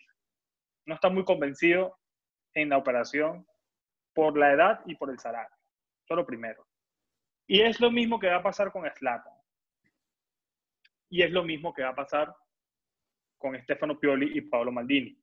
no 0.86 0.94
está 0.94 1.08
muy 1.08 1.24
convencido 1.24 1.98
en 2.54 2.68
la 2.68 2.78
operación 2.78 3.46
por 4.14 4.38
la 4.38 4.52
edad 4.52 4.80
y 4.86 4.94
por 4.94 5.10
el 5.10 5.18
salario. 5.18 5.54
Eso 6.04 6.14
lo 6.14 6.26
primero. 6.26 6.66
Y 7.46 7.60
es 7.62 7.80
lo 7.80 7.90
mismo 7.90 8.18
que 8.18 8.28
va 8.28 8.36
a 8.36 8.42
pasar 8.42 8.70
con 8.70 8.88
Slatan. 8.88 9.32
Y 11.10 11.22
es 11.22 11.30
lo 11.30 11.42
mismo 11.42 11.74
que 11.74 11.82
va 11.82 11.90
a 11.90 11.94
pasar 11.94 12.34
con 13.42 13.60
Stefano 13.60 13.98
Pioli 13.98 14.38
y 14.38 14.42
Paolo 14.42 14.70
Maldini. 14.70 15.18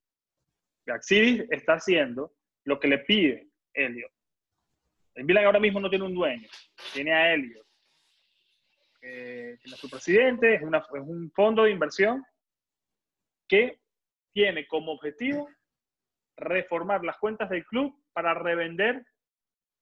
Gaxidis 0.86 1.46
está 1.50 1.76
haciendo 1.76 2.34
lo 2.66 2.78
que 2.78 2.90
le 2.90 3.00
pide 3.00 3.48
Elliot. 3.74 4.12
El 5.16 5.24
Milan 5.24 5.46
ahora 5.46 5.60
mismo 5.60 5.80
no 5.80 5.90
tiene 5.90 6.04
un 6.04 6.14
dueño, 6.14 6.50
tiene 6.94 7.14
a 7.14 7.34
Elliot. 7.34 7.66
Tiene 9.00 9.74
a 9.74 9.78
su 9.78 9.90
presidente, 9.90 10.56
es, 10.56 10.62
es 10.62 11.02
un 11.02 11.32
fondo 11.32 11.64
de 11.64 11.72
inversión 11.72 12.22
que 13.48 13.80
tiene 14.34 14.68
como 14.68 14.92
objetivo 14.92 15.50
reformar 16.36 17.04
las 17.06 17.18
cuentas 17.18 17.50
del 17.50 17.66
club 17.66 17.96
para 18.12 18.34
revender 18.34 19.06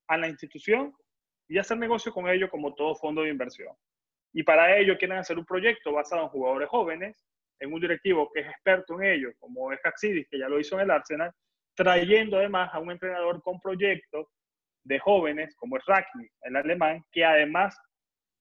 a 0.08 0.18
la 0.18 0.28
institución 0.28 0.94
y 1.48 1.58
hacer 1.58 1.78
negocio 1.78 2.14
con 2.14 2.30
ello 2.30 2.50
como 2.50 2.76
todo 2.76 2.96
fondo 2.96 3.24
de 3.24 3.30
inversión. 3.30 3.76
Y 4.32 4.44
para 4.44 4.78
ello 4.78 4.98
quieren 4.98 5.18
hacer 5.18 5.40
un 5.40 5.46
proyecto 5.46 5.92
basado 5.92 6.24
en 6.24 6.30
jugadores 6.30 6.70
jóvenes, 6.70 7.26
en 7.60 7.74
un 7.74 7.80
directivo 7.80 8.30
que 8.34 8.42
es 8.42 8.48
experto 8.48 9.00
en 9.02 9.10
ello, 9.10 9.30
como 9.40 9.72
es 9.72 9.80
Caxidis, 9.82 10.28
que 10.30 10.40
ya 10.40 10.50
lo 10.50 10.60
hizo 10.60 10.76
en 10.76 10.82
el 10.82 10.92
Arsenal, 10.92 11.32
trayendo 11.76 12.38
además 12.38 12.70
a 12.74 12.80
un 12.80 12.92
entrenador 12.92 13.42
con 13.42 13.60
proyectos 13.60 14.28
de 14.84 15.00
jóvenes, 15.00 15.56
como 15.56 15.78
es 15.78 15.86
Ragni, 15.86 16.28
el 16.42 16.56
alemán, 16.56 17.04
que 17.12 17.24
además 17.24 17.78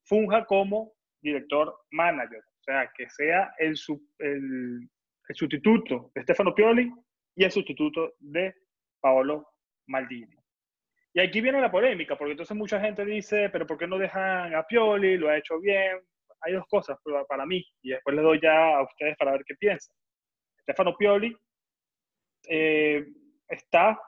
funja 0.05 0.45
como 0.45 0.93
director 1.21 1.77
manager, 1.91 2.39
o 2.39 2.63
sea, 2.63 2.91
que 2.97 3.09
sea 3.11 3.53
el, 3.59 3.75
el, 4.19 4.89
el 5.29 5.37
sustituto 5.37 6.11
de 6.15 6.23
Stefano 6.23 6.55
Pioli 6.55 6.91
y 7.35 7.45
el 7.45 7.51
sustituto 7.51 8.15
de 8.21 8.55
Paolo 9.01 9.47
Maldini. 9.89 10.37
Y 11.15 11.21
aquí 11.21 11.41
viene 11.41 11.61
la 11.61 11.71
polémica, 11.71 12.17
porque 12.17 12.33
entonces 12.33 12.57
mucha 12.57 12.81
gente 12.81 13.05
dice, 13.05 13.49
pero 13.51 13.67
¿por 13.67 13.79
qué 13.79 13.87
no 13.87 13.99
dejan 13.99 14.55
a 14.55 14.67
Pioli? 14.67 15.17
Lo 15.17 15.31
ha 15.31 15.39
hecho 15.39 15.59
bien. 15.59 15.99
Hay 16.42 16.53
dos 16.53 16.66
cosas 16.68 16.99
para 17.29 17.46
mí, 17.46 17.64
y 17.83 17.90
después 17.90 18.14
les 18.14 18.25
doy 18.25 18.40
ya 18.40 18.77
a 18.77 18.83
ustedes 18.83 19.16
para 19.16 19.33
ver 19.33 19.44
qué 19.46 19.55
piensan. 19.55 19.94
Stefano 20.62 20.96
Pioli 20.96 21.37
eh, 22.49 23.07
está 23.49 24.01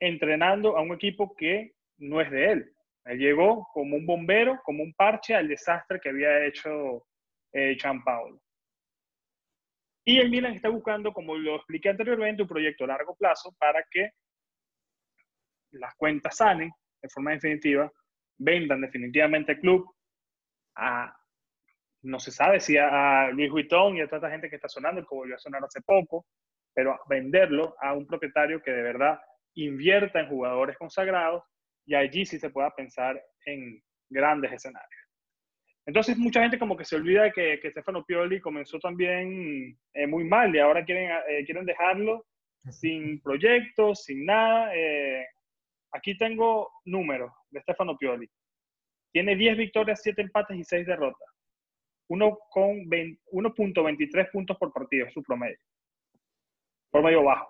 entrenando 0.00 0.76
a 0.76 0.82
un 0.82 0.92
equipo 0.92 1.34
que 1.36 1.72
no 1.98 2.20
es 2.20 2.30
de 2.30 2.52
él. 2.52 2.72
Él 3.04 3.18
llegó 3.18 3.66
como 3.72 3.96
un 3.96 4.06
bombero, 4.06 4.60
como 4.64 4.82
un 4.82 4.92
parche 4.94 5.34
al 5.34 5.48
desastre 5.48 5.98
que 6.00 6.10
había 6.10 6.44
hecho 6.44 7.06
eh, 7.52 7.76
Paolo. 8.04 8.40
Y 10.04 10.18
el 10.18 10.30
Milan 10.30 10.54
está 10.54 10.68
buscando, 10.68 11.12
como 11.12 11.36
lo 11.36 11.56
expliqué 11.56 11.90
anteriormente, 11.90 12.42
un 12.42 12.48
proyecto 12.48 12.84
a 12.84 12.88
largo 12.88 13.14
plazo 13.16 13.54
para 13.58 13.84
que 13.90 14.10
las 15.72 15.94
cuentas 15.96 16.36
sanen 16.36 16.70
de 17.02 17.08
forma 17.08 17.32
definitiva, 17.32 17.90
vendan 18.38 18.80
definitivamente 18.80 19.52
el 19.52 19.60
club 19.60 19.94
a, 20.76 21.14
no 22.02 22.20
se 22.20 22.30
sabe 22.30 22.60
si 22.60 22.76
a, 22.76 23.30
Luis 23.32 23.50
Vuitton 23.50 23.96
y 23.96 24.00
a 24.00 24.06
toda 24.06 24.18
esta 24.18 24.30
gente 24.30 24.48
que 24.48 24.56
está 24.56 24.68
sonando, 24.68 25.02
que 25.02 25.14
volvió 25.14 25.34
a 25.34 25.38
sonar 25.38 25.62
hace 25.64 25.80
poco, 25.82 26.26
pero 26.74 26.98
venderlo 27.08 27.74
a 27.80 27.92
un 27.92 28.06
propietario 28.06 28.62
que 28.62 28.70
de 28.70 28.82
verdad 28.82 29.18
invierta 29.54 30.20
en 30.20 30.28
jugadores 30.28 30.76
consagrados 30.76 31.42
y 31.84 31.94
allí 31.94 32.24
sí 32.24 32.38
se 32.38 32.50
pueda 32.50 32.70
pensar 32.74 33.20
en 33.46 33.82
grandes 34.10 34.52
escenarios. 34.52 35.08
Entonces 35.86 36.18
mucha 36.18 36.42
gente 36.42 36.58
como 36.58 36.76
que 36.76 36.84
se 36.84 36.96
olvida 36.96 37.32
que, 37.32 37.58
que 37.60 37.70
Stefano 37.70 38.04
Pioli 38.04 38.40
comenzó 38.40 38.78
también 38.78 39.78
eh, 39.94 40.06
muy 40.06 40.24
mal 40.24 40.54
y 40.54 40.58
ahora 40.58 40.84
quieren, 40.84 41.10
eh, 41.28 41.44
quieren 41.46 41.64
dejarlo 41.64 42.26
sin 42.70 43.20
proyectos, 43.22 44.04
sin 44.04 44.26
nada. 44.26 44.70
Eh, 44.76 45.26
aquí 45.92 46.16
tengo 46.18 46.70
números 46.84 47.32
de 47.50 47.62
Stefano 47.62 47.96
Pioli. 47.96 48.28
tiene 49.12 49.34
10 49.34 49.56
victorias, 49.56 50.02
7 50.02 50.20
empates 50.20 50.58
y 50.58 50.64
6 50.64 50.86
derrotas. 50.86 51.28
Uno 52.08 52.38
con 52.50 52.88
1.23 52.88 54.30
puntos 54.30 54.56
por 54.56 54.72
partido, 54.72 55.06
es 55.06 55.12
su 55.12 55.22
promedio. 55.22 55.58
Promedio 56.90 57.22
bajo. 57.22 57.48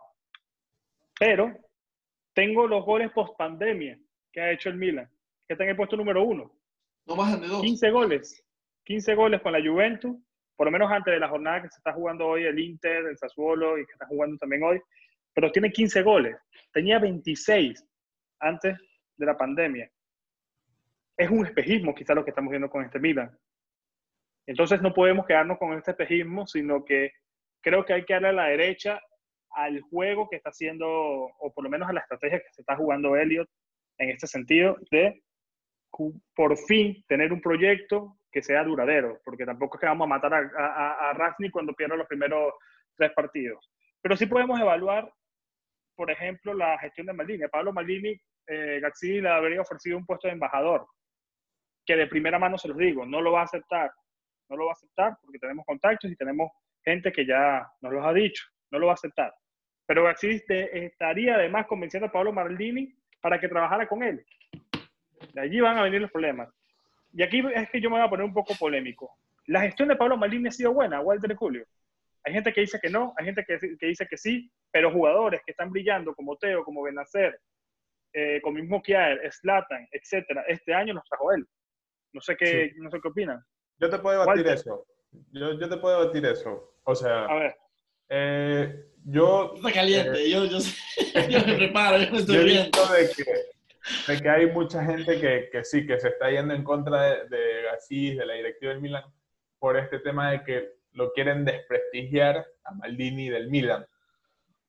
Pero 1.19 1.57
tengo 2.35 2.67
los 2.67 2.85
goles 2.85 3.11
post 3.13 3.37
pandemia 3.37 3.99
que 4.33 4.41
ha 4.41 4.53
hecho 4.53 4.69
el 4.69 4.77
Milan, 4.77 5.09
que 5.47 5.55
está 5.55 5.65
en 5.65 5.71
el 5.71 5.77
puesto 5.77 5.97
número 5.97 6.23
uno. 6.23 6.53
No 7.07 7.17
bajan 7.17 7.41
de 7.41 7.49
dos. 7.49 7.63
15 7.63 7.91
goles. 7.91 8.45
15 8.85 9.15
goles 9.15 9.43
con 9.43 9.53
la 9.53 9.61
Juventus, 9.61 10.17
por 10.57 10.67
lo 10.67 10.71
menos 10.71 10.91
antes 10.91 11.13
de 11.13 11.21
la 11.21 11.29
jornada 11.29 11.63
que 11.63 11.69
se 11.69 11.79
está 11.79 11.93
jugando 11.93 12.27
hoy 12.27 12.45
el 12.45 12.59
Inter, 12.59 13.07
el 13.07 13.19
Sassuolo 13.19 13.79
y 13.79 13.87
que 13.87 13.93
está 13.93 14.07
jugando 14.07 14.37
también 14.39 14.63
hoy, 14.63 14.81
pero 15.33 15.53
tiene 15.53 15.71
15 15.71 16.03
goles. 16.03 16.37
Tenía 16.73 16.99
26 16.99 17.85
antes 18.41 18.77
de 19.17 19.27
la 19.27 19.37
pandemia. 19.37 19.91
Es 21.17 21.31
un 21.31 21.47
espejismo 21.47 21.95
quizá 21.95 22.15
lo 22.15 22.25
que 22.25 22.31
estamos 22.31 22.51
viendo 22.51 22.71
con 22.71 22.85
este 22.85 22.99
Milan. 22.99 23.37
Entonces 24.49 24.81
no 24.81 24.95
podemos 24.95 25.27
quedarnos 25.27 25.59
con 25.59 25.75
este 25.75 25.91
espejismo, 25.91 26.47
sino 26.47 26.83
que 26.83 27.13
creo 27.61 27.85
que 27.85 27.93
hay 27.93 28.05
que 28.07 28.15
darle 28.15 28.29
a 28.29 28.33
la 28.33 28.47
derecha 28.47 28.99
al 29.51 29.83
juego 29.83 30.27
que 30.31 30.37
está 30.37 30.49
haciendo, 30.49 30.89
o 30.89 31.53
por 31.55 31.65
lo 31.65 31.69
menos 31.69 31.87
a 31.87 31.93
la 31.93 32.01
estrategia 32.01 32.39
que 32.39 32.51
se 32.53 32.63
está 32.63 32.75
jugando 32.75 33.15
Elliot 33.15 33.47
en 33.99 34.09
este 34.09 34.27
sentido, 34.27 34.79
de 34.91 35.23
por 36.35 36.57
fin 36.57 37.05
tener 37.09 37.31
un 37.31 37.43
proyecto 37.43 38.17
que 38.33 38.43
sea 38.43 38.65
duradero, 38.65 39.21
porque 39.23 39.45
tampoco 39.45 39.77
es 39.77 39.81
que 39.81 39.87
vamos 39.87 40.07
a 40.07 40.09
matar 40.09 40.33
a, 40.33 40.39
a, 40.39 41.11
a 41.11 41.37
cuando 41.53 41.75
pierda 41.75 41.97
los 41.97 42.07
primeros 42.07 42.55
tres 42.97 43.13
partidos. 43.13 43.71
Pero 44.01 44.17
sí 44.17 44.25
podemos 44.25 44.59
evaluar, 44.59 45.13
por 45.95 46.11
ejemplo, 46.11 46.55
la 46.55 46.79
gestión 46.79 47.07
de 47.07 47.13
Maldini. 47.13 47.49
Pablo 47.49 47.75
Maldini, 47.75 48.19
eh, 48.47 48.81
le 49.03 49.29
habría 49.29 49.61
ofrecido 49.61 49.99
un 49.99 50.07
puesto 50.07 50.27
de 50.27 50.33
embajador, 50.33 50.87
que 51.85 51.97
de 51.97 52.07
primera 52.07 52.39
mano 52.39 52.57
se 52.57 52.69
los 52.69 52.79
digo, 52.79 53.05
no 53.05 53.21
lo 53.21 53.33
va 53.33 53.41
a 53.41 53.45
aceptar. 53.45 53.91
No 54.49 54.57
lo 54.57 54.67
va 54.67 54.73
a 54.73 54.75
aceptar 54.75 55.17
porque 55.23 55.39
tenemos 55.39 55.65
contactos 55.67 56.11
y 56.11 56.17
tenemos 56.17 56.51
gente 56.85 57.13
que 57.13 57.27
ya 57.27 57.67
nos 57.81 57.93
los 57.93 58.05
ha 58.05 58.13
dicho. 58.13 58.45
No 58.71 58.79
lo 58.79 58.87
va 58.87 58.93
a 58.93 58.95
aceptar. 58.95 59.35
Pero 59.87 60.05
Gaxidis 60.05 60.45
estaría 60.49 61.35
además 61.35 61.67
convenciendo 61.67 62.09
a 62.09 62.13
Pablo 62.13 62.33
Maldini 62.33 62.95
para 63.21 63.41
que 63.41 63.49
trabajara 63.49 63.87
con 63.87 64.03
él. 64.03 64.25
De 65.33 65.41
allí 65.41 65.61
van 65.61 65.79
a 65.79 65.83
venir 65.83 66.01
los 66.01 66.11
problemas. 66.11 66.49
Y 67.13 67.23
aquí 67.23 67.43
es 67.55 67.71
que 67.71 67.81
yo 67.81 67.89
me 67.91 67.97
voy 67.97 68.07
a 68.07 68.11
poner 68.11 68.25
un 68.25 68.35
poco 68.35 68.55
polémico. 68.55 69.17
La 69.47 69.63
gestión 69.63 69.89
de 69.89 69.97
Pablo 69.97 70.17
Maldini 70.17 70.49
ha 70.49 70.53
sido 70.53 70.73
buena, 70.73 71.01
Walter 71.01 71.35
Julio. 71.35 71.65
Hay 72.25 72.35
gente 72.35 72.53
que 72.53 72.61
dice 72.61 72.79
que 72.81 72.91
no, 72.91 73.15
hay 73.17 73.25
gente 73.25 73.45
que, 73.47 73.59
que 73.59 73.87
dice 73.87 74.07
que 74.07 74.19
sí, 74.19 74.51
pero 74.71 74.93
jugadores 74.93 75.41
que 75.45 75.53
están 75.53 75.71
brillando 75.71 76.15
como 76.15 76.37
Teo, 76.37 76.65
como 76.65 76.83
Benacer, 76.83 77.41
eh, 78.13 78.41
como 78.43 78.59
mismo 78.59 78.83
Kiaer, 78.83 79.21
Slatan, 79.33 79.87
etcétera, 79.91 80.43
este 80.49 80.75
año 80.75 80.95
nos 80.95 81.05
trajo 81.05 81.33
él. 81.33 81.47
No 82.13 82.21
sé 82.21 82.37
qué, 82.37 82.73
no 82.77 82.91
sé 82.91 83.01
qué 83.01 83.09
opinan. 83.09 83.43
Yo 83.79 83.91
te 83.91 83.99
puedo 83.99 84.21
debatir 84.21 84.47
eso. 84.49 84.87
Yo, 85.33 85.53
yo, 85.59 85.69
te 85.69 85.77
puedo 85.77 86.01
debatir 86.01 86.27
eso. 86.27 86.75
O 86.85 86.95
sea, 86.95 87.25
a 87.27 87.35
ver. 87.35 87.57
Eh, 88.09 88.85
yo. 89.05 89.55
Está 89.57 89.73
caliente, 89.73 90.25
eh, 90.25 90.31
yo, 90.31 90.45
yo, 90.45 90.59
yo, 91.29 91.47
me 91.47 91.55
preparo, 91.55 91.99
yo 91.99 92.11
me 92.11 92.19
estoy 92.19 92.45
viendo. 92.45 92.87
De 92.87 93.11
que, 93.11 94.13
de 94.13 94.21
que 94.21 94.29
hay 94.29 94.47
mucha 94.47 94.85
gente 94.85 95.21
que, 95.21 95.49
que, 95.51 95.65
sí, 95.65 95.87
que 95.87 95.99
se 96.01 96.09
está 96.09 96.31
yendo 96.31 96.55
en 96.55 96.65
contra 96.65 97.03
de, 97.03 97.29
de 97.29 97.63
Gassis, 97.63 98.19
de 98.19 98.27
la 98.27 98.35
directiva 98.35 98.73
del 98.73 98.83
Milan, 98.83 99.05
por 99.59 99.77
este 99.77 99.99
tema 100.01 100.31
de 100.31 100.43
que 100.45 100.79
lo 100.93 101.13
quieren 101.13 101.45
desprestigiar 101.45 102.47
a 102.65 102.75
Maldini 102.75 103.29
del 103.29 103.49
Milan. 103.49 103.87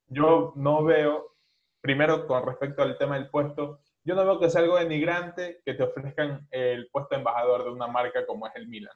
Yo 0.07 0.53
no 0.55 0.83
veo, 0.83 1.35
primero 1.81 2.27
con 2.27 2.45
respecto 2.45 2.81
al 2.81 2.97
tema 2.97 3.15
del 3.15 3.29
puesto, 3.29 3.81
yo 4.09 4.15
no 4.15 4.25
veo 4.25 4.39
que 4.39 4.49
sea 4.49 4.61
algo 4.61 4.79
denigrante 4.79 5.61
que 5.63 5.75
te 5.75 5.83
ofrezcan 5.83 6.47
el 6.49 6.89
puesto 6.89 7.09
de 7.11 7.19
embajador 7.19 7.63
de 7.63 7.69
una 7.69 7.85
marca 7.85 8.25
como 8.25 8.47
es 8.47 8.55
el 8.55 8.67
Milan. 8.67 8.95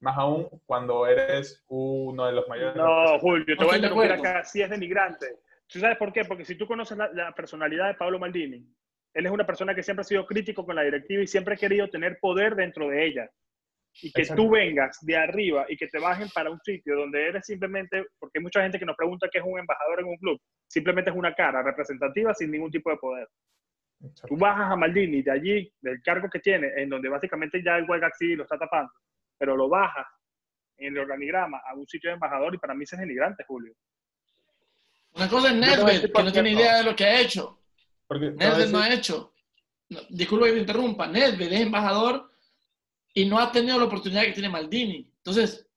Más 0.00 0.16
aún 0.16 0.48
cuando 0.64 1.06
eres 1.06 1.62
uno 1.68 2.24
de 2.24 2.32
los 2.32 2.48
mayores. 2.48 2.74
No, 2.74 3.18
Julio, 3.18 3.44
te 3.54 3.62
voy 3.62 3.74
a 3.74 3.76
interrumpir 3.76 4.12
acá. 4.12 4.42
Sí 4.42 4.62
es 4.62 4.70
denigrante. 4.70 5.26
¿Tú 5.66 5.80
sabes 5.80 5.98
por 5.98 6.14
qué? 6.14 6.24
Porque 6.24 6.46
si 6.46 6.54
tú 6.54 6.66
conoces 6.66 6.96
la, 6.96 7.12
la 7.12 7.32
personalidad 7.32 7.88
de 7.88 7.94
Pablo 7.94 8.18
Maldini, 8.18 8.66
él 9.12 9.26
es 9.26 9.30
una 9.30 9.44
persona 9.44 9.74
que 9.74 9.82
siempre 9.82 10.00
ha 10.00 10.04
sido 10.04 10.24
crítico 10.24 10.64
con 10.64 10.76
la 10.76 10.82
directiva 10.82 11.22
y 11.22 11.26
siempre 11.26 11.54
ha 11.54 11.58
querido 11.58 11.90
tener 11.90 12.18
poder 12.18 12.56
dentro 12.56 12.88
de 12.88 13.04
ella. 13.04 13.30
Y 14.00 14.10
que 14.12 14.24
tú 14.34 14.48
vengas 14.48 14.96
de 15.02 15.14
arriba 15.14 15.66
y 15.68 15.76
que 15.76 15.88
te 15.88 15.98
bajen 15.98 16.30
para 16.34 16.50
un 16.50 16.58
sitio 16.60 16.96
donde 16.96 17.28
eres 17.28 17.44
simplemente, 17.44 18.06
porque 18.18 18.38
hay 18.38 18.42
mucha 18.42 18.62
gente 18.62 18.78
que 18.78 18.86
nos 18.86 18.96
pregunta 18.96 19.28
qué 19.30 19.40
es 19.40 19.44
un 19.44 19.58
embajador 19.58 20.00
en 20.00 20.06
un 20.06 20.16
club, 20.16 20.40
simplemente 20.66 21.10
es 21.10 21.16
una 21.16 21.34
cara 21.34 21.62
representativa 21.62 22.32
sin 22.32 22.50
ningún 22.50 22.70
tipo 22.70 22.88
de 22.88 22.96
poder. 22.96 23.28
Tú 24.28 24.36
bajas 24.36 24.72
a 24.72 24.76
Maldini 24.76 25.22
de 25.22 25.30
allí, 25.30 25.72
del 25.80 26.02
cargo 26.02 26.28
que 26.28 26.40
tiene, 26.40 26.72
en 26.76 26.88
donde 26.88 27.08
básicamente 27.08 27.62
ya 27.62 27.76
el 27.76 27.86
Guaygaxi 27.86 28.34
lo 28.34 28.42
está 28.44 28.58
tapando, 28.58 28.92
pero 29.38 29.56
lo 29.56 29.68
bajas 29.68 30.06
en 30.76 30.92
el 30.94 30.98
organigrama 30.98 31.60
a 31.64 31.74
un 31.74 31.86
sitio 31.86 32.10
de 32.10 32.14
embajador 32.14 32.54
y 32.54 32.58
para 32.58 32.74
mí 32.74 32.84
es 32.84 32.90
denigrante, 32.90 33.44
Julio. 33.46 33.74
Una 35.14 35.28
cosa 35.28 35.48
es 35.50 35.56
Nedved, 35.56 36.10
que 36.10 36.22
no 36.22 36.32
tiene 36.32 36.52
idea 36.52 36.78
de 36.78 36.84
lo 36.84 36.96
que 36.96 37.04
ha 37.04 37.20
hecho. 37.20 37.60
Nedved 38.10 38.70
no 38.70 38.78
ha 38.78 38.92
hecho. 38.92 39.34
disculpa 40.08 40.46
que 40.46 40.52
me 40.52 40.60
interrumpa. 40.60 41.06
Nedved 41.06 41.52
es 41.52 41.60
embajador 41.60 42.30
y 43.14 43.26
no 43.26 43.38
ha 43.38 43.52
tenido 43.52 43.78
la 43.78 43.84
oportunidad 43.84 44.22
que 44.22 44.32
tiene 44.32 44.48
Maldini. 44.48 45.12
Entonces, 45.18 45.68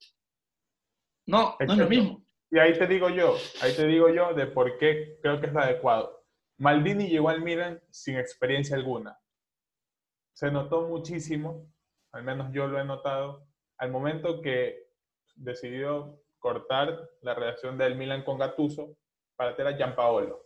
no, 1.27 1.57
no 1.59 1.73
es 1.73 1.77
lo 1.77 1.89
mismo. 1.89 2.25
Y 2.49 2.59
ahí 2.59 2.73
te 2.73 2.87
digo 2.87 3.09
yo, 3.09 3.37
ahí 3.61 3.75
te 3.75 3.85
digo 3.85 4.09
yo 4.09 4.33
de 4.33 4.47
por 4.47 4.77
qué 4.77 5.17
creo 5.21 5.41
que 5.41 5.47
es 5.47 5.53
lo 5.53 5.59
adecuado. 5.59 6.24
Maldini 6.57 7.09
llegó 7.09 7.29
al 7.29 7.41
Milan 7.41 7.81
sin 7.89 8.17
experiencia 8.17 8.75
alguna. 8.75 9.19
Se 10.33 10.51
notó 10.51 10.87
muchísimo, 10.87 11.71
al 12.11 12.23
menos 12.23 12.51
yo 12.53 12.67
lo 12.67 12.79
he 12.79 12.85
notado, 12.85 13.47
al 13.77 13.91
momento 13.91 14.41
que 14.41 14.87
decidió 15.35 16.21
cortar 16.39 17.09
la 17.21 17.33
relación 17.33 17.77
del 17.77 17.95
Milan 17.95 18.23
con 18.23 18.37
Gattuso 18.37 18.97
para 19.35 19.55
tener 19.55 19.73
a 19.73 19.77
Gianpaolo. 19.77 20.41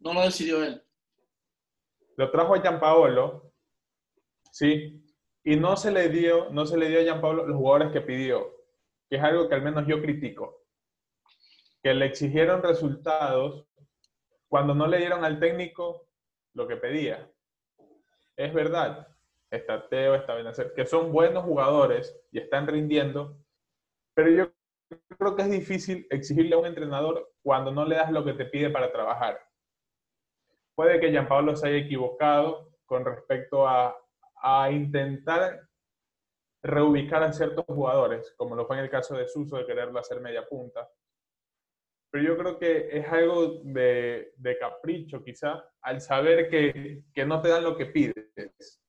No 0.00 0.14
lo 0.14 0.22
decidió 0.22 0.64
él. 0.64 0.82
Lo 2.16 2.30
trajo 2.30 2.54
a 2.54 2.60
Gianpaolo, 2.60 3.52
sí, 4.50 5.04
y 5.44 5.56
no 5.56 5.76
se 5.76 5.92
le 5.92 6.08
dio, 6.08 6.50
no 6.50 6.66
se 6.66 6.76
le 6.76 6.88
dio 6.88 6.98
a 6.98 7.04
Gianpaolo 7.04 7.46
los 7.46 7.56
jugadores 7.56 7.92
que 7.92 8.00
pidió, 8.00 8.56
que 9.08 9.16
es 9.16 9.22
algo 9.22 9.48
que 9.48 9.54
al 9.54 9.62
menos 9.62 9.86
yo 9.86 10.00
critico. 10.00 10.64
Que 11.80 11.94
le 11.94 12.06
exigieron 12.06 12.60
resultados 12.60 13.67
cuando 14.48 14.74
no 14.74 14.86
le 14.86 14.98
dieron 14.98 15.24
al 15.24 15.38
técnico 15.38 16.08
lo 16.54 16.66
que 16.66 16.76
pedía. 16.76 17.30
Es 18.36 18.52
verdad, 18.52 19.08
está 19.50 19.88
Teo, 19.88 20.14
está 20.14 20.34
Benacer, 20.34 20.72
que 20.74 20.86
son 20.86 21.12
buenos 21.12 21.44
jugadores 21.44 22.18
y 22.30 22.38
están 22.38 22.66
rindiendo, 22.66 23.36
pero 24.14 24.30
yo 24.30 24.52
creo 25.18 25.36
que 25.36 25.42
es 25.42 25.50
difícil 25.50 26.06
exigirle 26.10 26.54
a 26.54 26.58
un 26.58 26.66
entrenador 26.66 27.32
cuando 27.42 27.70
no 27.70 27.84
le 27.84 27.96
das 27.96 28.10
lo 28.10 28.24
que 28.24 28.32
te 28.32 28.46
pide 28.46 28.70
para 28.70 28.92
trabajar. 28.92 29.40
Puede 30.74 31.00
que 31.00 31.10
Gianpaolo 31.10 31.56
se 31.56 31.68
haya 31.68 31.78
equivocado 31.78 32.70
con 32.86 33.04
respecto 33.04 33.66
a, 33.66 33.96
a 34.36 34.70
intentar 34.70 35.68
reubicar 36.62 37.22
a 37.22 37.32
ciertos 37.32 37.64
jugadores, 37.66 38.34
como 38.36 38.54
lo 38.54 38.66
fue 38.66 38.76
en 38.78 38.84
el 38.84 38.90
caso 38.90 39.16
de 39.16 39.28
Suso 39.28 39.56
de 39.56 39.66
quererlo 39.66 39.98
hacer 39.98 40.20
media 40.20 40.46
punta. 40.46 40.88
Pero 42.10 42.24
yo 42.24 42.38
creo 42.38 42.58
que 42.58 42.88
es 42.90 43.06
algo 43.08 43.60
de, 43.64 44.32
de 44.36 44.58
capricho, 44.58 45.22
quizá, 45.22 45.62
al 45.82 46.00
saber 46.00 46.48
que, 46.48 47.02
que, 47.12 47.26
no 47.26 47.42
te 47.42 47.48
dan 47.48 47.64
lo 47.64 47.76
que 47.76 47.86
pides. 47.86 48.80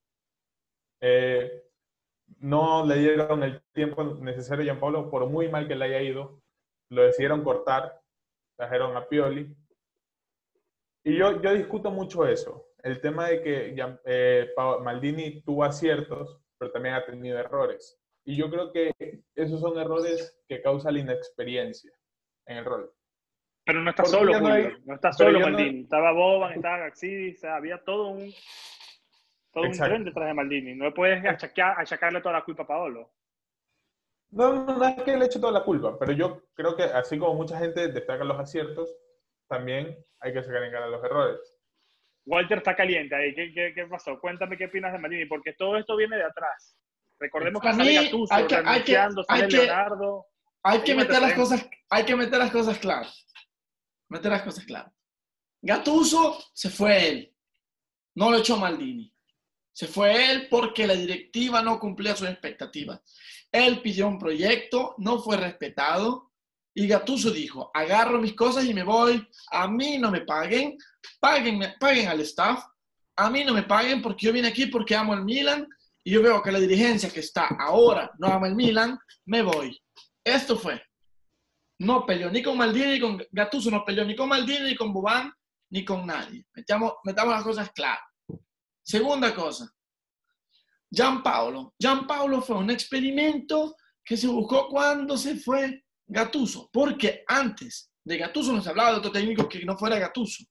Eh, 1.01 1.63
no 2.37 2.85
le 2.85 2.95
dieron 2.95 3.43
el 3.43 3.61
tiempo 3.73 4.03
necesario 4.03 4.63
a 4.63 4.65
Gianpaolo, 4.65 5.09
por 5.09 5.27
muy 5.27 5.49
mal 5.49 5.67
que 5.67 5.75
le 5.75 5.85
haya 5.85 6.01
ido, 6.01 6.41
lo 6.89 7.03
decidieron 7.03 7.43
cortar, 7.43 8.01
trajeron 8.57 8.95
a 8.95 9.07
Pioli. 9.07 9.55
Y 11.03 11.17
yo, 11.17 11.41
yo 11.41 11.53
discuto 11.53 11.91
mucho 11.91 12.25
eso, 12.27 12.67
el 12.83 13.01
tema 13.01 13.27
de 13.29 13.41
que 13.41 13.75
eh, 14.05 14.53
Maldini 14.81 15.41
tuvo 15.41 15.63
aciertos, 15.63 16.39
pero 16.57 16.71
también 16.71 16.95
ha 16.95 17.05
tenido 17.05 17.37
errores. 17.37 17.99
Y 18.25 18.35
yo 18.35 18.49
creo 18.49 18.71
que 18.71 18.93
esos 19.35 19.59
son 19.59 19.77
errores 19.79 20.39
que 20.47 20.61
causan 20.61 20.93
la 20.93 20.99
inexperiencia 20.99 21.91
en 22.45 22.57
el 22.57 22.65
rol. 22.65 22.93
Pero 23.69 23.83
no 23.83 23.91
está 23.91 24.03
solo, 24.03 24.33
Julio. 24.33 24.79
No, 24.83 24.95
está 24.95 25.13
solo 25.13 25.39
Maldini. 25.41 25.81
Estaba 25.81 26.11
Boban, 26.11 26.53
estaba 26.53 26.79
Gaxidis, 26.79 27.43
había 27.43 27.77
todo 27.77 28.07
un, 28.07 28.33
todo 29.53 29.65
un 29.65 29.71
tren 29.73 30.03
detrás 30.03 30.27
de 30.27 30.33
Maldini. 30.33 30.73
No 30.73 30.85
le 30.85 30.91
puedes 30.91 31.23
achacarle 31.23 32.19
toda 32.19 32.33
la 32.33 32.43
culpa 32.43 32.63
a 32.63 32.67
Paolo. 32.67 33.11
No, 34.31 34.53
no, 34.53 34.75
no 34.75 34.85
es 34.87 35.03
que 35.03 35.15
le 35.15 35.25
eche 35.25 35.39
toda 35.39 35.51
la 35.51 35.63
culpa, 35.63 35.99
pero 35.99 36.13
yo 36.13 36.41
creo 36.55 36.75
que 36.75 36.81
así 36.81 37.19
como 37.19 37.35
mucha 37.35 37.59
gente 37.59 37.89
destaca 37.89 38.23
los 38.23 38.39
aciertos, 38.39 38.89
también 39.47 39.95
hay 40.19 40.33
que 40.33 40.41
sacar 40.41 40.63
en 40.63 40.71
cara 40.71 40.87
los 40.87 41.03
errores. 41.03 41.39
Walter 42.25 42.57
está 42.57 42.75
caliente 42.75 43.15
ahí. 43.15 43.35
¿Qué, 43.35 43.53
qué, 43.53 43.73
qué 43.75 43.85
pasó? 43.85 44.19
Cuéntame 44.19 44.57
qué 44.57 44.65
opinas 44.65 44.93
de 44.93 44.97
Maldini, 44.97 45.27
porque 45.27 45.53
todo 45.53 45.77
esto 45.77 45.95
viene 45.95 46.17
de 46.17 46.23
atrás. 46.23 46.75
Recordemos 47.19 47.61
que 47.61 47.71
sale 47.71 47.93
Gattuso, 47.93 48.33
hay 48.33 48.47
que, 48.47 48.55
hay 48.55 48.83
que, 48.83 48.97
hay 48.97 49.47
que, 49.47 49.57
Leonardo. 49.57 50.25
Hay 50.63 50.79
que, 50.81 50.95
meter 50.95 51.21
las 51.21 51.33
cosas, 51.33 51.69
hay 51.91 52.03
que 52.03 52.15
meter 52.15 52.39
las 52.39 52.51
cosas 52.51 52.79
claras. 52.79 53.28
Meter 54.09 54.31
las 54.31 54.41
cosas 54.43 54.65
claras. 54.65 54.93
Gattuso 55.61 56.43
se 56.53 56.69
fue 56.69 57.09
él. 57.09 57.35
No 58.15 58.31
lo 58.31 58.37
echó 58.37 58.57
Maldini. 58.57 59.13
Se 59.71 59.87
fue 59.87 60.31
él 60.31 60.47
porque 60.49 60.87
la 60.87 60.95
directiva 60.95 61.61
no 61.61 61.79
cumplía 61.79 62.15
sus 62.15 62.27
expectativas. 62.27 63.01
Él 63.51 63.81
pidió 63.81 64.07
un 64.07 64.19
proyecto, 64.19 64.95
no 64.97 65.19
fue 65.19 65.37
respetado 65.37 66.29
y 66.73 66.87
Gatuso 66.87 67.31
dijo, 67.31 67.71
agarro 67.73 68.21
mis 68.21 68.33
cosas 68.33 68.65
y 68.65 68.73
me 68.73 68.83
voy, 68.83 69.27
a 69.51 69.67
mí 69.67 69.97
no 69.97 70.11
me 70.11 70.21
paguen, 70.21 70.77
paguen, 71.19 71.61
paguen 71.79 72.07
al 72.07 72.21
staff, 72.21 72.63
a 73.15 73.29
mí 73.29 73.43
no 73.43 73.53
me 73.53 73.63
paguen 73.63 74.01
porque 74.01 74.27
yo 74.27 74.33
vine 74.33 74.47
aquí 74.47 74.67
porque 74.67 74.95
amo 74.95 75.13
el 75.13 75.25
Milan 75.25 75.67
y 76.03 76.11
yo 76.11 76.21
veo 76.21 76.41
que 76.41 76.51
la 76.51 76.59
dirigencia 76.59 77.09
que 77.09 77.19
está 77.19 77.47
ahora 77.59 78.11
no 78.17 78.27
ama 78.27 78.47
el 78.47 78.55
Milan, 78.55 78.97
me 79.25 79.41
voy. 79.41 79.77
Esto 80.23 80.57
fue. 80.57 80.81
No 81.79 82.05
peleó 82.05 82.29
ni 82.29 82.43
con 82.43 82.57
Maldini 82.57 82.93
ni 82.93 82.99
con 82.99 83.21
Gattuso, 83.31 83.71
no 83.71 83.85
peleó 83.85 84.05
ni 84.05 84.15
con 84.15 84.29
Maldini 84.29 84.69
ni 84.69 84.75
con 84.75 84.93
Boban 84.93 85.31
ni 85.71 85.85
con 85.85 86.05
nadie. 86.05 86.45
Metamos, 86.53 86.93
metamos 87.03 87.33
las 87.33 87.43
cosas 87.43 87.71
claras. 87.71 88.03
Segunda 88.83 89.33
cosa, 89.33 89.71
Gianpaolo. 90.91 91.75
Gianpaolo 91.79 92.41
fue 92.41 92.57
un 92.57 92.69
experimento 92.71 93.75
que 94.03 94.17
se 94.17 94.27
buscó 94.27 94.67
cuando 94.67 95.17
se 95.17 95.35
fue 95.35 95.85
Gatuso, 96.07 96.69
porque 96.73 97.23
antes 97.27 97.91
de 98.03 98.17
Gatuso 98.17 98.51
no 98.51 98.61
se 98.61 98.69
hablaba 98.69 98.91
de 98.91 98.97
otro 98.97 99.11
técnico 99.11 99.47
que 99.47 99.63
no 99.63 99.77
fuera 99.77 99.99
Gatuso. 99.99 100.43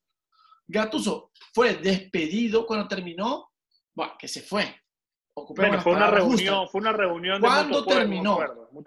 Gatuso 0.65 1.31
fue 1.53 1.75
despedido 1.75 2.65
cuando 2.65 2.87
terminó, 2.87 3.49
bueno, 3.93 4.13
que 4.17 4.27
se 4.27 4.41
fue. 4.41 4.81
Bueno, 5.47 5.81
fue 5.81 5.93
una 5.93 6.09
reunión, 6.09 6.67
fue 6.69 6.81
una 6.81 6.91
reunión. 6.91 7.41
¿Cuándo 7.41 7.85
terminó? 7.85 8.39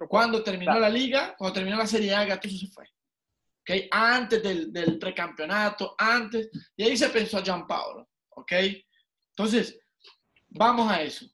cuando 0.09 0.43
terminó 0.43 0.79
la 0.79 0.89
liga, 0.89 1.35
cuando 1.37 1.55
terminó 1.55 1.77
la 1.77 1.87
Serie 1.87 2.15
A, 2.15 2.25
Gattuso 2.25 2.57
se 2.57 2.69
fue. 2.69 2.85
¿Okay? 3.61 3.89
Antes 3.91 4.43
del, 4.43 4.73
del, 4.73 4.99
precampeonato, 4.99 5.95
antes. 5.97 6.51
Y 6.77 6.85
ahí 6.85 6.97
se 6.97 7.11
pensó 7.11 7.39
a 7.39 7.43
Gianpaolo. 7.43 8.09
¿Ok? 8.31 8.53
Entonces, 9.31 9.79
vamos 10.49 10.91
a 10.91 11.03
eso. 11.03 11.27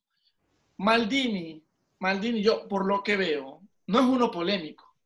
Maldini, 0.77 1.65
Maldini, 2.01 2.43
yo 2.43 2.69
por 2.69 2.87
lo 2.87 3.03
que 3.03 3.17
veo, 3.17 3.63
no 3.87 3.99
es 4.01 4.05
uno 4.05 4.31
polémico. 4.31 4.97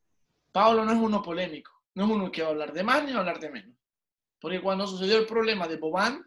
Paolo 0.51 0.85
no 0.85 0.93
es 0.93 0.99
uno 0.99 1.23
polémico. 1.23 1.73
No 1.95 2.05
es 2.05 2.11
uno 2.11 2.33
que 2.33 2.43
va 2.43 2.49
a 2.49 2.51
hablar 2.51 2.73
de 2.73 2.83
más 2.83 3.05
ni 3.05 3.13
va 3.13 3.19
a 3.19 3.21
hablar 3.21 3.41
de 3.41 3.51
menos. 3.51 3.77
Porque 4.41 4.61
cuando 4.61 4.87
sucedió 4.87 5.19
el 5.19 5.27
problema 5.27 5.69
de 5.69 5.77
Boban, 5.77 6.25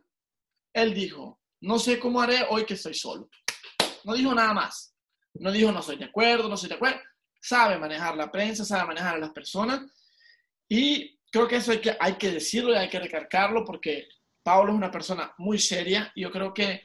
él 0.74 0.94
dijo, 0.94 1.40
no 1.62 1.80
sé 1.80 2.00
cómo 2.00 2.22
haré 2.22 2.46
hoy 2.50 2.66
que 2.66 2.76
estoy 2.76 2.94
solo. 2.94 3.30
No 4.06 4.14
dijo 4.14 4.34
nada 4.34 4.53
más. 4.53 4.95
No 5.34 5.51
dijo 5.51 5.72
no 5.72 5.82
soy 5.82 5.97
de 5.97 6.06
acuerdo, 6.06 6.47
no 6.47 6.56
soy 6.56 6.70
de 6.70 6.76
acuerdo. 6.76 7.01
Sabe 7.41 7.78
manejar 7.78 8.16
la 8.16 8.32
prensa, 8.32 8.64
sabe 8.64 8.88
manejar 8.88 9.16
a 9.16 9.20
las 9.20 9.32
personas. 9.32 9.82
Y 10.70 11.20
creo 11.32 11.47
que 11.47 11.58
eso 11.58 11.72
hay 11.99 12.16
que, 12.16 12.32
decirlo 12.32 12.72
y 12.72 12.78
hay 12.78 12.89
que 12.89 12.99
recargarlo 12.99 13.66
porque 13.66 14.08
Pablo 14.41 14.72
es 14.72 14.78
una 14.78 14.91
persona 14.91 15.34
muy 15.39 15.60
seria 15.60 16.12
y 16.16 16.22
yo 16.22 16.32
creo 16.32 16.53
que 16.53 16.84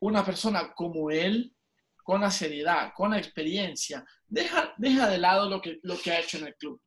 una 0.00 0.24
persona 0.24 0.72
como 0.74 1.10
él, 1.10 1.54
con 2.02 2.20
la 2.20 2.30
seriedad, 2.30 2.92
con 2.94 3.10
la 3.10 3.18
experiencia, 3.18 4.04
deja, 4.26 4.74
deja 4.76 5.08
de 5.08 5.18
lado 5.18 5.48
lo 5.48 5.60
que, 5.60 5.80
lo 5.82 5.98
que 5.98 6.12
ha 6.12 6.20
hecho 6.20 6.38
en 6.38 6.48
el 6.48 6.54
club. 6.56 6.80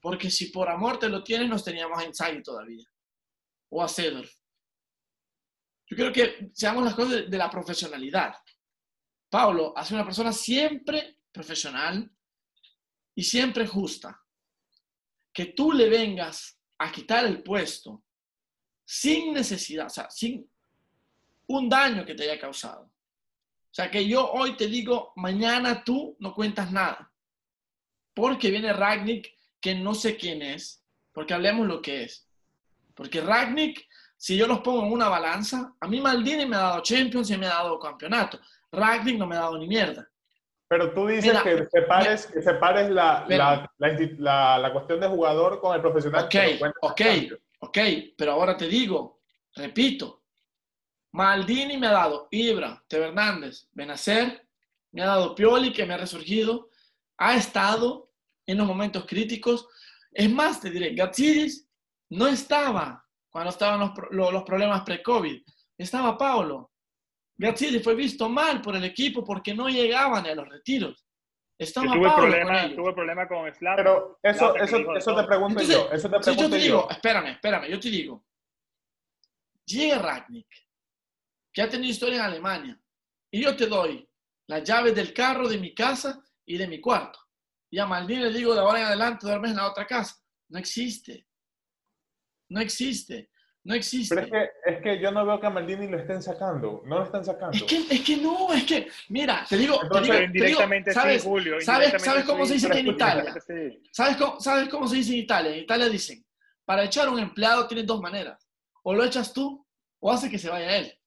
Porque 0.00 0.30
si 0.30 0.46
por 0.46 0.68
amor 0.68 0.98
te 0.98 1.08
lo 1.08 1.22
tienes, 1.22 1.48
nos 1.48 1.64
teníamos 1.64 1.98
a 1.98 2.04
Inzaghi 2.04 2.42
todavía. 2.42 2.84
O 3.70 3.82
a 3.82 3.88
Cedor. 3.88 4.28
Yo 5.90 5.96
creo 5.96 6.12
que 6.12 6.50
seamos 6.52 6.84
las 6.84 6.94
cosas 6.94 7.30
de 7.30 7.38
la 7.38 7.50
profesionalidad. 7.50 8.34
Pablo 9.30 9.72
hace 9.76 9.94
una 9.94 10.04
persona 10.04 10.32
siempre 10.32 11.18
profesional 11.32 12.10
y 13.14 13.22
siempre 13.22 13.66
justa. 13.66 14.22
Que 15.32 15.46
tú 15.46 15.72
le 15.72 15.88
vengas 15.88 16.58
a 16.78 16.90
quitar 16.90 17.24
el 17.24 17.42
puesto 17.42 18.02
sin 18.84 19.34
necesidad, 19.34 19.86
o 19.86 19.90
sea, 19.90 20.10
sin 20.10 20.50
un 21.48 21.68
daño 21.68 22.04
que 22.04 22.14
te 22.14 22.24
haya 22.24 22.40
causado. 22.40 22.84
O 22.84 23.74
sea, 23.74 23.90
que 23.90 24.06
yo 24.06 24.30
hoy 24.30 24.56
te 24.56 24.66
digo, 24.66 25.12
mañana 25.16 25.84
tú 25.84 26.16
no 26.20 26.34
cuentas 26.34 26.72
nada. 26.72 27.12
Porque 28.14 28.50
viene 28.50 28.72
Ragnick, 28.72 29.34
que 29.60 29.74
no 29.74 29.94
sé 29.94 30.16
quién 30.16 30.42
es, 30.42 30.82
porque 31.12 31.34
hablemos 31.34 31.66
lo 31.66 31.82
que 31.82 32.04
es. 32.04 32.26
Porque 32.94 33.20
Ragnick, 33.20 33.86
si 34.16 34.36
yo 34.36 34.46
los 34.46 34.60
pongo 34.60 34.84
en 34.84 34.92
una 34.92 35.08
balanza, 35.08 35.74
a 35.78 35.86
mí 35.86 36.00
Maldini 36.00 36.46
me 36.46 36.56
ha 36.56 36.60
dado 36.60 36.82
Champions 36.82 37.30
y 37.30 37.36
me 37.36 37.46
ha 37.46 37.50
dado 37.50 37.78
campeonato. 37.78 38.40
Ragnick 38.72 39.18
no 39.18 39.26
me 39.26 39.36
ha 39.36 39.40
dado 39.40 39.58
ni 39.58 39.66
mierda. 39.66 40.08
Pero 40.68 40.92
tú 40.92 41.06
dices 41.06 41.40
que 41.42 41.66
separes, 41.70 42.26
que 42.26 42.42
separes 42.42 42.90
la, 42.90 43.24
la, 43.28 43.70
la, 43.78 44.58
la, 44.58 44.72
cuestión 44.72 45.00
de 45.00 45.08
jugador 45.08 45.60
con 45.60 45.74
el 45.74 45.80
profesional. 45.80 46.26
Ok, 46.26 46.34
ok, 46.82 47.00
ok, 47.60 47.78
pero 48.16 48.32
ahora 48.32 48.54
te 48.54 48.68
digo, 48.68 49.20
repito, 49.54 50.24
Maldini 51.12 51.78
me 51.78 51.86
ha 51.86 51.92
dado 51.92 52.28
Ibra, 52.30 52.84
Teo 52.86 53.04
Hernández, 53.04 53.66
Benacer, 53.72 54.46
me 54.92 55.02
ha 55.02 55.06
dado 55.06 55.34
Pioli 55.34 55.72
que 55.72 55.86
me 55.86 55.94
ha 55.94 55.98
resurgido, 55.98 56.68
ha 57.16 57.34
estado 57.34 58.10
en 58.46 58.58
los 58.58 58.66
momentos 58.66 59.06
críticos. 59.06 59.68
Es 60.12 60.30
más, 60.30 60.60
te 60.60 60.70
diré, 60.70 60.94
Gazzidis 60.94 61.66
no 62.10 62.26
estaba 62.26 63.04
cuando 63.30 63.50
estaban 63.50 63.80
los, 63.80 64.32
los, 64.32 64.42
problemas 64.42 64.82
pre-COVID, 64.82 65.42
estaba 65.76 66.16
Paulo. 66.16 66.72
Gazzini 67.38 67.78
fue 67.78 67.94
visto 67.94 68.28
mal 68.28 68.60
por 68.60 68.74
el 68.74 68.84
equipo 68.84 69.24
porque 69.24 69.54
no 69.54 69.68
llegaban 69.68 70.26
a 70.26 70.34
los 70.34 70.48
retiros. 70.48 71.06
Estaba 71.56 71.92
tuve, 71.92 72.10
problema, 72.10 72.74
tuve 72.74 72.92
problema 72.92 73.28
con 73.28 73.52
Slav. 73.52 73.76
Pero 73.76 74.18
eso, 74.22 74.54
eso, 74.56 74.96
eso 74.96 75.16
te 75.16 75.24
pregunto 75.24 75.62
yo. 75.62 75.90
Eso 75.90 76.08
te 76.08 76.18
pregunto 76.18 76.42
yo 76.42 76.50
te 76.50 76.56
digo, 76.56 76.90
espérame, 76.90 77.30
espérame, 77.30 77.68
yo 77.68 77.80
te 77.80 77.90
digo. 77.90 78.24
Llega 79.64 79.98
Ragnick, 79.98 80.48
que 81.52 81.62
ha 81.62 81.68
tenido 81.68 81.90
historia 81.90 82.18
en 82.18 82.22
Alemania, 82.22 82.80
y 83.30 83.42
yo 83.42 83.56
te 83.56 83.66
doy 83.66 84.08
la 84.48 84.60
llave 84.60 84.92
del 84.92 85.12
carro 85.12 85.48
de 85.48 85.58
mi 85.58 85.74
casa 85.74 86.22
y 86.46 86.56
de 86.56 86.66
mi 86.66 86.80
cuarto. 86.80 87.18
Y 87.70 87.78
a 87.78 87.86
Maldini 87.86 88.22
le 88.22 88.32
digo 88.32 88.54
de 88.54 88.60
ahora 88.60 88.80
en 88.80 88.86
adelante 88.86 89.26
duermes 89.26 89.50
en 89.50 89.58
la 89.58 89.70
otra 89.70 89.86
casa. 89.86 90.16
No 90.48 90.58
existe. 90.58 91.26
No 92.50 92.60
existe. 92.60 93.30
No 93.68 93.74
existe. 93.74 94.14
Pero 94.14 94.26
es 94.26 94.32
que, 94.32 94.70
es 94.70 94.82
que 94.82 94.98
yo 94.98 95.12
no 95.12 95.26
veo 95.26 95.38
que 95.38 95.46
a 95.46 95.50
Maldini 95.50 95.88
lo 95.88 95.98
estén 95.98 96.22
sacando. 96.22 96.82
No 96.86 97.00
lo 97.00 97.04
están 97.04 97.22
sacando. 97.22 97.54
Es 97.54 97.64
que, 97.64 97.76
es 97.76 98.00
que 98.00 98.16
no, 98.16 98.50
es 98.54 98.64
que, 98.64 98.88
mira, 99.10 99.44
te 99.46 99.58
digo, 99.58 99.78
te 99.86 100.00
digo, 100.00 100.14
indirectamente 100.14 100.90
¿sabes, 100.90 101.20
sí, 101.20 101.28
Julio, 101.28 101.60
¿sabes, 101.60 102.02
¿sabes 102.02 102.24
cómo 102.24 102.46
se 102.46 102.54
dice 102.54 102.78
en 102.78 102.86
Italia? 102.86 103.34
¿Sabes 103.92 104.16
cómo, 104.16 104.40
¿Sabes 104.40 104.70
cómo 104.70 104.88
se 104.88 104.96
dice 104.96 105.12
en 105.12 105.18
Italia? 105.18 105.50
En 105.50 105.58
Italia 105.58 105.86
dicen, 105.90 106.24
para 106.64 106.84
echar 106.84 107.08
a 107.08 107.10
un 107.10 107.18
empleado 107.18 107.68
tienes 107.68 107.84
dos 107.84 108.00
maneras. 108.00 108.48
O 108.84 108.94
lo 108.94 109.04
echas 109.04 109.34
tú 109.34 109.62
o 110.00 110.10
hace 110.10 110.30
que 110.30 110.38
se 110.38 110.48
vaya 110.48 110.74
él. 110.74 110.98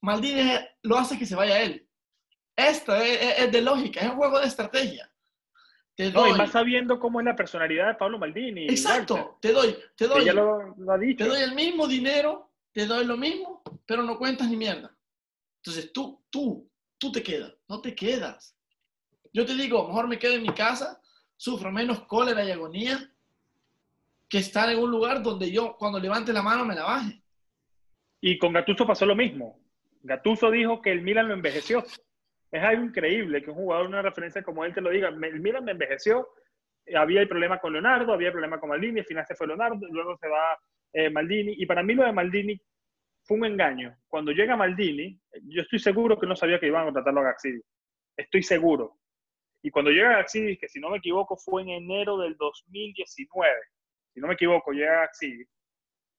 Maldini 0.00 0.52
lo 0.84 0.96
hace 0.96 1.18
que 1.18 1.26
se 1.26 1.34
vaya 1.34 1.60
él. 1.60 1.86
Esto 2.56 2.96
es, 2.96 3.40
es 3.40 3.52
de 3.52 3.60
lógica, 3.60 4.00
es 4.00 4.08
un 4.08 4.16
juego 4.16 4.40
de 4.40 4.46
estrategia. 4.46 5.13
Te 5.94 6.10
doy. 6.10 6.30
No, 6.30 6.34
y 6.34 6.38
más 6.38 6.50
sabiendo 6.50 6.98
cómo 6.98 7.20
es 7.20 7.26
la 7.26 7.36
personalidad 7.36 7.88
de 7.88 7.94
Pablo 7.94 8.18
Maldini. 8.18 8.64
Exacto, 8.64 9.38
te 9.40 9.52
doy, 9.52 9.76
te 9.96 10.06
doy. 10.06 10.24
Lo, 10.26 10.74
lo 10.76 10.98
te 10.98 11.24
doy 11.24 11.42
el 11.42 11.54
mismo 11.54 11.86
dinero, 11.86 12.50
te 12.72 12.86
doy 12.86 13.04
lo 13.04 13.16
mismo, 13.16 13.62
pero 13.86 14.02
no 14.02 14.18
cuentas 14.18 14.48
ni 14.48 14.56
mierda. 14.56 14.94
Entonces 15.58 15.92
tú, 15.92 16.22
tú, 16.30 16.68
tú 16.98 17.12
te 17.12 17.22
quedas, 17.22 17.54
no 17.68 17.80
te 17.80 17.94
quedas. 17.94 18.56
Yo 19.32 19.46
te 19.46 19.54
digo, 19.54 19.86
mejor 19.86 20.08
me 20.08 20.18
quedo 20.18 20.34
en 20.34 20.42
mi 20.42 20.52
casa, 20.52 21.00
sufro 21.36 21.70
menos 21.70 22.00
cólera 22.02 22.44
y 22.44 22.50
agonía 22.50 23.10
que 24.28 24.38
estar 24.38 24.68
en 24.70 24.78
un 24.78 24.90
lugar 24.90 25.22
donde 25.22 25.50
yo 25.50 25.76
cuando 25.76 26.00
levante 26.00 26.32
la 26.32 26.42
mano 26.42 26.64
me 26.64 26.74
la 26.74 26.84
baje. 26.84 27.22
Y 28.20 28.38
con 28.38 28.52
Gatuso 28.52 28.86
pasó 28.86 29.06
lo 29.06 29.14
mismo. 29.14 29.60
Gatuso 30.02 30.50
dijo 30.50 30.82
que 30.82 30.92
el 30.92 31.02
Milan 31.02 31.28
lo 31.28 31.34
envejeció 31.34 31.84
es 32.54 32.62
algo 32.62 32.84
increíble 32.84 33.42
que 33.42 33.50
un 33.50 33.56
jugador, 33.56 33.88
una 33.88 34.00
referencia 34.00 34.40
como 34.44 34.64
él 34.64 34.72
te 34.72 34.80
lo 34.80 34.90
diga. 34.90 35.08
El 35.08 35.40
Milan 35.40 35.64
me 35.64 35.72
envejeció, 35.72 36.28
había 36.94 37.20
el 37.20 37.28
problema 37.28 37.58
con 37.58 37.72
Leonardo, 37.72 38.12
había 38.12 38.28
el 38.28 38.32
problema 38.32 38.60
con 38.60 38.68
Maldini, 38.68 39.00
al 39.00 39.06
final 39.06 39.26
se 39.26 39.34
fue 39.34 39.48
Leonardo, 39.48 39.84
luego 39.90 40.16
se 40.16 40.28
va 40.28 40.56
eh, 40.92 41.10
Maldini. 41.10 41.56
Y 41.58 41.66
para 41.66 41.82
mí 41.82 41.94
lo 41.94 42.04
de 42.04 42.12
Maldini 42.12 42.60
fue 43.24 43.38
un 43.38 43.46
engaño. 43.46 43.96
Cuando 44.06 44.30
llega 44.30 44.56
Maldini, 44.56 45.20
yo 45.48 45.62
estoy 45.62 45.80
seguro 45.80 46.16
que 46.16 46.28
no 46.28 46.36
sabía 46.36 46.60
que 46.60 46.68
iban 46.68 46.82
a 46.82 46.84
contratarlo 46.84 47.22
a 47.22 47.24
Gaxidi. 47.24 47.60
Estoy 48.16 48.44
seguro. 48.44 48.98
Y 49.60 49.70
cuando 49.70 49.90
llega 49.90 50.18
Gaxidi, 50.18 50.56
que 50.56 50.68
si 50.68 50.78
no 50.78 50.90
me 50.90 50.98
equivoco 50.98 51.36
fue 51.36 51.62
en 51.62 51.70
enero 51.70 52.18
del 52.18 52.36
2019, 52.36 53.52
si 54.12 54.20
no 54.20 54.28
me 54.28 54.34
equivoco, 54.34 54.70
llega 54.70 55.00
Gaxidi, 55.00 55.44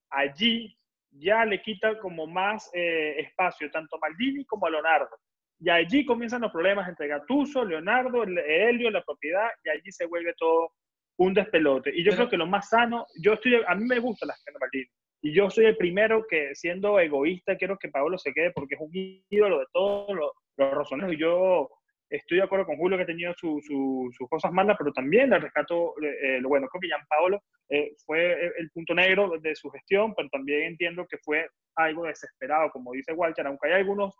allí 0.10 0.78
ya 1.12 1.46
le 1.46 1.62
quita 1.62 1.98
como 2.00 2.28
más 2.28 2.70
eh, 2.74 3.22
espacio 3.22 3.72
tanto 3.72 3.96
a 3.96 4.00
Maldini 4.00 4.44
como 4.44 4.66
a 4.66 4.70
Leonardo. 4.70 5.18
Y 5.66 5.70
allí 5.72 6.06
comienzan 6.06 6.42
los 6.42 6.52
problemas 6.52 6.88
entre 6.88 7.08
Gatuso, 7.08 7.66
Leonardo, 7.66 8.24
Helio, 8.24 8.92
la 8.92 9.02
propiedad, 9.02 9.50
y 9.64 9.70
allí 9.70 9.92
se 9.92 10.06
vuelve 10.06 10.36
todo 10.38 10.70
un 11.18 11.34
despelote. 11.34 11.92
Y 11.92 12.04
yo 12.04 12.12
creo 12.12 12.30
que 12.30 12.38
lo 12.38 12.46
más 12.46 12.70
sano, 12.70 13.08
yo 13.20 13.34
estoy, 13.34 13.60
a 13.68 13.74
mí 13.74 13.84
me 13.86 13.98
gusta 13.98 14.28
la 14.28 14.36
gente 14.46 14.60
Maldini. 14.60 14.86
Y 15.24 15.34
yo 15.34 15.50
soy 15.50 15.66
el 15.66 15.76
primero 15.76 16.24
que, 16.30 16.54
siendo 16.54 17.00
egoísta, 17.00 17.58
quiero 17.58 17.80
que 17.80 17.90
Paolo 17.90 18.16
se 18.20 18.32
quede 18.32 18.52
porque 18.52 18.76
es 18.76 18.82
un 18.82 18.92
ídolo 18.94 19.58
de 19.58 19.66
todos 19.74 20.16
los, 20.16 20.32
los 20.56 20.72
rosoneros. 20.72 21.14
Y 21.14 21.18
yo 21.18 21.68
Estoy 22.08 22.38
de 22.38 22.44
acuerdo 22.44 22.68
con 22.68 22.78
Julio 22.78 22.98
que 22.98 23.04
ha 23.04 23.08
tenido 23.08 23.34
sus 23.36 24.30
cosas 24.30 24.52
malas, 24.52 24.76
pero 24.78 24.94
también 24.94 25.32
le 25.32 25.40
rescato 25.40 25.96
eh, 26.02 26.40
lo 26.40 26.50
bueno. 26.50 26.68
Creo 26.68 26.82
que 26.82 26.88
Jean 26.88 27.06
Paolo 27.10 27.42
eh, 27.70 27.94
fue 28.06 28.52
el 28.58 28.70
punto 28.70 28.94
negro 28.94 29.40
de 29.40 29.56
su 29.56 29.70
gestión, 29.72 30.14
pero 30.14 30.30
también 30.30 30.64
entiendo 30.64 31.08
que 31.10 31.18
fue 31.18 31.48
algo 31.76 32.06
desesperado, 32.06 32.70
como 32.70 32.92
dice 32.92 33.14
Walter, 33.14 33.48
aunque 33.48 33.70
hay 33.70 33.82
algunos 33.82 34.16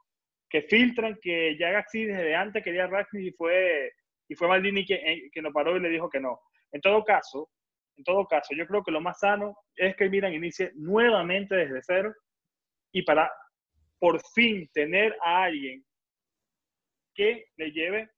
que 0.50 0.62
filtran 0.64 1.18
que 1.22 1.58
ya 1.58 1.72
Gaxi 1.72 2.06
desde 2.06 2.36
antes 2.36 2.64
quería 2.64 2.88
Ragni 2.88 3.28
y 3.28 3.32
fue, 3.32 3.92
y 4.28 4.36
fue 4.36 4.48
Maldini 4.48 4.86
que, 4.86 4.96
eh, 4.96 5.30
que 5.32 5.42
lo 5.42 5.52
paró 5.52 5.76
y 5.76 5.80
le 5.80 5.90
dijo 5.90 6.10
que 6.10 6.20
no. 6.20 6.40
En 6.72 6.82
todo 6.82 7.04
caso, 7.04 7.50
en 7.98 8.04
todo 8.04 8.26
caso, 8.28 8.54
yo 8.56 8.68
creo 8.68 8.84
que 8.84 8.92
lo 8.92 9.02
más 9.02 9.20
sano 9.20 9.58
es 9.76 9.96
que 9.96 10.10
Milan 10.10 10.34
inicie 10.34 10.72
nuevamente 10.76 11.56
desde 11.56 11.82
cero 11.82 12.14
y 12.92 13.04
para 13.04 13.32
por 14.00 14.22
fin 14.34 14.70
tener 14.74 15.16
a 15.24 15.44
alguien 15.44 15.84
que 17.14 17.46
le 17.56 17.72
lleve 17.72 18.10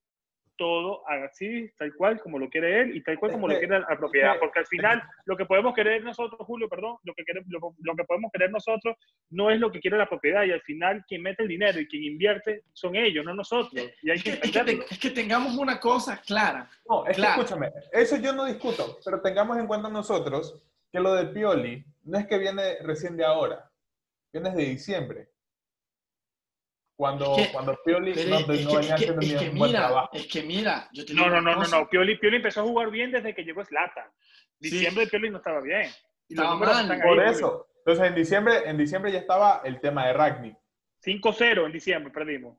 todo 0.58 1.08
así, 1.08 1.72
tal 1.78 1.94
cual 1.96 2.20
como 2.20 2.40
lo 2.40 2.50
quiere 2.50 2.82
él 2.82 2.96
y 2.96 3.04
tal 3.04 3.18
cual 3.20 3.32
como 3.32 3.48
lo 3.48 3.58
quiere 3.58 3.80
la 3.80 3.98
propiedad. 3.98 4.38
Porque 4.40 4.60
al 4.60 4.68
final, 4.68 5.02
lo 5.26 5.38
que 5.38 5.46
podemos 5.46 5.74
querer 5.74 6.04
nosotros, 6.04 6.40
Julio, 6.46 6.68
perdón, 6.68 6.98
lo 7.04 7.14
que, 7.14 7.24
queremos, 7.24 7.50
lo, 7.50 7.96
que 7.96 8.04
podemos 8.04 8.32
querer 8.32 8.52
nosotros 8.52 8.98
no 9.30 9.52
es 9.52 9.60
lo 9.60 9.72
que 9.72 9.80
quiere 9.80 9.98
la 9.98 10.10
propiedad. 10.10 10.44
Y 10.44 10.52
al 10.52 10.62
final, 10.62 11.06
quien 11.08 11.22
mete 11.22 11.44
el 11.44 11.50
dinero 11.50 11.80
y 11.80 11.88
quien 11.88 12.04
invierte 12.04 12.64
son 12.74 12.96
ellos, 12.96 13.24
no 13.24 13.34
nosotros. 13.34 13.74
Y 14.02 14.10
hay 14.10 14.20
que 14.20 14.32
es, 14.32 14.52
que, 14.52 14.86
es 14.90 15.00
que 15.00 15.10
tengamos 15.12 15.56
una 15.56 15.80
cosa 15.80 16.22
clara. 16.26 16.70
No, 16.90 17.06
es 17.06 17.16
que 17.16 17.24
escúchame, 17.24 17.72
eso 17.92 18.18
yo 18.18 18.34
no 18.34 18.46
discuto, 18.46 19.00
pero 19.06 19.22
tengamos 19.22 19.58
en 19.58 19.68
cuenta 19.68 19.90
nosotros 19.90 20.64
que 20.92 21.00
lo 21.00 21.14
de 21.14 21.26
Pioli 21.28 21.86
no 22.04 22.18
es 22.18 22.28
que 22.28 22.38
viene 22.38 22.78
recién 22.82 23.18
de 23.18 23.26
ahora, 23.26 23.70
viene 24.32 24.52
de 24.52 24.66
diciembre. 24.66 25.30
Cuando, 26.98 27.38
cuando 27.52 27.78
Pioli 27.86 28.10
no, 28.28 28.48
venía 28.48 28.80
haciendo 28.96 29.22
es 29.22 29.36
que 29.36 29.52
mira, 29.52 30.10
Es 30.12 30.26
que 30.26 30.42
mira, 30.42 30.90
yo 30.92 31.06
te 31.06 31.14
no, 31.14 31.30
no, 31.30 31.40
no, 31.40 31.56
no, 31.56 31.68
no, 31.68 31.88
Pioli, 31.88 32.18
Pioli 32.18 32.38
empezó 32.38 32.62
a 32.62 32.64
jugar 32.64 32.90
bien 32.90 33.12
desde 33.12 33.36
que 33.36 33.44
llegó 33.44 33.64
Slatan. 33.64 34.10
Diciembre 34.60 35.06
de 35.06 35.12
Pioli 35.12 35.30
no 35.30 35.38
estaba 35.38 35.62
bien. 35.62 35.92
estaba 36.28 36.56
mal. 36.56 37.00
Por 37.04 37.24
eso. 37.24 37.68
Entonces 37.86 38.08
en 38.08 38.16
diciembre, 38.16 38.68
en 38.68 38.78
diciembre 38.78 39.12
ya 39.12 39.20
estaba 39.20 39.62
el 39.64 39.80
tema 39.80 40.08
de 40.08 40.14
Ragni. 40.14 40.58
5-0 41.06 41.68
en 41.68 41.72
diciembre 41.72 42.12
perdimos. 42.12 42.58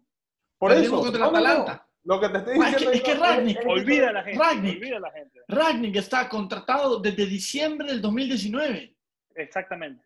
Por 0.56 0.70
eso. 0.70 1.00
contra 1.00 1.20
el 1.20 1.30
Atalanta. 1.30 1.88
Lo 2.04 2.20
que 2.20 2.28
te 2.28 2.38
estoy 2.38 2.54
diciendo 2.54 2.78
es 2.78 3.02
que, 3.02 3.10
es 3.10 3.16
que 3.16 3.20
Ragnick, 3.20 3.66
olvida 3.66 4.12
la 4.12 4.22
gente, 4.22 4.38
Ragnick, 4.38 4.76
olvida 4.76 5.00
la 5.00 5.10
gente. 5.10 5.40
Ragnick 5.48 5.96
está 5.96 6.28
contratado 6.28 7.00
desde 7.00 7.26
diciembre 7.26 7.88
del 7.88 8.00
2019. 8.00 8.96
Exactamente. 9.34 10.04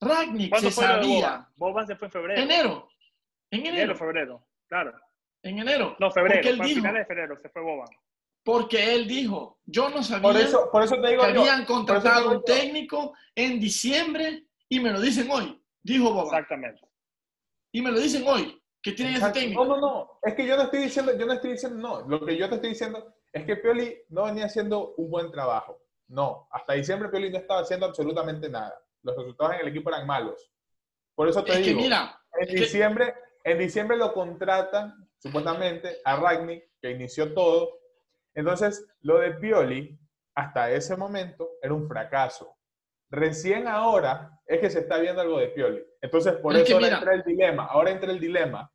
Ragnick 0.00 0.56
se 0.56 0.70
sabía. 0.70 1.46
Boban 1.56 1.86
se 1.86 1.94
fue 1.94 2.08
en 2.08 2.12
febrero. 2.12 2.40
Enero. 2.40 2.88
En 3.50 3.66
enero. 3.66 3.96
febrero, 3.96 4.46
claro. 4.68 4.92
En 5.42 5.58
enero. 5.58 5.96
No, 5.98 6.10
febrero. 6.10 6.36
Porque 6.36 6.48
él 6.50 6.58
dijo, 6.60 6.80
finales 6.80 7.00
de 7.00 7.06
febrero 7.06 7.36
se 7.40 7.48
fue 7.48 7.62
Boban. 7.62 7.88
Porque 8.42 8.94
él 8.94 9.06
dijo, 9.06 9.60
yo 9.64 9.90
no 9.90 10.02
sabía 10.02 10.22
por 10.22 10.36
eso, 10.36 10.70
por 10.70 10.82
eso 10.82 11.00
te 11.00 11.08
digo 11.08 11.22
que 11.22 11.28
habían 11.28 11.64
contratado 11.64 12.32
un 12.32 12.44
técnico 12.44 13.14
en 13.34 13.60
diciembre 13.60 14.44
y 14.68 14.80
me 14.80 14.90
lo 14.90 15.00
dicen 15.00 15.30
hoy, 15.30 15.60
dijo 15.82 16.10
Boban. 16.10 16.26
Exactamente. 16.26 16.80
Y 17.72 17.82
me 17.82 17.90
lo 17.90 18.00
dicen 18.00 18.24
hoy, 18.26 18.60
que 18.82 18.92
tienen 18.92 19.16
ese 19.16 19.30
técnico. 19.30 19.64
No, 19.64 19.76
no, 19.76 19.80
no. 19.80 20.18
Es 20.22 20.34
que 20.34 20.46
yo 20.46 20.56
no 20.56 20.64
estoy 20.64 20.80
diciendo, 20.80 21.16
yo 21.16 21.26
no 21.26 21.32
estoy 21.34 21.52
diciendo, 21.52 21.78
no. 21.78 22.08
Lo 22.08 22.24
que 22.24 22.36
yo 22.36 22.48
te 22.48 22.56
estoy 22.56 22.70
diciendo 22.70 23.14
es 23.32 23.44
que 23.44 23.56
Pioli 23.56 23.96
no 24.08 24.24
venía 24.24 24.46
haciendo 24.46 24.94
un 24.96 25.10
buen 25.10 25.30
trabajo. 25.30 25.78
No, 26.08 26.48
hasta 26.50 26.72
diciembre 26.72 27.08
Pioli 27.08 27.30
no 27.30 27.38
estaba 27.38 27.60
haciendo 27.60 27.86
absolutamente 27.86 28.48
nada. 28.48 28.74
Los 29.02 29.16
resultados 29.16 29.54
en 29.54 29.60
el 29.60 29.68
equipo 29.68 29.90
eran 29.90 30.06
malos. 30.06 30.50
Por 31.14 31.28
eso 31.28 31.44
te 31.44 31.58
digo, 31.58 31.80
mira, 31.80 32.20
en 32.40 32.54
diciembre, 32.54 33.14
en 33.50 33.58
diciembre 33.58 33.96
lo 33.96 34.12
contratan, 34.12 35.08
supuestamente, 35.18 35.98
a 36.04 36.16
Ragni, 36.16 36.62
que 36.80 36.90
inició 36.90 37.32
todo. 37.34 37.78
Entonces, 38.34 38.86
lo 39.00 39.18
de 39.18 39.32
Pioli, 39.32 39.98
hasta 40.34 40.70
ese 40.70 40.96
momento, 40.96 41.50
era 41.62 41.74
un 41.74 41.88
fracaso. 41.88 42.56
Recién 43.10 43.66
ahora 43.66 44.38
es 44.46 44.60
que 44.60 44.70
se 44.70 44.80
está 44.80 44.98
viendo 44.98 45.20
algo 45.20 45.38
de 45.38 45.48
Pioli. 45.48 45.82
Entonces, 46.00 46.34
por 46.34 46.56
eso 46.56 46.74
ahora 46.74 46.88
entra 46.88 47.14
el 47.14 47.22
dilema. 47.24 47.66
Ahora 47.66 47.90
entra 47.90 48.10
el 48.10 48.20
dilema. 48.20 48.70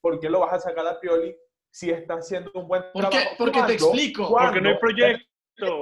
¿Por 0.00 0.20
qué 0.20 0.30
lo 0.30 0.40
vas 0.40 0.54
a 0.54 0.60
sacar 0.60 0.86
a 0.86 1.00
Pioli 1.00 1.36
si 1.70 1.90
está 1.90 2.14
haciendo 2.14 2.50
un 2.54 2.68
buen 2.68 2.84
trabajo? 2.94 3.18
Porque 3.36 3.62
te 3.62 3.72
explico. 3.74 4.28
Porque 4.28 4.60
no 4.60 4.68
hay 4.70 4.78
proyecto. 4.78 5.26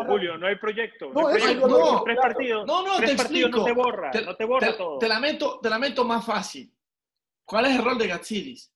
Julio, 0.06 0.38
no 0.38 0.46
hay 0.46 0.56
proyecto. 0.56 1.10
No, 1.12 1.28
hay 1.28 1.38
proyecto. 1.38 1.68
no, 1.68 2.02
tres 2.02 2.16
partidos. 2.16 2.66
No, 2.66 2.82
no, 2.82 2.98
te 2.98 3.12
explico. 3.12 3.58
No 3.58 3.64
te 3.64 3.72
borra, 3.72 4.10
no 4.24 4.36
te 4.36 4.44
borra 4.44 4.76
todo. 4.76 4.98
Te 4.98 5.08
lamento, 5.08 5.60
te 5.60 5.70
lamento 5.70 6.04
más 6.04 6.24
fácil. 6.24 6.72
¿Cuál 7.48 7.64
es 7.64 7.76
el 7.76 7.82
rol 7.82 7.96
de 7.96 8.08
Gatsidis? 8.08 8.70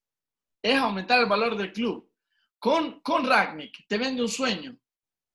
Es 0.62 0.78
aumentar 0.78 1.20
el 1.20 1.26
valor 1.26 1.56
del 1.58 1.72
club. 1.72 2.10
Con, 2.58 3.02
con 3.02 3.28
Ragnick 3.28 3.86
te 3.86 3.98
vende 3.98 4.22
un 4.22 4.30
sueño. 4.30 4.78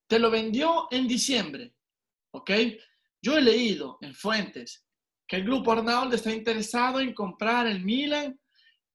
Te 0.08 0.18
lo 0.18 0.32
vendió 0.32 0.88
en 0.90 1.08
diciembre. 1.08 1.76
¿Ok? 2.32 2.50
Yo 3.22 3.38
he 3.38 3.42
leído 3.42 4.00
en 4.02 4.16
fuentes 4.16 4.88
que 5.28 5.36
el 5.36 5.44
grupo 5.44 5.72
Arnaud 5.72 6.12
está 6.12 6.32
interesado 6.32 7.00
en 7.00 7.14
comprar 7.14 7.68
el 7.68 7.84
Milan 7.84 8.40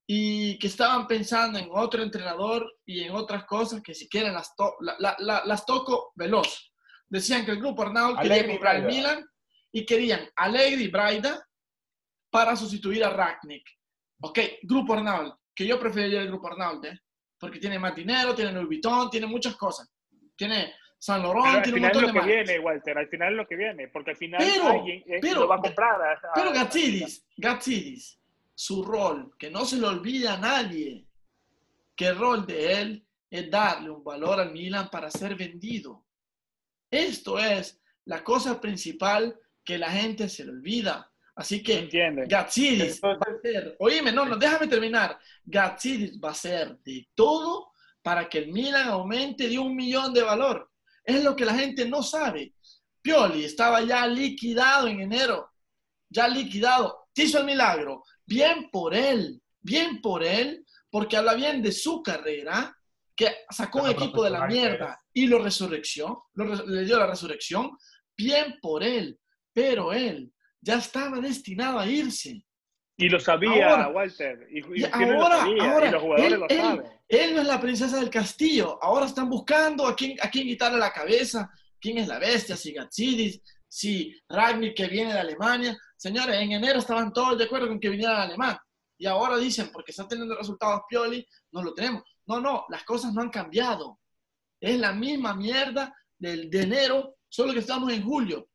y 0.09 0.59
que 0.59 0.67
estaban 0.67 1.07
pensando 1.07 1.61
en 1.61 1.69
otro 1.71 2.03
entrenador 2.03 2.69
y 2.85 3.03
en 3.03 3.13
otras 3.13 3.45
cosas 3.45 3.81
que 3.81 3.95
si 3.95 4.09
quieren 4.09 4.35
las, 4.35 4.53
las 4.99 5.67
toco 5.67 6.11
veloz. 6.17 6.73
Decían 7.09 7.45
que 7.45 7.53
el 7.53 7.61
grupo 7.61 7.83
Arnaud 7.83 8.19
quería 8.21 8.49
comprar 8.49 8.77
el 8.77 8.87
Milan 8.87 9.25
y 9.71 9.87
querían 9.87 10.29
Allegri 10.35 10.83
y 10.83 10.89
Braida 10.89 11.49
para 12.29 12.57
sustituir 12.57 13.05
a 13.05 13.11
Ragnick. 13.11 13.82
Ok, 14.23 14.39
Grupo 14.63 14.95
Arnaud, 14.95 15.35
que 15.55 15.67
yo 15.67 15.79
preferiría 15.79 16.23
el 16.23 16.29
Grupo 16.29 16.49
Arnaud, 16.49 16.85
¿eh? 16.85 17.01
porque 17.39 17.59
tiene 17.59 17.79
más 17.79 17.95
dinero, 17.95 18.35
tiene 18.35 18.53
Louis 18.53 18.67
Vuitton, 18.67 19.11
tiene 19.11 19.27
muchas 19.27 19.57
cosas. 19.57 19.93
Tiene 20.37 20.75
San 20.99 21.23
Laurent, 21.23 21.65
tiene 21.65 21.79
un 21.79 21.83
montón 21.83 22.03
de 22.03 22.09
Al 22.09 22.13
final 22.13 22.15
es 22.15 22.15
lo 22.15 22.21
que 22.21 22.45
viene, 22.45 22.59
Walter, 22.61 22.99
al 22.99 23.09
final 23.09 23.33
es 23.33 23.37
lo 23.37 23.49
que 23.49 23.57
viene, 23.57 23.89
porque 23.89 24.11
al 24.13 24.17
final 24.17 24.41
pero, 24.41 24.69
alguien 24.69 25.05
pero, 25.21 25.41
lo 25.41 25.49
va 25.49 25.57
a 25.57 25.61
comprar. 25.61 26.21
pero 26.35 26.53
Gazzidis, 26.53 27.27
Gazzidis, 27.37 28.21
su 28.55 28.85
rol, 28.85 29.35
que 29.37 29.51
no 29.51 29.65
se 29.65 29.79
le 29.79 29.87
olvida 29.89 30.35
a 30.35 30.39
nadie, 30.39 31.05
que 31.97 32.07
el 32.07 32.19
rol 32.19 32.47
de 32.47 32.81
él 32.81 33.07
es 33.29 33.51
darle 33.51 33.91
un 33.91 34.05
valor 34.05 34.39
al 34.39 34.53
Milan 34.53 34.89
para 34.91 35.11
ser 35.11 35.35
vendido. 35.35 36.05
Esto 36.89 37.39
es 37.39 37.83
la 38.05 38.23
cosa 38.23 38.61
principal 38.61 39.37
que 39.65 39.79
la 39.79 39.91
gente 39.91 40.29
se 40.29 40.45
le 40.45 40.53
olvida. 40.53 41.12
Así 41.35 41.63
que 41.63 41.89
Gatsidis 42.27 43.01
va 43.03 43.13
a 43.13 43.41
ser, 43.41 43.77
oíme, 43.79 44.13
no, 44.13 44.27
no, 44.27 44.37
déjame 44.37 44.67
terminar. 44.67 45.19
Gatsidis 45.45 46.21
va 46.23 46.31
a 46.31 46.35
ser 46.35 46.77
de 46.85 47.09
todo 47.15 47.73
para 48.03 48.29
que 48.29 48.39
el 48.39 48.53
Milan 48.53 48.89
aumente 48.89 49.49
de 49.49 49.59
un 49.59 49.75
millón 49.75 50.13
de 50.13 50.23
valor. 50.23 50.71
Es 51.05 51.25
lo 51.25 51.35
que 51.35 51.45
la 51.45 51.55
gente 51.55 51.89
no 51.89 52.03
sabe. 52.03 52.55
Pioli 53.01 53.45
estaba 53.45 53.81
ya 53.81 54.07
liquidado 54.07 54.89
en 54.89 55.01
enero, 55.01 55.51
ya 56.09 56.29
liquidado. 56.29 57.09
Te 57.15 57.25
hizo 57.25 57.39
el 57.39 57.47
milagro. 57.47 58.05
Bien 58.27 58.69
por 58.71 58.95
él, 58.95 59.41
bien 59.61 60.01
por 60.03 60.23
él, 60.23 60.65
porque 60.91 61.17
habla 61.17 61.35
bien 61.35 61.63
de 61.63 61.73
su 61.73 62.03
carrera, 62.03 62.77
que 63.17 63.35
sacó 63.51 63.83
un 63.83 63.91
equipo 63.91 64.23
de 64.23 64.31
la 64.31 64.47
mierda 64.47 65.01
y 65.13 65.27
lo 65.27 65.39
resurrección, 65.39 66.17
le 66.35 66.85
dio 66.85 66.99
la 66.99 67.07
resurrección. 67.07 67.77
Bien 68.17 68.59
por 68.61 68.83
él, 68.83 69.19
pero 69.53 69.93
él 69.93 70.31
ya 70.63 70.77
estaba 70.77 71.21
destinado 71.21 71.79
a 71.79 71.87
irse. 71.87 72.47
Y 72.97 73.09
lo 73.09 73.19
sabía, 73.19 73.89
Walter. 73.89 74.47
Y, 74.51 74.85
ahora, 74.85 75.43
ahora, 75.43 75.91
los 75.91 76.03
jugadores 76.03 76.33
él, 76.33 76.41
lo 76.41 76.49
saben. 76.49 76.87
Él, 77.09 77.35
no 77.35 77.41
es 77.41 77.47
la 77.47 77.61
princesa 77.61 77.99
del 77.99 78.11
castillo. 78.11 78.79
Ahora 78.83 79.07
están 79.07 79.29
buscando 79.29 79.87
a 79.87 79.97
quién, 79.97 80.17
a 80.23 80.31
quién 80.31 80.47
quitarle 80.47 80.79
la 80.79 80.93
cabeza. 80.93 81.51
¿Quién 81.81 81.99
es 81.99 82.07
la 82.07 82.21
bestia? 82.21 82.57
Si 82.57 82.73
Gatsidis, 82.73 83.43
si 83.67 84.15
Ragnick 84.29 84.77
que 84.77 84.87
viene 84.87 85.13
de 85.13 85.19
Alemania. 85.19 85.77
Señores, 85.97 86.37
en 86.41 86.53
enero 86.53 86.79
estaban 86.79 87.13
todos 87.13 87.37
de 87.39 87.45
acuerdo 87.45 87.67
con 87.67 87.81
que 87.81 87.89
viniera 87.89 88.13
el 88.13 88.31
alemán. 88.31 88.57
Y 88.99 89.07
ahora 89.07 89.37
dicen, 89.37 89.71
porque 89.73 89.91
están 89.91 90.07
teniendo 90.07 90.37
resultados 90.37 90.83
Pioli, 90.89 91.27
no 91.51 91.63
lo 91.63 91.75
tenemos. 91.75 92.03
No, 92.27 92.41
no, 92.41 92.67
las 92.69 92.85
cosas 92.85 93.13
no 93.13 93.21
han 93.21 93.31
cambiado. 93.31 93.99
Es 94.61 94.79
la 94.79 94.93
misma 94.93 95.35
mierda 95.35 95.93
del, 96.17 96.49
de 96.51 96.63
enero, 96.63 97.17
solo 97.29 97.53
que 97.53 97.59
estamos 97.59 97.93
en 97.93 98.05
julio. 98.05 98.49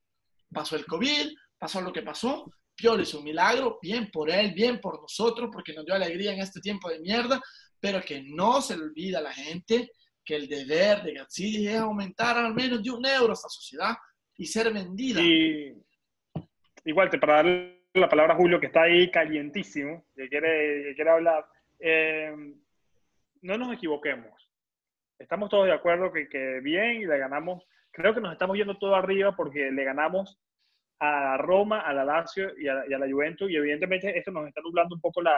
Pasó 0.54 0.78
el 0.78 0.86
COVID, 0.86 1.36
pasó 1.58 1.82
lo 1.82 1.92
que 1.92 2.02
pasó. 2.02 2.52
Pioli 2.76 3.04
es 3.04 3.14
un 3.14 3.24
milagro, 3.24 3.80
bien 3.82 4.12
por 4.12 4.30
él, 4.30 4.54
bien 4.54 4.80
por 4.80 5.02
nosotros, 5.02 5.50
porque 5.52 5.74
nos 5.74 5.86
dio 5.86 5.96
alegría 5.96 6.34
en 6.34 6.40
este 6.40 6.62
tiempo 6.62 6.90
de 6.90 7.00
mierda, 7.00 7.42
pero 7.80 8.02
que 8.02 8.22
no 8.22 8.62
se 8.62 8.78
le 8.78 8.84
olvida 8.84 9.18
a 9.20 9.24
la 9.24 9.34
gente 9.34 9.92
que 10.24 10.36
el 10.36 10.48
deber 10.48 11.04
de 11.04 11.14
Gazzidi 11.14 11.68
es 11.68 11.78
aumentar 11.78 12.38
al 12.38 12.54
menos 12.54 12.84
de 12.84 12.92
un 12.92 13.06
euro 13.06 13.30
a 13.30 13.34
esta 13.34 13.50
sociedad 13.50 13.96
y 14.36 14.46
ser 14.46 14.72
vendida. 14.72 15.22
Igual, 16.84 17.10
te 17.10 17.18
para 17.18 17.38
darle 17.38 17.86
la 17.94 18.10
palabra 18.10 18.34
a 18.34 18.38
Julio, 18.38 18.60
que 18.60 18.68
está 18.68 18.84
ahí 18.84 19.10
calientísimo, 19.10 20.06
que 20.16 20.28
quiere, 20.28 20.94
quiere 20.96 21.10
hablar. 21.10 21.46
Eh, 21.80 22.36
no 23.42 23.58
nos 23.58 23.74
equivoquemos. 23.74 24.52
Estamos 25.18 25.50
todos 25.50 25.66
de 25.66 25.74
acuerdo 25.74 26.12
que, 26.12 26.28
que 26.28 26.60
bien 26.60 27.02
y 27.02 27.06
le 27.06 27.18
ganamos. 27.18 27.64
Creo 27.92 28.14
que 28.14 28.22
nos 28.22 28.34
estamos 28.34 28.56
yendo 28.56 28.78
todo 28.78 28.96
arriba 28.96 29.36
porque 29.36 29.72
le 29.72 29.84
ganamos 29.84 30.38
a 31.00 31.38
Roma, 31.38 31.82
a 31.82 31.94
la 31.94 32.04
Lazio 32.04 32.58
y 32.58 32.68
a, 32.68 32.84
la 32.86 33.10
Juventus, 33.10 33.50
y 33.50 33.56
evidentemente 33.56 34.18
esto 34.18 34.32
nos 34.32 34.48
está 34.48 34.62
nublando 34.62 34.96
un 34.96 35.02
poco 35.02 35.22
la, 35.22 35.38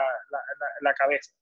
la, 0.80 0.94
cabeza. 0.94 1.32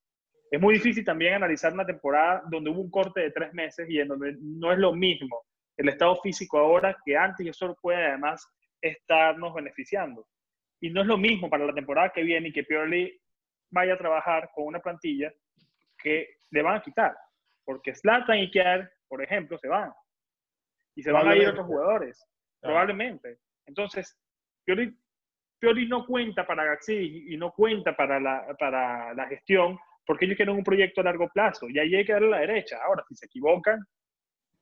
es 0.51 0.61
muy 0.61 0.75
difícil 0.75 1.05
también 1.05 1.35
analizar 1.35 1.73
una 1.73 1.87
temporada 1.87 2.43
donde 2.51 2.71
hubo 2.71 2.81
un 2.81 2.91
corte 2.91 3.21
de 3.21 3.31
tres 3.31 3.55
meses 3.55 3.89
y 3.89 4.01
en 4.01 4.09
donde 4.09 4.37
no 4.41 4.73
es 4.73 4.79
lo 4.79 4.93
mismo 4.93 5.45
el 5.77 5.89
estado 5.89 6.17
físico 6.17 6.59
ahora 6.59 6.97
que 7.05 7.17
antes 7.17 7.47
y 7.47 7.49
eso 7.49 7.77
puede 7.81 8.05
además 8.05 8.45
estarnos 8.81 9.55
beneficiando. 9.55 10.27
Y 10.81 10.91
no 10.91 11.03
es 11.03 11.07
lo 11.07 11.17
mismo 11.17 11.49
para 11.49 11.67
la 11.67 11.73
temporada 11.73 12.11
que 12.11 12.23
viene 12.23 12.49
y 12.49 12.53
que 12.53 12.65
Pioli 12.65 13.17
vaya 13.71 13.95
a 13.95 13.99
trabajar 13.99 14.51
con 14.55 14.67
una 14.67 14.81
plantilla 14.81 15.33
que 15.97 16.39
le 16.51 16.63
van 16.63 16.77
a 16.77 16.83
quitar. 16.83 17.17
Porque 17.65 17.95
Slatan 17.95 18.39
y 18.39 18.51
Kier, 18.51 18.91
por 19.07 19.23
ejemplo, 19.23 19.59
se 19.59 19.69
van. 19.69 19.93
Y 20.95 21.03
se 21.03 21.13
van 21.13 21.29
a 21.29 21.37
ir 21.37 21.49
otros 21.49 21.67
jugadores, 21.67 22.27
probablemente. 22.61 23.39
Entonces, 23.69 24.17
Pioli, 24.65 24.93
Pioli 25.61 25.87
no 25.87 26.05
cuenta 26.05 26.47
para 26.47 26.65
Gaxi 26.65 27.27
y 27.29 27.37
no 27.37 27.53
cuenta 27.53 27.97
para 27.97 28.19
la, 28.19 28.57
para 28.59 29.15
la 29.15 29.27
gestión 29.29 29.79
porque 30.09 30.25
ellos 30.25 30.37
quieren 30.37 30.57
un 30.57 30.65
proyecto 30.65 31.03
a 31.03 31.05
largo 31.05 31.29
plazo 31.29 31.69
y 31.69 31.79
ahí 31.79 31.95
hay 31.95 32.05
que 32.05 32.15
darle 32.15 32.31
la 32.31 32.41
derecha. 32.41 32.79
Ahora, 32.83 33.05
si 33.07 33.15
se 33.15 33.27
equivocan, 33.27 33.79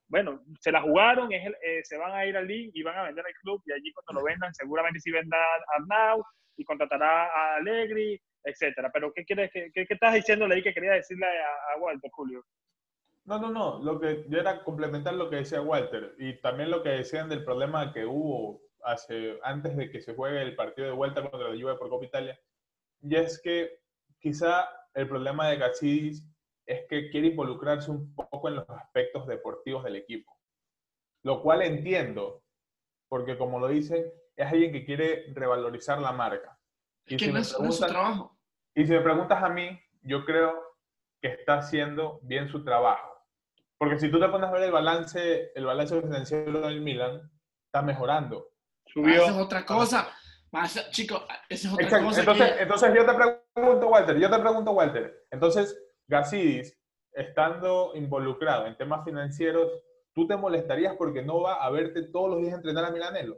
bueno, 0.08 0.42
se 0.60 0.72
la 0.72 0.82
jugaron, 0.82 1.32
es 1.32 1.46
eh, 1.62 1.80
se 1.84 1.96
van 1.96 2.12
a 2.12 2.26
ir 2.26 2.36
al 2.36 2.48
link 2.48 2.72
y 2.74 2.82
van 2.82 2.98
a 2.98 3.04
vender 3.04 3.24
al 3.24 3.32
club 3.34 3.62
y 3.64 3.72
allí 3.72 3.92
cuando 3.92 4.20
lo 4.20 4.26
vendan, 4.26 4.52
seguramente 4.52 4.98
sí 4.98 5.12
venda 5.12 5.36
a 5.36 5.76
Arnau 5.76 6.24
y 6.56 6.64
contratará 6.64 7.26
a 7.26 7.56
Allegri, 7.56 8.20
etcétera. 8.42 8.90
Pero 8.92 9.12
¿qué, 9.12 9.24
quieres, 9.24 9.50
qué, 9.52 9.70
qué, 9.72 9.86
estás 9.88 10.14
diciéndole 10.14 10.56
ahí 10.56 10.62
que 10.64 10.74
quería 10.74 10.94
decirle 10.94 11.26
a, 11.26 11.74
a, 11.74 11.78
Walter, 11.78 12.10
Julio? 12.12 12.44
No, 13.24 13.38
no, 13.38 13.50
no. 13.50 13.78
Lo 13.84 14.00
que 14.00 14.24
yo 14.28 14.40
era 14.40 14.64
complementar 14.64 15.14
lo 15.14 15.30
que 15.30 15.36
decía 15.36 15.60
Walter 15.60 16.14
y 16.18 16.40
también 16.40 16.70
lo 16.70 16.82
que 16.82 16.90
decían 16.90 17.28
del 17.28 17.44
problema 17.44 17.92
que 17.92 18.04
hubo 18.04 18.65
hace, 18.86 19.38
antes 19.42 19.76
de 19.76 19.90
que 19.90 20.00
se 20.00 20.14
juegue 20.14 20.40
el 20.40 20.54
partido 20.54 20.86
de 20.86 20.94
vuelta 20.94 21.28
contra 21.28 21.50
la 21.50 21.60
Juve 21.60 21.76
por 21.76 21.90
Copa 21.90 22.06
Italia. 22.06 22.40
Y 23.02 23.16
es 23.16 23.40
que 23.42 23.80
quizá 24.18 24.68
el 24.94 25.08
problema 25.08 25.48
de 25.48 25.58
Gachidis 25.58 26.24
es 26.64 26.86
que 26.88 27.10
quiere 27.10 27.28
involucrarse 27.28 27.90
un 27.90 28.14
poco 28.14 28.48
en 28.48 28.56
los 28.56 28.70
aspectos 28.70 29.26
deportivos 29.26 29.84
del 29.84 29.96
equipo. 29.96 30.36
Lo 31.22 31.42
cual 31.42 31.62
entiendo, 31.62 32.42
porque 33.08 33.36
como 33.36 33.58
lo 33.58 33.68
dicen, 33.68 34.04
es 34.36 34.46
alguien 34.46 34.72
que 34.72 34.84
quiere 34.84 35.26
revalorizar 35.34 36.00
la 36.00 36.12
marca. 36.12 36.58
Y 37.06 37.18
si 37.18 37.32
no 37.32 37.38
es, 37.38 37.48
su 37.48 37.86
trabajo. 37.86 38.36
Y 38.74 38.84
si 38.86 38.92
me 38.92 39.00
preguntas 39.00 39.42
a 39.42 39.48
mí, 39.48 39.80
yo 40.02 40.24
creo 40.24 40.76
que 41.20 41.28
está 41.28 41.58
haciendo 41.58 42.20
bien 42.22 42.48
su 42.48 42.64
trabajo. 42.64 43.16
Porque 43.78 43.98
si 43.98 44.10
tú 44.10 44.18
te 44.18 44.28
pones 44.28 44.48
a 44.48 44.52
ver 44.52 44.62
el 44.62 44.72
balance, 44.72 45.52
el 45.54 45.66
balance 45.66 46.00
financiero 46.00 46.60
del 46.60 46.80
Milan, 46.80 47.30
está 47.66 47.82
mejorando. 47.82 48.48
Subió. 48.96 49.24
Esa 49.24 49.30
es 49.32 49.36
otra 49.36 49.66
cosa. 49.66 50.08
Chicos, 50.90 51.22
esa 51.50 51.68
es 51.68 51.74
otra 51.74 52.02
cosa. 52.02 52.20
Entonces, 52.20 52.54
entonces 52.60 52.94
yo 52.94 53.04
te 53.04 53.12
pregunto, 53.12 53.88
Walter, 53.88 54.18
yo 54.18 54.30
te 54.30 54.38
pregunto, 54.38 54.70
Walter. 54.72 55.26
Entonces, 55.30 55.78
Gasidis, 56.08 56.74
estando 57.12 57.92
involucrado 57.94 58.64
en 58.64 58.74
temas 58.78 59.04
financieros, 59.04 59.70
¿tú 60.14 60.26
te 60.26 60.34
molestarías 60.34 60.96
porque 60.96 61.20
no 61.20 61.42
va 61.42 61.62
a 61.62 61.68
verte 61.68 62.04
todos 62.04 62.30
los 62.30 62.40
días 62.40 62.54
entrenar 62.54 62.86
a 62.86 62.90
Milanelo? 62.90 63.36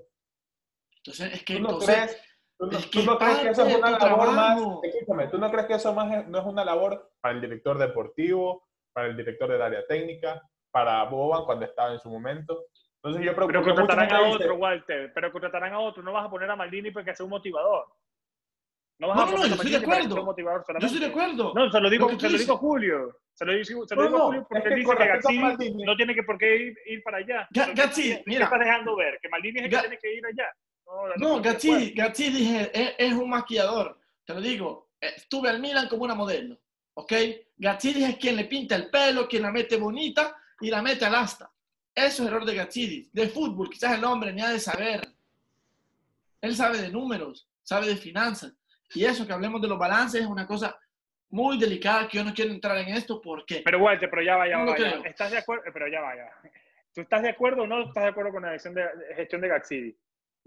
Entonces, 0.99 1.35
es 1.35 1.43
que 1.43 1.57
¿Tú 1.57 1.63
no 1.63 1.79
crees, 1.81 2.23
¿tú 2.57 3.03
no, 3.03 3.19
crees 3.19 3.39
que 3.39 3.49
eso 3.49 3.67
es 3.67 3.75
una 3.75 3.99
labor 3.99 4.33
más? 4.33 4.63
Escúchame, 4.85 5.27
¿tú 5.27 5.39
no 5.39 5.51
crees 5.51 5.67
que 5.67 5.75
eso 5.75 5.93
más 5.93 6.29
no 6.29 6.39
es 6.39 6.47
una 6.47 6.65
labor 6.65 7.11
para 7.21 7.35
el 7.35 7.41
director 7.41 7.79
deportivo, 7.79 8.69
para 8.93 9.09
el 9.09 9.17
director 9.17 9.51
del 9.51 9.63
área 9.63 9.85
técnica, 9.89 10.41
para 10.71 11.03
Boban 11.07 11.45
cuando 11.47 11.65
estaba 11.65 11.93
en 11.93 11.99
su 11.99 12.09
momento? 12.09 12.67
Entonces 13.03 13.25
yo 13.25 13.35
Pero 13.47 13.63
contratarán 13.63 14.13
a 14.13 14.23
otro, 14.23 14.55
Walter. 14.57 15.13
Pero 15.15 15.33
contratarán 15.33 15.73
a 15.73 15.79
otro. 15.79 16.03
No 16.03 16.13
vas 16.13 16.27
a 16.27 16.31
poner 16.31 16.51
a 16.51 16.57
Maldini 16.57 16.91
porque 16.91 17.15
sea 17.15 17.25
un 17.25 17.31
motivador. 17.31 17.87
No, 18.99 19.09
vas 19.09 19.17
no, 19.17 19.23
a 19.23 19.27
poner 19.27 19.41
no, 19.41 19.47
yo 19.47 19.55
estoy 19.55 19.71
de 19.71 19.77
acuerdo. 19.77 20.25
Motivador 20.25 20.65
yo 20.81 20.87
estoy 20.87 21.01
de 21.01 21.07
acuerdo. 21.07 21.53
No, 21.55 21.71
se 21.71 21.81
lo 21.81 21.89
digo, 21.89 22.19
se 22.19 22.29
lo 22.29 22.39
digo 22.39 22.55
a 22.55 22.57
Julio. 22.57 23.21
Se 23.33 23.45
lo 23.45 23.53
digo, 23.53 23.87
se 23.87 23.95
lo 23.95 24.03
digo 24.03 24.17
a 24.17 24.21
Julio 24.23 24.47
porque 24.49 24.75
dice 24.75 24.97
que 24.97 25.07
Gazzi 25.07 25.39
no 25.85 25.97
tiene 25.97 26.15
que 26.15 26.25
por 26.25 26.37
qué 26.37 26.57
ir, 26.57 26.79
ir 26.87 27.03
para 27.05 27.19
allá. 27.19 27.49
Gazzi, 27.51 28.21
mira. 28.27 28.45
está 28.45 28.59
dejando 28.59 28.97
ver? 28.97 29.19
Que 29.23 29.29
Maldini 29.29 29.61
es 29.61 29.65
el 29.67 29.71
que 29.71 29.79
tiene 29.79 29.99
que 29.99 30.15
ir 30.15 30.27
allá. 30.27 30.53
No, 31.19 31.37
no 31.37 31.41
dije, 31.41 32.71
es, 32.75 32.95
es, 32.99 33.13
un 33.13 33.31
maquillador. 33.31 33.97
Te 34.25 34.35
lo 34.35 34.41
digo. 34.41 34.89
Estuve 35.01 35.51
al 35.51 35.61
Milan 35.61 35.87
como 35.87 36.03
una 36.03 36.17
modelo. 36.17 36.59
¿Ok? 36.95 37.13
Gazzi 37.57 38.03
es 38.03 38.17
quien 38.17 38.35
le 38.35 38.47
pinta 38.47 38.75
el 38.75 38.91
pelo, 38.91 39.29
quien 39.29 39.43
la 39.43 39.53
mete 39.53 39.77
bonita 39.77 40.37
y 40.61 40.71
la 40.71 40.83
mete 40.83 41.05
al 41.05 41.15
asta. 41.15 41.49
Eso 41.99 42.23
es 42.23 42.29
error 42.29 42.45
de 42.45 42.55
Gatsidis. 42.55 43.13
De 43.13 43.29
fútbol, 43.29 43.69
quizás 43.69 43.99
el 43.99 44.05
hombre 44.05 44.33
ni 44.33 44.41
ha 44.41 44.51
de 44.51 44.61
saber. 44.61 45.01
Él 46.41 46.55
sabe 46.55 46.79
de 46.79 46.91
números, 46.91 47.49
sabe 47.65 47.89
de 47.89 47.97
finanzas. 47.97 48.53
Y 48.95 49.05
eso 49.05 49.27
que 49.27 49.33
hablemos 49.33 49.61
de 49.61 49.67
los 49.67 49.79
balances 49.79 50.21
es 50.21 50.27
una 50.29 50.47
cosa 50.47 50.79
muy 51.31 51.59
delicada 51.59 52.07
que 52.07 52.19
yo 52.19 52.25
no 52.25 52.33
quiero 52.33 52.53
entrar 52.53 52.79
en 52.79 52.89
esto 52.89 53.21
porque... 53.21 53.63
Pero 53.65 53.81
Walter, 53.81 54.09
pero 54.09 54.23
ya 54.23 54.37
vaya, 54.37 54.59
no 54.59 54.67
vaya. 54.67 55.01
¿Estás 55.05 55.33
de 55.33 55.39
acuerdo? 55.39 55.65
Pero 55.73 55.89
ya 55.89 56.01
vaya. 56.01 56.31
¿Tú 56.95 57.01
estás 57.01 57.21
de 57.21 57.31
acuerdo 57.31 57.63
o 57.63 57.67
no 57.67 57.83
estás 57.83 58.05
de 58.05 58.11
acuerdo 58.11 58.31
con 58.31 58.43
la 58.43 58.53
gestión 58.53 58.75
de, 58.75 58.85
gestión 59.17 59.41
de 59.41 59.49
Gatsidi? 59.49 59.97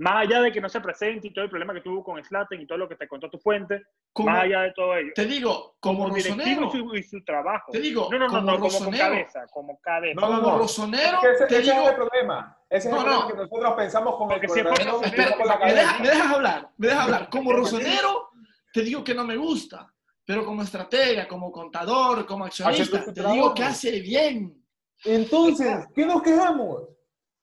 Más 0.01 0.25
allá 0.25 0.41
de 0.41 0.51
que 0.51 0.59
no 0.59 0.67
se 0.67 0.81
presente 0.81 1.27
y 1.27 1.31
todo 1.31 1.43
el 1.45 1.51
problema 1.51 1.75
que 1.75 1.81
tuvo 1.81 2.03
con 2.03 2.23
Slaten 2.23 2.59
y 2.59 2.65
todo 2.65 2.79
lo 2.79 2.89
que 2.89 2.95
te 2.95 3.07
contó 3.07 3.29
tu 3.29 3.37
fuente, 3.37 3.83
más 4.17 4.45
allá 4.45 4.61
de 4.61 4.71
todo 4.71 4.95
ello. 4.97 5.11
Te 5.13 5.25
digo, 5.27 5.75
como, 5.79 6.05
como 6.05 6.15
directivo 6.15 6.65
y 6.65 6.71
su, 6.71 6.95
y 6.95 7.03
su, 7.03 7.23
trabajo. 7.23 7.71
Te 7.71 7.79
digo, 7.79 8.09
no, 8.09 8.17
no, 8.17 8.27
no, 8.27 8.31
como, 8.31 8.57
no, 8.57 8.69
como 8.69 8.97
cabeza, 8.97 9.45
como 9.53 9.79
cabeza. 9.79 10.19
No, 10.19 10.29
no, 10.33 10.41
como 10.41 10.57
rosonero, 10.57 11.19
ese, 11.31 11.45
te 11.45 11.59
ese 11.59 11.71
digo... 11.71 11.83
es 11.83 11.89
el 11.89 11.95
problema. 11.97 12.57
Ese 12.67 12.87
es 12.89 12.95
el 12.95 12.99
problema 12.99 13.27
que 13.27 13.33
nosotros 13.35 13.73
pensamos 13.77 14.15
con 14.15 14.27
Porque 14.27 14.47
el 14.47 14.51
si 14.51 14.61
fuera- 14.61 14.75
Espera, 15.03 15.37
con 15.37 15.47
la 15.47 15.59
me, 15.59 15.65
dejas, 15.71 15.85
cabeza. 15.85 15.99
me 16.01 16.09
dejas 16.09 16.33
hablar, 16.33 16.69
me 16.77 16.87
dejas 16.87 17.03
hablar. 17.03 17.29
Como 17.29 17.53
rosonero, 17.53 18.29
te 18.73 18.81
digo 18.81 19.03
que 19.03 19.13
no 19.13 19.23
me 19.23 19.37
gusta. 19.37 19.93
Pero 20.25 20.43
como 20.45 20.63
estratega, 20.63 21.27
como 21.27 21.51
contador, 21.51 22.25
como 22.25 22.45
accionista, 22.45 23.03
te 23.03 23.11
digo 23.11 23.23
trabajo. 23.23 23.53
que 23.53 23.63
hace 23.65 23.99
bien. 23.99 24.65
Entonces, 25.05 25.85
¿qué 25.93 26.07
nos 26.07 26.23
quejamos? 26.23 26.87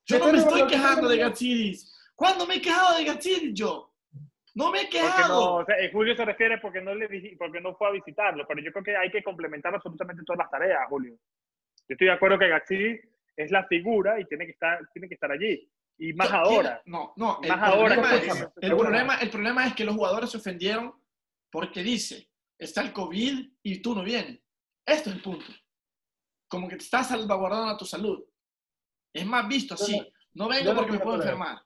Yo 0.06 0.18
no 0.18 0.26
¿De 0.26 0.32
me 0.32 0.38
estoy 0.38 0.66
quejando 0.66 1.08
de? 1.08 1.18
Gatsidis. 1.18 1.94
¿Cuándo 2.18 2.48
me 2.48 2.56
he 2.56 2.60
quejado 2.60 2.98
de 2.98 3.04
Gatsidis 3.04 3.54
yo? 3.54 3.94
No 4.56 4.72
me 4.72 4.80
he 4.80 4.84
no, 4.84 4.90
quejado. 4.90 5.54
o 5.54 5.64
sea, 5.64 5.78
eh, 5.78 5.88
Julio 5.92 6.16
se 6.16 6.24
refiere 6.24 6.58
porque 6.58 6.80
no, 6.80 6.92
le, 6.92 7.06
porque 7.38 7.60
no 7.60 7.76
fue 7.76 7.86
a 7.86 7.90
visitarlo, 7.92 8.44
pero 8.44 8.60
yo 8.60 8.72
creo 8.72 8.82
que 8.82 8.96
hay 8.96 9.08
que 9.08 9.22
complementar 9.22 9.72
absolutamente 9.72 10.24
todas 10.26 10.38
las 10.38 10.50
tareas, 10.50 10.80
Julio. 10.88 11.12
Yo 11.14 11.94
estoy 11.94 12.08
de 12.08 12.12
acuerdo 12.12 12.36
que 12.40 12.48
Gaxi 12.48 12.98
es 13.36 13.52
la 13.52 13.64
figura 13.68 14.18
y 14.18 14.24
tiene 14.24 14.46
que 14.46 14.50
estar, 14.50 14.80
tiene 14.92 15.06
que 15.06 15.14
estar 15.14 15.30
allí. 15.30 15.70
Y 15.96 16.12
más 16.12 16.32
ahora. 16.32 16.82
No, 16.86 17.12
no. 17.16 17.38
El, 17.40 17.50
Más 17.50 17.62
ahora 17.62 17.94
problema 17.94 18.20
que 18.20 18.26
es, 18.26 18.48
el, 18.62 18.76
problema, 18.76 19.14
el 19.18 19.30
problema 19.30 19.66
es 19.68 19.74
que 19.76 19.84
los 19.84 19.94
jugadores 19.94 20.30
se 20.30 20.38
ofendieron 20.38 20.92
porque 21.52 21.84
dice, 21.84 22.28
está 22.58 22.80
el 22.80 22.92
COVID 22.92 23.48
y 23.62 23.80
tú 23.80 23.94
no 23.94 24.02
vienes. 24.02 24.40
Esto 24.84 25.10
es 25.10 25.16
el 25.16 25.22
punto. 25.22 25.46
Como 26.48 26.68
que 26.68 26.76
te 26.78 26.82
estás 26.82 27.10
salvaguardando 27.10 27.68
a 27.68 27.78
tu 27.78 27.84
salud. 27.84 28.24
Es 29.12 29.24
más 29.24 29.46
visto 29.46 29.74
así. 29.74 29.96
no- 30.34 30.46
No 30.46 30.48
vengo 30.48 30.72
no 30.72 30.80
porque 30.80 30.92
me 30.92 30.98
puedo 30.98 31.16
enfermar. 31.18 31.58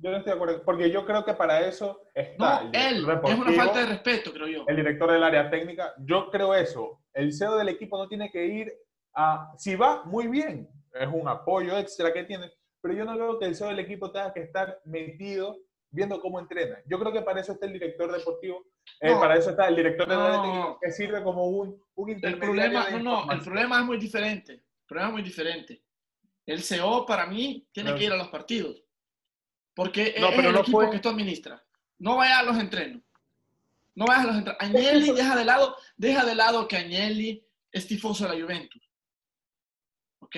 Yo 0.00 0.10
no 0.10 0.18
estoy 0.18 0.30
de 0.32 0.36
acuerdo, 0.36 0.62
porque 0.64 0.90
yo 0.90 1.04
creo 1.04 1.24
que 1.24 1.34
para 1.34 1.66
eso 1.66 2.02
está 2.14 2.62
No, 2.62 2.70
el 2.72 2.76
él. 2.76 2.98
director 3.04 3.30
Es 3.30 3.38
una 3.38 3.52
falta 3.52 3.80
de 3.80 3.86
respeto, 3.86 4.32
creo 4.32 4.46
yo. 4.46 4.64
el 4.68 4.76
director 4.76 5.10
del 5.10 5.24
área 5.24 5.50
técnica. 5.50 5.92
Yo 5.98 6.30
creo 6.30 6.54
eso. 6.54 7.00
El 7.12 7.32
CEO 7.32 7.56
del 7.56 7.68
equipo 7.68 7.98
no 7.98 8.08
tiene 8.08 8.30
que 8.30 8.46
ir 8.46 8.72
a... 9.14 9.52
Si 9.56 9.74
va, 9.74 10.04
muy 10.04 10.28
bien. 10.28 10.68
Es 10.94 11.08
un 11.12 11.26
apoyo 11.28 11.76
extra 11.76 12.12
que 12.12 12.24
tiene. 12.24 12.50
Pero 12.80 12.94
yo 12.94 13.04
no 13.04 13.14
creo 13.14 13.38
que 13.40 13.46
el 13.46 13.56
CEO 13.56 13.68
del 13.68 13.80
equipo 13.80 14.12
tenga 14.12 14.32
que 14.32 14.40
estar 14.42 14.78
metido 14.84 15.56
viendo 15.90 16.20
cómo 16.20 16.38
entrena. 16.38 16.78
Yo 16.86 16.98
creo 17.00 17.12
que 17.12 17.22
para 17.22 17.40
eso 17.40 17.52
está 17.52 17.66
el 17.66 17.72
director 17.72 18.12
deportivo. 18.12 18.64
eh, 19.00 19.10
No. 19.10 19.18
para 19.18 19.36
eso 19.36 19.50
está 19.50 19.66
el 19.66 19.74
director 19.74 20.06
del 20.08 20.18
área 20.20 20.36
No. 20.36 20.42
técnica, 20.42 20.76
que 20.80 20.92
sirve 20.92 21.22
como 21.24 21.44
un, 21.48 21.82
un 21.96 22.08
El 22.10 22.16
intermediario 22.16 22.80
problema, 22.82 23.02
no, 23.02 23.26
no, 23.26 23.32
el 23.32 23.40
problema 23.40 23.78
es 23.80 23.84
muy 23.84 23.96
diferente. 23.98 24.52
El 24.52 24.86
problema 24.86 25.08
es 25.08 25.12
muy 25.14 25.22
diferente. 25.22 25.82
El 26.46 26.62
CEO 26.62 27.04
para 27.04 27.26
mí 27.26 27.66
tiene 27.72 27.90
No. 27.90 27.96
que 27.96 28.04
ir 28.04 28.12
a 28.12 28.16
los 28.16 28.28
partidos. 28.28 28.84
Porque 29.78 30.16
No, 30.18 30.30
es 30.30 30.34
pero 30.34 30.48
el 30.48 30.54
no 30.56 30.60
equipo 30.62 30.78
fue- 30.80 30.90
que 30.90 30.98
tú 30.98 31.08
administras. 31.08 31.62
No 32.00 32.16
vaya 32.16 32.40
a 32.40 32.42
los 32.42 32.58
entrenos. 32.58 33.00
No 33.94 34.06
vayas 34.06 34.24
a 34.24 34.26
los 34.26 34.36
entrenos. 34.38 34.60
Agnelli 34.60 35.12
deja 35.12 35.36
de 35.36 35.44
lado, 35.44 35.76
deja 35.96 36.24
de 36.24 36.34
lado 36.34 36.66
que 36.66 36.76
Agnelli 36.78 37.46
es 37.70 37.86
tifoso 37.86 38.26
de 38.26 38.34
la 38.36 38.42
Juventus. 38.44 38.82
¿Ok? 40.18 40.34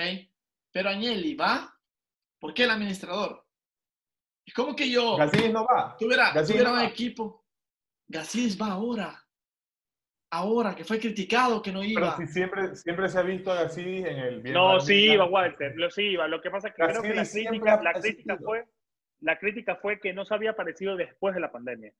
Pero 0.70 0.90
Agnelli 0.90 1.32
va 1.36 1.74
porque 2.38 2.64
el 2.64 2.70
administrador. 2.70 3.46
Es 4.44 4.52
como 4.52 4.76
que 4.76 4.90
yo 4.90 5.16
Gazzini 5.16 5.48
no 5.50 5.64
va. 5.64 5.96
tuviera, 5.98 6.34
tuviera 6.44 6.68
no 6.68 6.74
un 6.74 6.80
va. 6.80 6.86
equipo. 6.86 7.46
Gassis 8.08 8.60
va 8.60 8.72
ahora. 8.72 9.24
Ahora, 10.32 10.74
que 10.76 10.84
fue 10.84 11.00
criticado, 11.00 11.62
que 11.62 11.72
no 11.72 11.80
Pero 11.80 11.90
iba. 11.92 12.16
si 12.18 12.26
siempre, 12.26 12.76
siempre 12.76 13.08
se 13.08 13.18
ha 13.18 13.22
visto 13.22 13.50
a 13.50 13.62
Gazzini 13.62 13.98
en 14.00 14.18
el... 14.18 14.42
bien 14.42 14.52
No, 14.54 14.78
sí 14.80 15.12
iba, 15.12 15.24
Walter, 15.24 15.72
lo 15.76 15.90
sí 15.90 16.02
iba. 16.02 16.28
Lo 16.28 16.42
que 16.42 16.50
pasa 16.50 16.68
es 16.68 16.74
que 16.74 16.82
creo 16.82 17.00
que 17.02 17.14
la 17.14 17.24
crítica, 17.26 17.82
la 17.82 17.92
crítica 17.94 18.36
fue, 18.36 18.64
la 19.20 19.38
crítica 19.38 19.76
fue 19.76 20.00
que 20.00 20.12
no 20.12 20.24
se 20.24 20.34
había 20.34 20.50
aparecido 20.50 20.96
después 20.96 21.34
de 21.34 21.40
la 21.40 21.52
pandemia. 21.52 21.92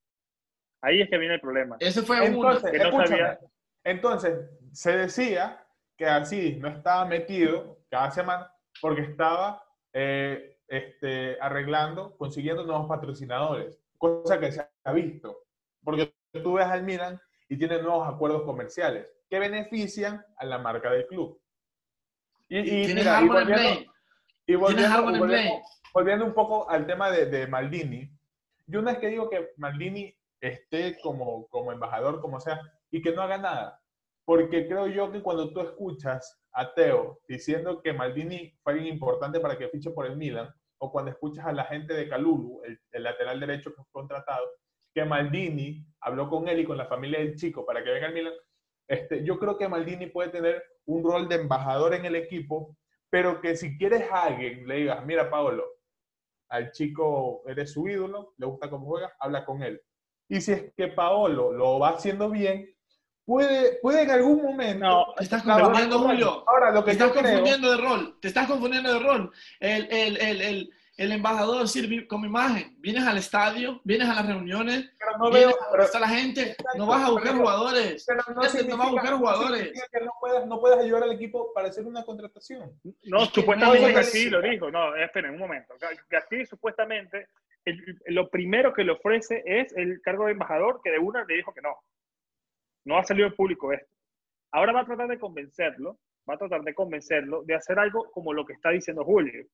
Ahí 0.82 1.02
es 1.02 1.10
que 1.10 1.18
viene 1.18 1.34
el 1.34 1.40
problema. 1.40 1.76
Ese 1.80 2.02
fue 2.02 2.20
uno. 2.30 2.52
Entonces, 2.52 2.70
que 2.70 2.78
no 2.78 3.06
sabía. 3.06 3.38
Entonces, 3.84 4.50
se 4.72 4.96
decía 4.96 5.66
que 5.96 6.06
así 6.06 6.56
no 6.56 6.68
estaba 6.68 7.04
metido 7.04 7.78
cada 7.90 8.10
semana 8.10 8.50
porque 8.80 9.02
estaba 9.02 9.62
eh, 9.92 10.58
este, 10.68 11.36
arreglando, 11.40 12.16
consiguiendo 12.16 12.64
nuevos 12.64 12.88
patrocinadores, 12.88 13.78
cosa 13.98 14.40
que 14.40 14.52
se 14.52 14.66
ha 14.84 14.92
visto. 14.92 15.44
Porque 15.84 16.14
tú 16.32 16.54
ves 16.54 16.66
al 16.66 16.84
Milan 16.84 17.20
y 17.48 17.58
tiene 17.58 17.82
nuevos 17.82 18.08
acuerdos 18.08 18.42
comerciales. 18.42 19.06
que 19.28 19.38
benefician 19.38 20.24
a 20.38 20.44
la 20.44 20.58
marca 20.58 20.90
del 20.90 21.06
club. 21.06 21.40
Y, 22.48 22.58
y, 22.58 22.64
¿Tienes 22.64 22.94
mira, 22.96 23.22
y 23.22 23.28
volviendo, 23.28 23.92
y 24.46 24.54
volviendo, 24.56 25.02
volviendo, 25.02 25.62
un 25.95 26.34
poco 26.34 26.68
al 26.70 26.86
tema 26.86 27.11
de, 27.11 27.26
de, 27.26 27.47
Maldini, 27.47 28.11
yo 28.66 28.80
una 28.80 28.93
vez 28.93 29.01
que 29.01 29.09
digo 29.09 29.28
que 29.28 29.51
Maldini 29.57 30.14
esté 30.41 30.99
como, 31.01 31.47
como 31.49 31.72
embajador, 31.72 32.20
como 32.20 32.41
sea, 32.41 32.61
y 32.91 33.03
que 33.03 33.12
no 33.12 33.22
haga 33.22 33.38
nada, 33.38 33.80
porque 34.24 34.66
creo 34.66 34.86
yo 34.86 35.11
que 35.11 35.22
cuando 35.22 35.53
tú 35.53 35.61
escuchas 35.61 36.41
a 36.53 36.72
Teo 36.74 37.20
diciendo 37.28 37.82
que 37.82 37.93
Maldini 37.93 38.57
fue 38.62 38.74
alguien 38.74 38.95
importante 38.95 39.41
para 39.41 39.59
que 39.59 39.68
fiche 39.68 39.91
por 39.91 40.07
el 40.07 40.16
Milan, 40.16 40.53
o 40.78 40.91
cuando 40.91 41.11
escuchas 41.11 41.47
a 41.47 41.53
la 41.53 41.64
gente 41.64 41.93
de 41.95 42.09
Calulu, 42.09 42.62
el, 42.64 42.80
el 42.93 43.03
lateral 43.03 43.38
derecho 43.38 43.70
que 43.70 43.82
fue 43.82 43.93
contratado, 43.93 44.47
que 44.95 45.05
Maldini 45.05 45.86
habló 46.01 46.28
con 46.28 46.49
él 46.49 46.61
y 46.61 46.64
con 46.64 46.76
la 46.76 46.86
familia 46.86 47.18
del 47.18 47.36
chico 47.36 47.64
para 47.66 47.84
que 47.84 47.91
venga 47.91 48.07
al 48.07 48.14
Milan, 48.14 48.32
este, 48.88 49.22
yo 49.22 49.38
creo 49.38 49.57
que 49.57 49.68
Maldini 49.68 50.07
puede 50.07 50.30
tener 50.30 50.64
un 50.86 51.05
rol 51.05 51.28
de 51.28 51.36
embajador 51.36 51.95
en 51.95 52.07
el 52.07 52.16
equipo, 52.16 52.76
pero 53.09 53.41
que 53.41 53.57
si 53.57 53.78
quieres 53.78 54.11
a 54.11 54.24
alguien, 54.24 54.66
le 54.66 54.76
digas, 54.76 55.05
mira 55.07 55.30
Paolo, 55.30 55.64
al 56.51 56.72
chico 56.72 57.42
eres 57.46 57.72
su 57.72 57.88
ídolo, 57.88 58.34
le 58.36 58.46
gusta 58.46 58.68
cómo 58.68 58.86
juega, 58.86 59.12
habla 59.18 59.44
con 59.44 59.62
él. 59.62 59.80
Y 60.28 60.40
si 60.40 60.53
es 60.53 60.72
que 60.76 60.88
Paolo 60.88 61.53
lo 61.53 61.78
va 61.78 61.90
haciendo 61.90 62.28
bien, 62.28 62.68
puede, 63.24 63.78
puede 63.80 64.03
en 64.03 64.11
algún 64.11 64.42
momento... 64.42 64.86
No, 64.86 65.07
estás 65.18 65.42
confundiendo, 65.42 65.98
Julio. 66.01 66.44
Ahora, 66.48 66.70
lo 66.70 66.84
que 66.84 66.92
te 66.92 67.05
estás 67.05 67.12
confundiendo 67.12 67.70
de 67.70 67.76
rol, 67.76 68.18
te 68.20 68.28
estás 68.28 68.46
confundiendo 68.46 68.92
de 68.92 68.98
rol. 68.98 69.32
el, 69.61 69.88
el, 69.90 70.40
el 70.40 70.70
el 70.97 71.12
embajador 71.12 71.66
sirve 71.68 72.07
como 72.07 72.26
imagen. 72.26 72.76
Vienes 72.78 73.05
al 73.05 73.16
estadio, 73.16 73.80
vienes 73.84 74.09
a 74.09 74.14
las 74.14 74.26
reuniones, 74.26 74.93
pero 74.99 75.18
no 75.18 75.30
veo, 75.30 75.51
pero, 75.70 75.84
a 75.93 75.99
la 76.01 76.09
gente, 76.09 76.57
no 76.76 76.86
vas 76.86 77.09
a 77.09 77.11
buscar 77.11 77.34
jugadores. 77.36 78.05
Pero 78.07 78.22
no, 78.26 78.34
no 78.34 78.76
vas 78.76 78.88
a 78.88 78.91
buscar 78.91 79.14
jugadores. 79.14 79.88
Que 79.91 80.01
no 80.01 80.12
puedas, 80.20 80.47
no 80.47 80.61
puedas 80.61 80.80
ayudar 80.80 81.05
al 81.05 81.12
equipo 81.12 81.53
para 81.55 81.68
hacer 81.68 81.86
una 81.86 82.05
contratación. 82.05 82.78
No, 83.05 83.24
supuestamente 83.26 83.93
Gassi 83.93 84.28
lo 84.28 84.43
dijo. 84.43 84.70
No, 84.70 84.95
esperen 84.97 85.32
un 85.32 85.38
momento. 85.38 85.74
Gassi 86.09 86.45
supuestamente 86.45 87.28
lo 88.07 88.28
primero 88.30 88.72
que 88.72 88.84
le 88.84 88.93
ofrece 88.93 89.43
es 89.45 89.72
el 89.76 90.01
cargo 90.03 90.26
de 90.26 90.32
embajador, 90.32 90.80
que 90.82 90.91
de 90.91 90.99
una 90.99 91.24
le 91.24 91.36
dijo 91.36 91.53
que 91.53 91.61
no. 91.61 91.76
No 92.84 92.99
ha 92.99 93.05
salido 93.05 93.28
en 93.28 93.34
público 93.34 93.72
esto. 93.72 93.91
Ahora 94.53 94.72
va 94.72 94.80
a 94.80 94.86
tratar 94.86 95.09
de 95.09 95.18
convencerlo, 95.18 95.99
va 96.28 96.34
a 96.34 96.38
tratar 96.38 96.62
de 96.62 96.74
convencerlo 96.74 97.43
de 97.45 97.55
hacer 97.55 97.78
algo 97.78 98.11
como 98.11 98.32
lo 98.32 98.45
que 98.45 98.55
está 98.55 98.70
diciendo 98.70 99.05
Julio 99.05 99.47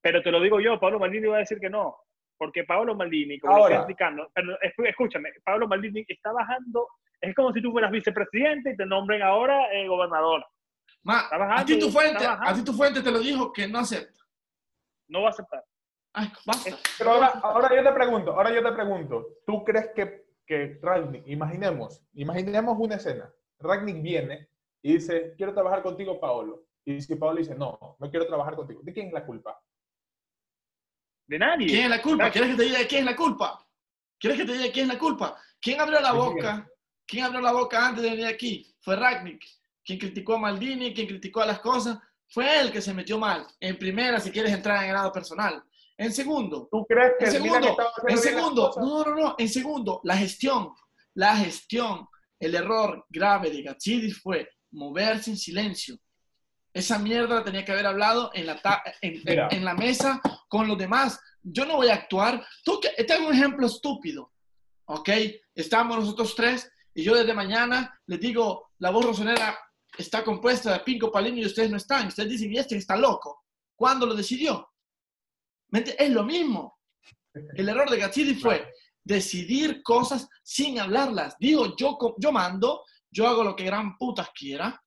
pero 0.00 0.22
te 0.22 0.30
lo 0.30 0.40
digo 0.40 0.60
yo, 0.60 0.78
Pablo 0.78 0.98
Maldini 0.98 1.26
va 1.26 1.36
a 1.36 1.40
decir 1.40 1.58
que 1.58 1.70
no, 1.70 1.96
porque 2.36 2.64
Pablo 2.64 2.94
Maldini, 2.94 3.38
como 3.38 3.54
Ahora. 3.54 3.76
estoy 3.76 3.78
explicando, 3.78 4.30
pero 4.34 4.58
escúchame, 4.88 5.30
Pablo 5.44 5.66
Maldini 5.68 6.04
está 6.08 6.32
bajando, 6.32 6.88
es 7.20 7.34
como 7.34 7.52
si 7.52 7.60
tú 7.60 7.72
fueras 7.72 7.90
vicepresidente 7.90 8.72
y 8.72 8.76
te 8.76 8.86
nombren 8.86 9.22
ahora 9.22 9.72
eh, 9.72 9.88
gobernador. 9.88 10.44
Ma, 11.02 11.28
a 11.30 11.64
ti 11.64 11.78
tu 11.78 11.90
fuente, 11.90 12.24
a 12.24 12.52
ti 12.54 12.64
tu 12.64 12.72
fuente 12.72 13.02
te 13.02 13.10
lo 13.10 13.20
dijo 13.20 13.52
que 13.52 13.66
no 13.66 13.78
acepta. 13.80 14.20
No 15.08 15.22
va 15.22 15.28
a 15.28 15.30
aceptar. 15.30 15.64
Ay, 16.12 16.30
basta. 16.44 16.70
Pero 16.98 17.10
ahora, 17.10 17.26
ahora 17.42 17.74
yo 17.74 17.82
te 17.82 17.92
pregunto, 17.92 18.32
ahora 18.32 18.52
yo 18.52 18.62
te 18.62 18.72
pregunto, 18.72 19.26
¿tú 19.46 19.64
crees 19.64 19.90
que, 19.94 20.24
que 20.46 20.78
Ragnick, 20.82 21.26
imaginemos, 21.26 22.02
imaginemos 22.14 22.76
una 22.78 22.96
escena, 22.96 23.32
Ragnick 23.58 24.02
viene 24.02 24.48
y 24.82 24.94
dice, 24.94 25.34
quiero 25.36 25.54
trabajar 25.54 25.82
contigo, 25.82 26.20
Paolo. 26.20 26.64
Y 26.84 27.00
si 27.00 27.14
Paolo 27.16 27.38
dice, 27.38 27.54
no, 27.54 27.96
no 27.98 28.10
quiero 28.10 28.26
trabajar 28.26 28.56
contigo, 28.56 28.80
¿de 28.82 28.92
quién 28.92 29.08
es 29.08 29.12
la 29.12 29.26
culpa? 29.26 29.60
De 31.28 31.38
nadie. 31.38 31.66
¿Quién 31.66 31.84
es 31.84 31.90
la 31.90 32.02
culpa? 32.02 32.30
¿Quieres 32.30 32.50
que 32.50 32.56
te 32.56 32.62
diga 32.64 32.78
quién 32.88 33.00
es 33.00 33.06
la 33.06 33.16
culpa? 33.16 33.66
¿Quieres 34.18 34.38
que 34.38 34.46
te 34.46 34.52
diga 34.54 34.72
quién 34.72 34.86
es 34.88 34.94
la 34.94 34.98
culpa? 34.98 35.36
¿Quién 35.60 35.80
abrió 35.80 36.00
la 36.00 36.12
boca? 36.12 36.68
¿Quién 37.06 37.24
abrió 37.24 37.40
la 37.40 37.52
boca 37.52 37.86
antes 37.86 38.02
de 38.02 38.10
venir 38.10 38.26
aquí? 38.26 38.74
Fue 38.80 38.96
Ragnick. 38.96 39.44
¿Quién 39.84 39.98
criticó 39.98 40.34
a 40.34 40.38
Maldini? 40.38 40.92
¿Quién 40.94 41.06
criticó 41.06 41.42
a 41.42 41.46
las 41.46 41.60
cosas? 41.60 41.98
Fue 42.28 42.60
él 42.60 42.72
que 42.72 42.80
se 42.80 42.94
metió 42.94 43.18
mal. 43.18 43.46
En 43.60 43.78
primera, 43.78 44.20
si 44.20 44.30
quieres 44.30 44.52
entrar 44.52 44.82
en 44.82 44.90
grado 44.90 45.12
personal. 45.12 45.62
En 45.96 46.12
segundo. 46.12 46.68
¿Tú 46.70 46.86
crees 46.86 47.12
que 47.18 47.24
en 47.26 47.32
segundo? 47.32 47.76
En 48.06 48.18
segundo. 48.18 48.74
No, 48.78 49.04
no, 49.04 49.14
no. 49.14 49.34
En 49.38 49.48
segundo, 49.48 50.00
la 50.04 50.16
gestión. 50.16 50.72
La 51.14 51.36
gestión. 51.36 52.06
El 52.40 52.54
error 52.54 53.04
grave 53.08 53.50
de 53.50 53.62
Gazzidis 53.62 54.20
fue 54.20 54.48
moverse 54.70 55.30
en 55.30 55.36
silencio. 55.36 55.98
Esa 56.72 56.98
mierda 56.98 57.42
tenía 57.42 57.64
que 57.64 57.72
haber 57.72 57.86
hablado 57.86 58.30
en 58.34 58.46
la, 58.46 58.60
en, 59.00 59.22
en, 59.24 59.64
la 59.64 59.74
mesa 59.74 60.20
con 60.48 60.68
los 60.68 60.78
demás. 60.78 61.20
Yo 61.42 61.64
no 61.64 61.76
voy 61.76 61.88
a 61.88 61.94
actuar. 61.94 62.44
Tú, 62.64 62.80
es 62.96 63.20
un 63.20 63.32
ejemplo 63.32 63.66
estúpido. 63.66 64.32
¿Ok? 64.86 65.10
Estamos 65.54 65.98
nosotros 65.98 66.34
tres 66.34 66.70
y 66.94 67.02
yo 67.02 67.14
desde 67.14 67.34
mañana 67.34 68.00
les 68.06 68.20
digo, 68.20 68.70
la 68.78 68.90
voz 68.90 69.04
rosonera 69.04 69.58
está 69.96 70.24
compuesta 70.24 70.72
de 70.72 70.80
Pinco 70.80 71.10
Palino 71.10 71.38
y 71.38 71.46
ustedes 71.46 71.70
no 71.70 71.76
están. 71.76 72.08
Ustedes 72.08 72.30
dicen, 72.30 72.52
y 72.52 72.58
este 72.58 72.76
está 72.76 72.96
loco. 72.96 73.44
¿Cuándo 73.74 74.06
lo 74.06 74.14
decidió? 74.14 74.72
Es 75.72 76.10
lo 76.10 76.24
mismo. 76.24 76.78
El 77.54 77.68
error 77.68 77.90
de 77.90 77.98
Gazzidi 77.98 78.34
fue 78.34 78.72
decidir 79.04 79.82
cosas 79.82 80.28
sin 80.42 80.78
hablarlas. 80.78 81.36
Digo, 81.38 81.76
yo, 81.76 81.96
yo 82.18 82.32
mando, 82.32 82.84
yo 83.10 83.26
hago 83.26 83.44
lo 83.44 83.56
que 83.56 83.64
gran 83.64 83.96
putas 83.96 84.30
quiera, 84.34 84.82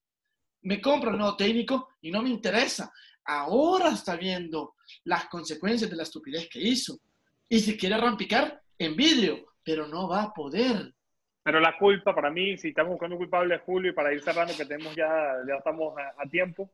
me 0.63 0.81
compro 0.81 1.11
el 1.11 1.17
nuevo 1.17 1.35
técnico 1.35 1.89
y 2.01 2.11
no 2.11 2.21
me 2.21 2.29
interesa. 2.29 2.91
Ahora 3.25 3.89
está 3.89 4.15
viendo 4.15 4.75
las 5.05 5.25
consecuencias 5.25 5.89
de 5.89 5.95
la 5.95 6.03
estupidez 6.03 6.49
que 6.49 6.59
hizo. 6.59 6.99
Y 7.47 7.59
si 7.59 7.77
quiere 7.77 7.97
rampicar, 7.97 8.61
en 8.77 8.95
vídeo, 8.95 9.53
pero 9.63 9.87
no 9.87 10.07
va 10.07 10.23
a 10.23 10.33
poder. 10.33 10.93
Pero 11.43 11.59
la 11.59 11.77
culpa 11.77 12.15
para 12.15 12.29
mí, 12.29 12.57
si 12.57 12.69
estamos 12.69 12.93
buscando 12.93 13.17
culpable 13.17 13.59
Julio 13.59 13.91
y 13.91 13.93
para 13.93 14.13
ir 14.13 14.21
cerrando, 14.21 14.53
que 14.55 14.65
tenemos 14.65 14.95
ya, 14.95 15.35
ya 15.47 15.55
estamos 15.55 15.93
a, 15.97 16.29
tiempo, 16.29 16.71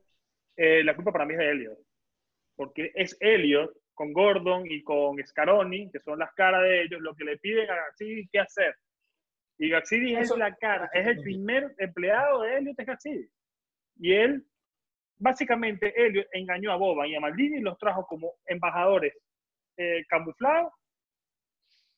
eh, 0.56 0.84
la 0.84 0.96
culpa 0.96 1.12
para 1.12 1.26
mí 1.26 1.34
es 1.34 1.40
de 1.40 1.52
Elliot. 1.52 1.80
Porque 2.56 2.92
es 2.96 3.18
Elliot 3.20 3.74
con 3.94 4.14
Gordon 4.14 4.70
y 4.70 4.84
con 4.84 5.18
Scaroni, 5.26 5.90
que 5.92 6.00
son 6.00 6.20
las 6.20 6.34
caras 6.34 6.64
de 6.64 6.84
ellos, 6.84 7.02
lo 7.02 7.16
que 7.16 7.24
le 7.24 7.38
piden 7.38 7.70
a 7.70 7.76
Gaxidi 7.76 8.28
qué 8.32 8.40
hacer. 8.40 8.76
Y 9.58 9.70
Gaxidi 9.70 10.16
es 10.16 10.36
la 10.38 10.56
cara, 10.56 10.90
es 10.94 11.08
el 11.08 11.22
primer 11.22 11.74
empleado 11.78 12.42
de 12.42 12.58
Elliot, 12.58 12.80
es 12.80 12.86
Gaxidi. 12.86 13.30
Y 14.00 14.14
él, 14.14 14.46
básicamente, 15.18 15.94
él 15.96 16.26
engañó 16.34 16.72
a 16.72 16.78
Boban 16.78 17.08
y 17.08 17.16
a 17.16 17.20
Maldini 17.20 17.58
y 17.58 17.62
los 17.62 17.78
trajo 17.78 18.06
como 18.06 18.34
embajadores 18.46 19.14
eh, 19.78 20.04
camuflados. 20.08 20.72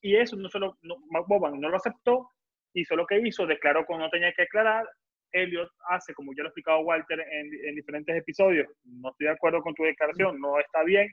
Y 0.02 0.16
eso 0.16 0.36
no 0.38 0.50
solo, 0.50 0.78
no, 0.82 0.96
Boban 1.28 1.60
no 1.60 1.70
lo 1.70 1.78
aceptó, 1.78 2.30
hizo 2.74 2.96
lo 2.96 3.06
que 3.06 3.20
hizo, 3.20 3.46
declaró 3.46 3.86
cuando 3.86 4.06
no 4.06 4.12
tenía 4.12 4.32
que 4.34 4.44
declarar. 4.44 4.88
Elliot 5.32 5.70
hace, 5.90 6.14
como 6.14 6.34
ya 6.34 6.42
lo 6.42 6.48
ha 6.48 6.50
explicado 6.50 6.80
Walter 6.80 7.20
en, 7.20 7.50
en, 7.68 7.76
diferentes 7.76 8.16
episodios, 8.16 8.68
no 8.84 9.12
estoy 9.12 9.28
de 9.28 9.34
acuerdo 9.34 9.62
con 9.62 9.76
tu 9.76 9.84
declaración, 9.84 10.40
no 10.40 10.60
está 10.60 10.84
bien, 10.84 11.08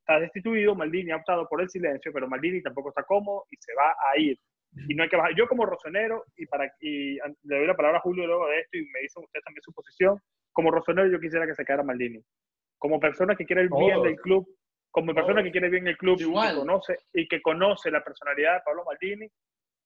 está 0.00 0.18
destituido, 0.18 0.74
Maldini 0.74 1.12
ha 1.12 1.16
optado 1.18 1.46
por 1.48 1.60
el 1.60 1.70
silencio, 1.70 2.12
pero 2.12 2.26
Maldini 2.26 2.60
tampoco 2.60 2.88
está 2.88 3.04
cómodo 3.04 3.44
y 3.50 3.56
se 3.60 3.72
va 3.74 3.94
a 4.12 4.18
ir 4.18 4.36
y 4.74 4.94
no 4.94 5.02
hay 5.02 5.08
que 5.08 5.16
bajar. 5.16 5.34
Yo 5.36 5.46
como 5.46 5.66
rosonero, 5.66 6.24
y, 6.36 6.46
para, 6.46 6.72
y 6.80 7.16
le 7.16 7.58
doy 7.58 7.66
la 7.66 7.76
palabra 7.76 7.98
a 7.98 8.02
Julio 8.02 8.26
luego 8.26 8.48
de 8.48 8.60
esto 8.60 8.78
y 8.78 8.86
me 8.86 9.00
dicen 9.00 9.24
ustedes 9.24 9.44
también 9.44 9.62
su 9.62 9.72
posición, 9.72 10.18
como 10.52 10.70
rosonero 10.70 11.10
yo 11.10 11.20
quisiera 11.20 11.46
que 11.46 11.54
se 11.54 11.64
quedara 11.64 11.82
Maldini. 11.82 12.22
Como 12.78 12.98
persona 12.98 13.36
que 13.36 13.44
quiere 13.44 13.62
el 13.62 13.68
bien 13.68 14.02
del 14.02 14.16
club, 14.16 14.46
como 14.90 15.14
persona 15.14 15.42
que 15.42 15.50
quiere 15.50 15.70
bien 15.70 15.86
el 15.86 15.96
club 15.96 16.16
y 16.20 16.24
que, 16.24 16.54
conoce, 16.54 16.98
y 17.14 17.28
que 17.28 17.40
conoce 17.40 17.90
la 17.90 18.02
personalidad 18.02 18.54
de 18.54 18.60
Pablo 18.64 18.84
Maldini, 18.84 19.28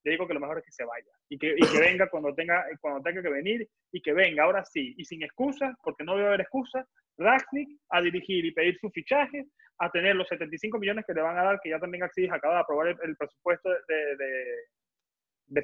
le 0.05 0.13
digo 0.13 0.27
que 0.27 0.35
lo 0.35 0.41
mejor 0.41 0.59
es 0.59 0.65
que 0.65 0.73
se 0.73 0.85
vaya 0.85 1.11
y 1.29 1.37
que, 1.37 1.55
y 1.57 1.67
que 1.67 1.81
venga 1.81 2.09
cuando 2.11 2.33
tenga, 2.35 2.65
cuando 2.81 3.03
tenga 3.03 3.23
que 3.23 3.29
venir 3.29 3.69
y 3.93 4.01
que 4.01 4.13
venga 4.13 4.45
ahora 4.45 4.65
sí 4.65 4.95
y 4.97 5.05
sin 5.05 5.23
excusas, 5.23 5.75
porque 5.83 6.05
no 6.05 6.15
debe 6.15 6.29
haber 6.29 6.43
excusas, 6.43 6.87
Ragnick 7.19 7.69
a 7.91 8.01
dirigir 8.01 8.45
y 8.45 8.53
pedir 8.53 8.79
su 8.79 8.91
fichaje, 8.91 9.47
a 9.79 9.91
tener 9.91 10.17
los 10.17 10.29
75 10.29 10.79
millones 10.79 11.05
que 11.07 11.13
le 11.13 11.23
van 11.23 11.39
a 11.39 11.45
dar, 11.45 11.61
que 11.61 11.71
ya 11.71 11.79
también 11.79 12.05
Axis 12.05 12.31
acaba 12.31 12.55
de 12.55 12.61
aprobar 12.61 12.89
el, 13.03 13.17
presupuesto 13.17 13.69
de, 13.69 14.17
de 14.17 14.45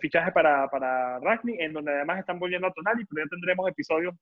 fichaje 0.00 0.32
para, 0.32 0.68
para 0.68 1.18
Ragni, 1.20 1.56
en 1.58 1.72
donde 1.72 1.92
además 1.92 2.20
están 2.20 2.38
volviendo 2.38 2.66
a 2.66 2.72
Tonali, 2.72 3.04
pero 3.06 3.24
ya 3.24 3.30
tendremos 3.30 3.68
episodios 3.68 4.14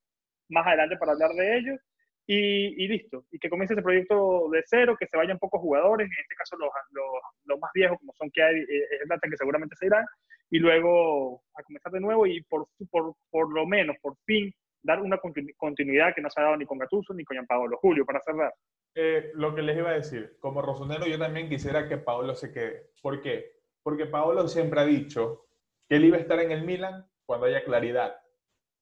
más 0.49 0.67
adelante 0.67 0.97
para 0.97 1.13
hablar 1.13 1.31
de 1.31 1.59
ellos. 1.59 1.81
Y, 2.27 2.85
y, 2.85 2.87
listo. 2.87 3.25
Y 3.33 3.39
que 3.41 3.51
comience 3.51 3.75
ese 3.75 3.83
proyecto 3.83 4.49
de 4.51 4.63
cero, 4.65 4.97
que 4.99 5.07
se 5.07 5.17
vayan 5.17 5.39
pocos 5.39 5.61
jugadores, 5.61 6.07
en 6.07 6.13
este 6.13 6.35
caso 6.37 6.57
los, 6.57 6.71
los, 6.93 7.05
los 7.45 7.59
más 7.59 7.73
viejos, 7.75 7.99
como 7.99 8.13
son 8.17 8.31
que 8.31 8.43
hay, 8.43 8.55
eh, 8.55 8.87
es 9.03 9.09
data 9.09 9.29
que 9.29 9.37
seguramente 9.37 9.75
se 9.77 9.87
irán, 9.87 10.07
y 10.49 10.59
luego 10.59 11.43
a 11.55 11.63
comenzar 11.63 11.91
de 11.91 12.01
nuevo 12.01 12.27
y 12.27 12.41
por, 12.43 12.69
por, 12.91 13.15
por 13.31 13.53
lo 13.53 13.67
menos, 13.67 13.97
por 14.01 14.17
fin, 14.27 14.53
dar 14.83 15.03
una 15.03 15.21
continuidad 15.57 16.15
que 16.15 16.21
no 16.21 16.31
se 16.31 16.41
ha 16.41 16.45
dado 16.45 16.57
ni 16.57 16.67
con 16.67 16.79
Gatuso 16.79 17.13
ni 17.15 17.25
con 17.25 17.45
Paolo. 17.47 17.79
Julio, 17.79 18.05
para 18.05 18.21
cerrar. 18.21 18.55
Eh, 18.95 19.31
lo 19.35 19.55
que 19.55 19.63
les 19.63 19.77
iba 19.77 19.91
a 19.91 19.95
decir, 19.95 20.37
como 20.41 20.63
rosonero 20.63 21.07
yo 21.07 21.19
también 21.19 21.49
quisiera 21.49 21.89
que 21.89 21.99
Paolo 21.99 22.35
se 22.35 22.53
quede. 22.53 22.91
¿Por 23.03 23.21
qué? 23.21 23.53
Porque 23.83 24.07
Paolo 24.07 24.49
siempre 24.49 24.81
ha 24.81 24.85
dicho 24.85 25.47
que 25.91 25.97
él 25.97 26.05
iba 26.05 26.17
a 26.17 26.21
estar 26.21 26.39
en 26.39 26.53
el 26.53 26.63
Milan 26.63 27.05
cuando 27.27 27.47
haya 27.47 27.65
claridad. 27.65 28.17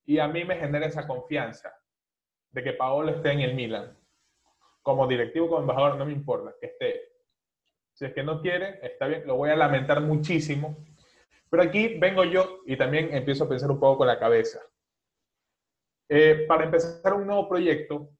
Y 0.04 0.18
a 0.18 0.28
mí 0.28 0.44
me 0.44 0.56
genera 0.56 0.84
esa 0.84 1.06
confianza 1.06 1.74
de 2.50 2.62
que 2.62 2.74
Paolo 2.74 3.10
esté 3.10 3.32
en 3.32 3.40
el 3.40 3.54
Milan. 3.54 3.96
Como 4.82 5.06
directivo, 5.06 5.48
como 5.48 5.62
embajador, 5.62 5.96
no 5.96 6.04
me 6.04 6.12
importa 6.12 6.54
que 6.60 6.66
esté. 6.66 7.00
Si 7.94 8.04
es 8.04 8.12
que 8.12 8.22
no 8.22 8.42
quiere, 8.42 8.78
está 8.82 9.06
bien, 9.06 9.26
lo 9.26 9.36
voy 9.36 9.48
a 9.48 9.56
lamentar 9.56 10.02
muchísimo. 10.02 10.76
Pero 11.48 11.62
aquí 11.62 11.96
vengo 11.98 12.24
yo 12.24 12.60
y 12.66 12.76
también 12.76 13.14
empiezo 13.14 13.44
a 13.44 13.48
pensar 13.48 13.70
un 13.70 13.80
poco 13.80 13.98
con 13.98 14.06
la 14.06 14.18
cabeza. 14.18 14.60
Eh, 16.10 16.44
para 16.46 16.64
empezar 16.64 17.14
un 17.14 17.26
nuevo 17.26 17.48
proyecto, 17.48 18.10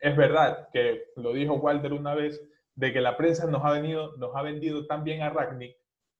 es 0.00 0.16
verdad 0.16 0.68
que 0.72 1.12
lo 1.14 1.32
dijo 1.32 1.54
Walter 1.54 1.92
una 1.92 2.16
vez, 2.16 2.42
de 2.74 2.92
que 2.92 3.00
la 3.00 3.16
prensa 3.16 3.46
nos 3.46 3.64
ha, 3.64 4.42
vendido 4.42 4.86
tan 4.88 5.04
bien 5.04 5.22
a 5.22 5.30
Ragnick, 5.30 5.76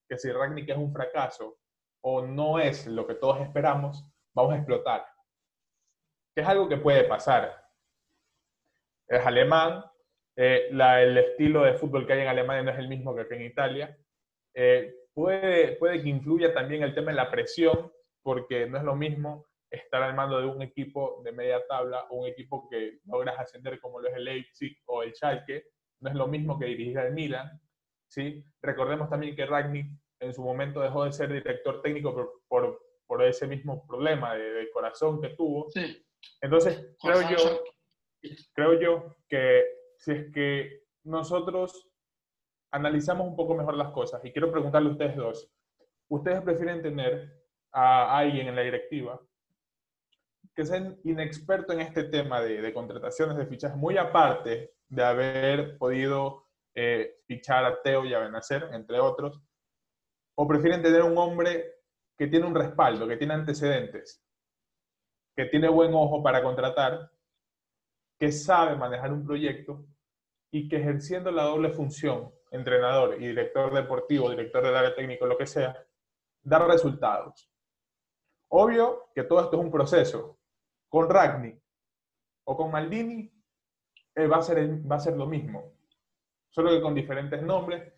que 0.09 0.19
si 0.19 0.31
Ragnick 0.31 0.69
es 0.69 0.77
un 0.77 0.93
fracaso 0.93 1.59
o 2.07 2.21
no 2.23 2.59
es 2.59 2.87
lo 2.87 3.07
que 3.07 3.15
todos 3.15 3.41
esperamos, 3.41 4.05
vamos 4.35 4.53
a 4.53 4.57
explotar. 4.57 5.07
Que 6.35 6.43
es 6.43 6.47
algo 6.47 6.69
que 6.69 6.77
puede 6.77 7.05
pasar. 7.05 7.65
Es 9.09 9.25
alemán, 9.25 9.83
eh, 10.37 10.69
el 10.71 11.17
estilo 11.17 11.63
de 11.63 11.75
fútbol 11.75 12.07
que 12.07 12.13
hay 12.13 12.21
en 12.21 12.29
Alemania 12.29 12.63
no 12.63 12.71
es 12.73 12.79
el 12.79 12.89
mismo 12.89 13.15
que 13.15 13.23
aquí 13.23 13.35
en 13.35 13.45
Italia. 13.45 13.99
Eh, 14.55 14.95
puede, 15.15 15.77
puede 15.77 16.03
que 16.03 16.11
influya 16.11 16.53
también 16.53 16.83
el 16.83 16.95
tema 16.95 17.11
de 17.11 17.17
la 17.17 17.31
presión, 17.31 17.91
porque 18.23 18.67
no 18.67 18.77
es 18.77 18.85
lo 18.85 18.97
mismo 18.97 19.47
estar 19.71 20.03
al 20.03 20.15
mando 20.15 20.39
de 20.39 20.47
un 20.47 20.61
equipo 20.61 21.23
de 21.25 21.33
media 21.33 21.67
tabla 21.67 22.07
un 22.11 22.29
equipo 22.29 22.69
que 22.69 23.01
logras 23.07 23.39
ascender 23.39 23.81
como 23.81 24.01
lo 24.01 24.09
es 24.09 24.15
el 24.15 24.25
Leipzig 24.25 24.77
o 24.87 25.03
el 25.03 25.15
Schalke, 25.15 25.69
no 26.01 26.11
es 26.11 26.17
lo 26.17 26.29
mismo 26.29 26.59
que 26.59 26.67
dirigir 26.67 26.99
al 26.99 27.15
Milan. 27.15 27.61
¿sí? 28.09 28.45
Recordemos 28.61 29.09
también 29.09 29.35
que 29.35 29.47
Ragnick 29.47 30.04
en 30.25 30.35
su 30.35 30.43
momento 30.43 30.81
dejó 30.81 31.05
de 31.05 31.13
ser 31.13 31.33
director 31.33 31.83
técnico 31.83 32.15
por, 32.15 32.43
por, 32.49 32.83
por 33.07 33.23
ese 33.23 33.47
mismo 33.47 33.87
problema 33.87 34.35
de, 34.35 34.71
corazón 34.73 35.21
que 35.21 35.31
tuvo. 35.31 35.71
Sí. 35.71 36.05
Entonces, 36.41 36.97
creo 37.01 37.21
yo, 37.29 37.63
creo 38.55 38.81
yo 38.81 39.17
que 39.29 39.65
si 39.99 40.13
es 40.13 40.33
que 40.33 40.85
nosotros 41.05 41.89
analizamos 42.71 43.27
un 43.27 43.37
poco 43.37 43.55
mejor 43.55 43.77
las 43.77 43.93
cosas, 43.93 44.25
y 44.25 44.33
quiero 44.33 44.51
preguntarle 44.51 44.89
a 44.89 44.93
ustedes 44.93 45.17
dos, 45.17 45.51
¿ustedes 46.09 46.43
prefieren 46.43 46.83
tener 46.83 47.45
a 47.73 48.19
alguien 48.19 48.49
en 48.49 48.57
la 48.57 48.63
directiva 48.63 49.21
que 50.55 50.65
sea 50.65 50.95
inexperto 51.05 51.73
en 51.73 51.81
este 51.81 52.05
tema 52.05 52.41
de, 52.41 52.73
contrataciones 52.73 53.37
de 53.37 53.47
fichas, 53.47 53.77
muy 53.77 53.99
aparte 53.99 54.75
de 54.89 55.05
haber 55.05 55.79
podido 55.79 56.47
eh, 56.75 57.17
fichar 57.27 57.65
a 57.65 57.83
Teo 57.83 58.05
y 58.05 58.15
a 58.15 58.21
Benacer, 58.21 58.69
entre 58.73 59.01
otros, 59.01 59.41
o 60.37 60.47
prefieren 60.49 60.83
tener 60.83 61.03
un 61.03 61.17
hombre 61.19 61.75
que 62.17 62.27
tiene 62.27 62.47
un 62.47 62.55
respaldo, 62.55 63.07
que 63.07 63.17
tiene 63.17 63.35
antecedentes, 63.35 64.25
que 65.35 65.47
tiene 65.47 65.69
buen 65.69 65.93
ojo 65.95 66.23
para 66.23 66.43
contratar, 66.43 67.11
que 68.19 68.31
sabe 68.31 68.77
manejar 68.77 69.13
un 69.13 69.25
proyecto 69.25 69.85
y 70.51 70.69
que 70.69 70.77
ejerciendo 70.77 71.31
la 71.31 71.45
doble 71.45 71.71
función, 71.71 72.33
entrenador 72.51 73.21
y 73.21 73.27
director 73.27 73.75
deportivo, 73.75 74.31
director 74.31 74.63
del 74.63 74.77
área 74.77 74.95
técnico, 74.95 75.27
lo 75.27 75.37
que 75.37 75.47
sea, 75.47 75.77
da 76.43 76.61
resultados. 76.61 77.51
Obvio 78.49 79.11
que 79.15 79.25
todo 79.25 79.41
esto 79.41 79.57
es 79.57 79.65
un 79.65 79.71
proceso, 79.71 80.39
con 80.89 81.11
Ragni 81.11 81.61
o 82.45 82.57
con 82.57 82.71
Maldini 82.71 83.29
eh, 84.15 84.27
va, 84.29 84.37
a 84.37 84.43
ser 84.43 84.59
va 84.91 84.97
a 84.97 85.01
ser 85.01 85.17
lo 85.17 85.27
mismo, 85.27 85.73
solo 86.51 86.71
que 86.71 86.81
con 86.81 86.95
diferentes 86.95 87.43
nombres 87.43 87.93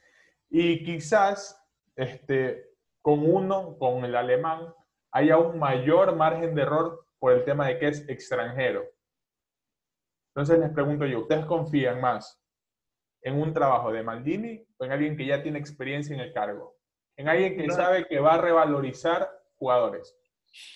y 0.49 0.83
quizás 0.83 1.63
este, 1.97 2.71
con 3.03 3.29
uno, 3.29 3.77
con 3.79 4.05
el 4.05 4.15
alemán, 4.15 4.73
haya 5.13 5.39
un 5.39 5.59
mayor 5.59 6.15
margen 6.15 6.55
de 6.55 6.63
error 6.63 7.07
por 7.19 7.33
el 7.33 7.45
tema 7.45 7.67
de 7.67 7.79
que 7.79 7.89
es 7.89 8.09
extranjero. 8.09 8.85
Entonces 10.35 10.59
les 10.59 10.71
pregunto 10.71 11.07
yo, 11.07 11.21
¿ustedes 11.21 11.47
confían 11.47 12.01
más 12.01 12.43
en 13.23 13.41
un 13.41 13.55
trabajo 13.55 13.91
de 13.91 14.03
Maldini 14.03 14.63
o 14.77 14.85
en 14.85 14.93
alguien 14.93 15.17
que 15.17 15.25
ya 15.25 15.43
tiene 15.43 15.59
experiencia 15.59 16.15
en 16.15 16.21
el 16.21 16.33
cargo? 16.33 16.77
En 17.17 17.29
alguien 17.29 17.57
que 17.57 17.71
sabe 17.71 18.07
que 18.07 18.21
va 18.21 18.35
a 18.35 18.41
revalorizar 18.43 19.27
jugadores. 19.57 20.15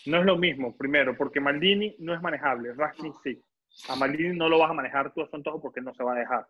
No 0.07 0.19
es 0.19 0.25
lo 0.25 0.39
mismo, 0.39 0.77
primero, 0.77 1.15
porque 1.17 1.41
Maldini 1.41 1.97
no 1.99 2.15
es 2.15 2.23
manejable, 2.23 2.73
Ragni 2.75 3.13
sí. 3.23 3.43
A 3.89 3.97
Maldini 3.97 4.37
no 4.37 4.49
lo 4.49 4.59
vas 4.59 4.71
a 4.71 4.75
manejar 4.75 5.13
tú 5.13 5.23
a 5.23 5.29
su 5.29 5.61
porque 5.61 5.81
no 5.81 5.95
se 5.95 6.03
va 6.03 6.15
a 6.15 6.19
dejar. 6.19 6.47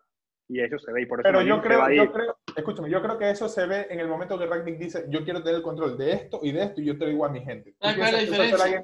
Y 0.47 0.61
eso 0.61 0.79
se 0.79 0.91
ve 0.91 1.03
y 1.03 1.05
por 1.05 1.19
eso 1.19 1.23
Pero 1.23 1.41
yo 1.41 1.61
creo, 1.61 1.89
yo 1.91 2.11
creo, 2.11 2.37
escúchame, 2.55 2.89
yo 2.89 3.01
creo 3.01 3.17
que 3.17 3.29
eso 3.29 3.47
se 3.47 3.65
ve 3.65 3.87
en 3.89 3.99
el 3.99 4.07
momento 4.07 4.37
que 4.37 4.45
Ragnick 4.45 4.77
dice, 4.77 5.05
yo 5.09 5.23
quiero 5.23 5.41
tener 5.41 5.57
el 5.57 5.61
control 5.61 5.97
de 5.97 6.13
esto 6.13 6.39
y 6.43 6.51
de 6.51 6.63
esto 6.63 6.81
y 6.81 6.85
yo 6.85 6.97
te 6.97 7.07
digo 7.07 7.25
a 7.25 7.29
mi 7.29 7.41
gente. 7.41 7.75
¿Sabes 7.79 7.97
cuál 7.97 8.07
es 8.07 8.13
la 8.13 8.19
diferencia? 8.19 8.83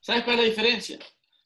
¿Sabes 0.00 0.24
cuál 0.24 0.36
es, 0.36 0.42
la 0.42 0.48
diferencia? 0.48 0.98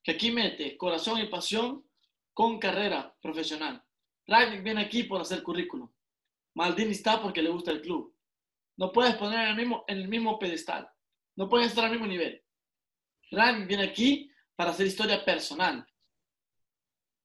Que 0.02 0.12
aquí 0.12 0.30
mete 0.30 0.76
corazón 0.76 1.18
y 1.18 1.26
pasión 1.26 1.84
con 2.32 2.58
carrera 2.58 3.14
profesional. 3.20 3.82
Ragnick 4.26 4.62
viene 4.62 4.82
aquí 4.82 5.04
por 5.04 5.20
hacer 5.20 5.42
currículum. 5.42 5.90
Maldini 6.54 6.92
está 6.92 7.20
porque 7.20 7.42
le 7.42 7.50
gusta 7.50 7.70
el 7.70 7.80
club. 7.80 8.14
No 8.76 8.92
puedes 8.92 9.14
poner 9.16 9.40
en 9.40 9.48
el 9.48 9.56
mismo, 9.56 9.84
en 9.86 9.98
el 9.98 10.08
mismo 10.08 10.38
pedestal. 10.38 10.88
No 11.36 11.48
pueden 11.48 11.66
estar 11.66 11.84
al 11.84 11.90
mismo 11.90 12.06
nivel. 12.06 12.44
Ryan 13.30 13.66
viene 13.66 13.84
aquí 13.84 14.30
para 14.56 14.70
hacer 14.70 14.86
historia 14.86 15.24
personal. 15.24 15.86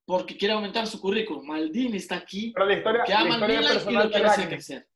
Porque 0.10 0.36
quiere 0.36 0.56
aumentar 0.56 0.88
su 0.88 1.00
currículum. 1.00 1.46
Maldini 1.46 1.98
está 1.98 2.16
aquí. 2.16 2.52
Pero 2.52 2.66
la 2.66 2.74
historia, 2.74 3.04
que 3.04 3.14
ama 3.14 3.38
la 3.38 3.48
historia 3.48 3.70
personal 3.70 3.94
y 3.94 4.08
lo 4.08 4.12
quiere 4.12 4.28
hacer 4.28 4.50
crecer. 4.50 4.88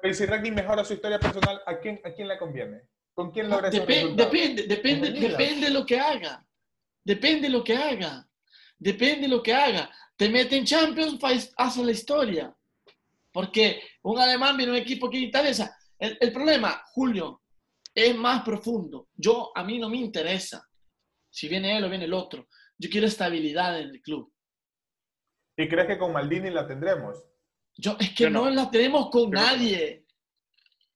Pero 0.00 0.14
si 0.14 0.24
Ragni 0.24 0.50
mejora 0.50 0.84
su 0.86 0.94
historia 0.94 1.20
personal, 1.20 1.60
¿a 1.66 1.78
quién, 1.78 2.00
a 2.02 2.14
quién 2.14 2.28
le 2.28 2.38
conviene? 2.38 2.80
¿Con 3.12 3.30
quién 3.30 3.50
logra 3.50 3.68
ese 3.68 3.80
Depende, 3.80 4.24
depende, 4.62 5.10
depende 5.10 5.66
de 5.66 5.70
lo 5.70 5.84
que 5.84 6.00
haga. 6.00 6.42
Depende 7.04 7.42
de 7.42 7.48
lo 7.50 7.62
que 7.62 7.76
haga. 7.76 8.26
Depende 8.78 9.20
de 9.20 9.28
lo 9.28 9.42
que 9.42 9.52
haga. 9.52 9.94
Te 10.16 10.30
mete 10.30 10.56
en 10.56 10.64
Champions, 10.64 11.18
hace 11.54 11.84
la 11.84 11.92
historia. 11.92 12.56
Porque 13.30 13.82
un 14.04 14.18
alemán 14.18 14.56
viene 14.56 14.72
a 14.72 14.76
un 14.76 14.80
equipo 14.80 15.10
que 15.10 15.18
interesa. 15.18 15.76
El, 15.98 16.16
el 16.18 16.32
problema, 16.32 16.82
Julio, 16.94 17.42
es 17.94 18.16
más 18.16 18.42
profundo. 18.44 19.08
Yo, 19.14 19.52
a 19.54 19.62
mí 19.62 19.78
no 19.78 19.90
me 19.90 19.98
interesa 19.98 20.66
si 21.28 21.48
viene 21.48 21.76
él 21.76 21.84
o 21.84 21.90
viene 21.90 22.06
el 22.06 22.14
otro. 22.14 22.48
Yo 22.78 22.88
quiero 22.88 23.06
estabilidad 23.06 23.78
en 23.78 23.90
el 23.90 24.00
club. 24.00 24.32
¿Y 25.58 25.68
crees 25.68 25.88
que 25.88 25.98
con 25.98 26.12
Maldini 26.12 26.50
la 26.50 26.66
tendremos? 26.66 27.20
Yo, 27.76 27.96
es 27.98 28.14
que 28.14 28.30
no. 28.30 28.48
la 28.48 28.70
tenemos 28.70 29.10
con 29.10 29.28
nadie. 29.30 30.04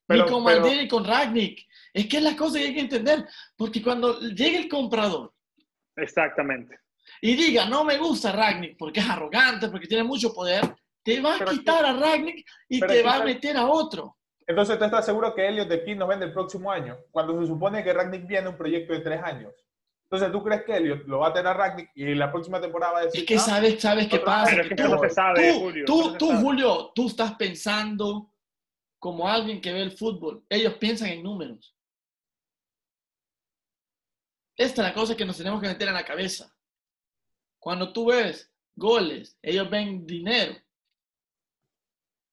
ni 0.07 0.25
con 0.25 0.41
Maldini 0.41 0.83
ni 0.83 0.87
con 0.87 1.03
Ragnick. 1.03 1.67
Es 1.93 2.07
que 2.07 2.17
es 2.17 2.23
la 2.23 2.35
cosa 2.35 2.57
que 2.57 2.65
hay 2.65 2.73
que 2.73 2.79
entender. 2.79 3.27
Porque 3.57 3.83
cuando 3.83 4.21
llegue 4.21 4.57
el 4.57 4.69
comprador. 4.69 5.33
Exactamente. 5.97 6.79
Y 7.21 7.35
diga, 7.35 7.65
no 7.65 7.83
me 7.83 7.97
gusta 7.97 8.31
Ragnick 8.31 8.77
porque 8.77 9.01
es 9.01 9.09
arrogante, 9.09 9.67
porque 9.67 9.87
tiene 9.87 10.05
mucho 10.05 10.33
poder, 10.33 10.73
te 11.03 11.19
va 11.19 11.35
a 11.35 11.45
quitar 11.45 11.85
a 11.85 11.93
Ragnick 11.93 12.45
y 12.69 12.79
te 12.79 13.03
va 13.03 13.15
a 13.15 13.23
meter 13.25 13.57
a 13.57 13.67
otro. 13.67 14.17
Entonces, 14.47 14.79
¿tú 14.79 14.85
estás 14.85 15.05
seguro 15.05 15.35
que 15.35 15.45
Elliot 15.45 15.67
de 15.67 15.83
King 15.83 15.97
nos 15.97 16.07
vende 16.07 16.25
el 16.25 16.33
próximo 16.33 16.71
año? 16.71 16.97
Cuando 17.11 17.39
se 17.41 17.47
supone 17.47 17.83
que 17.83 17.91
Ragnick 17.91 18.25
viene 18.25 18.47
un 18.47 18.57
proyecto 18.57 18.93
de 18.93 19.01
tres 19.01 19.21
años. 19.21 19.53
Entonces, 20.13 20.31
¿tú 20.31 20.43
crees 20.43 20.63
que 20.63 20.77
Elliot 20.77 21.07
lo 21.07 21.17
va 21.17 21.29
a 21.29 21.33
tener 21.33 21.47
a 21.47 21.53
Ragnick 21.55 21.89
y 21.95 22.13
la 22.13 22.31
próxima 22.31 22.61
temporada 22.61 22.93
va 22.93 22.99
a 22.99 23.05
decir... 23.05 23.21
Es 23.21 23.25
que 23.25 23.39
sabes, 23.39 23.81
sabes 23.81 24.07
qué 24.07 24.19
pasa. 24.19 24.57
tú, 25.87 26.15
tú, 26.19 26.37
Julio, 26.37 26.91
tú 26.93 27.07
estás 27.07 27.33
pensando 27.33 28.31
como 28.99 29.27
alguien 29.27 29.59
que 29.59 29.73
ve 29.73 29.81
el 29.81 29.91
fútbol. 29.91 30.45
Ellos 30.47 30.75
piensan 30.75 31.09
en 31.09 31.23
números. 31.23 31.75
Esta 34.55 34.83
es 34.83 34.87
la 34.89 34.93
cosa 34.93 35.17
que 35.17 35.25
nos 35.25 35.35
tenemos 35.35 35.59
que 35.59 35.67
meter 35.67 35.87
en 35.87 35.95
la 35.95 36.05
cabeza. 36.05 36.55
Cuando 37.57 37.91
tú 37.91 38.05
ves 38.05 38.53
goles, 38.75 39.35
ellos 39.41 39.67
ven 39.67 40.05
dinero. 40.05 40.55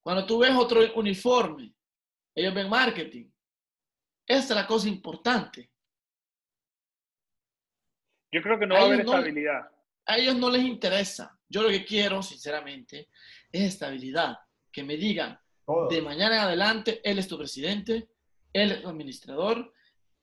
Cuando 0.03 0.26
tú 0.26 0.41
ves 0.41 0.55
otro 0.55 0.83
uniforme, 0.97 1.74
ellos 2.35 2.53
ven 2.53 2.68
marketing. 2.68 3.31
Esta 4.26 4.53
es 4.53 4.61
la 4.61 4.66
cosa 4.66 4.87
importante. 4.87 5.70
Yo 8.33 8.43
creo 8.43 8.59
que 8.59 8.66
no 8.66 8.74
va 8.74 8.83
a 8.83 8.85
haber 8.85 9.01
estabilidad. 9.01 9.70
A 10.07 10.18
ellos 10.18 10.37
no 10.37 10.51
les 10.51 10.62
interesa. 10.62 11.39
Yo 11.49 11.62
lo 11.62 11.68
que 11.68 11.85
quiero, 11.85 12.22
sinceramente, 12.22 13.09
es 13.51 13.62
estabilidad. 13.62 14.39
Que 14.72 14.85
me 14.85 14.97
digan, 14.97 15.39
de 15.89 16.03
mañana 16.03 16.37
en 16.37 16.43
adelante, 16.43 17.01
él 17.05 17.18
es 17.18 17.28
tu 17.28 17.37
presidente, 17.37 18.09
él 18.53 18.72
es 18.72 18.83
tu 18.83 18.89
administrador, 18.89 19.72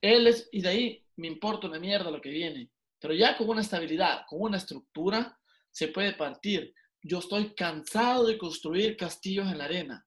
él 0.02 0.28
es, 0.28 0.50
y 0.52 0.62
de 0.62 0.70
ahí 0.70 1.06
me 1.18 1.28
importa 1.28 1.68
una 1.68 1.80
mierda 1.80 2.12
lo 2.12 2.22
que 2.22 2.30
viene. 2.30 2.70
Pero 3.00 3.14
ya 3.14 3.38
con 3.38 3.50
una 3.50 3.62
estabilidad, 3.62 4.26
con 4.28 4.42
una 4.42 4.58
estructura, 4.58 5.38
se 5.70 5.90
puede 5.90 6.14
partir. 6.14 6.74
Yo 7.02 7.20
estoy 7.20 7.54
cansado 7.54 8.26
de 8.26 8.38
construir 8.38 8.98
castillos 8.98 9.48
en 9.52 9.58
la 9.58 9.66
arena. 9.66 10.06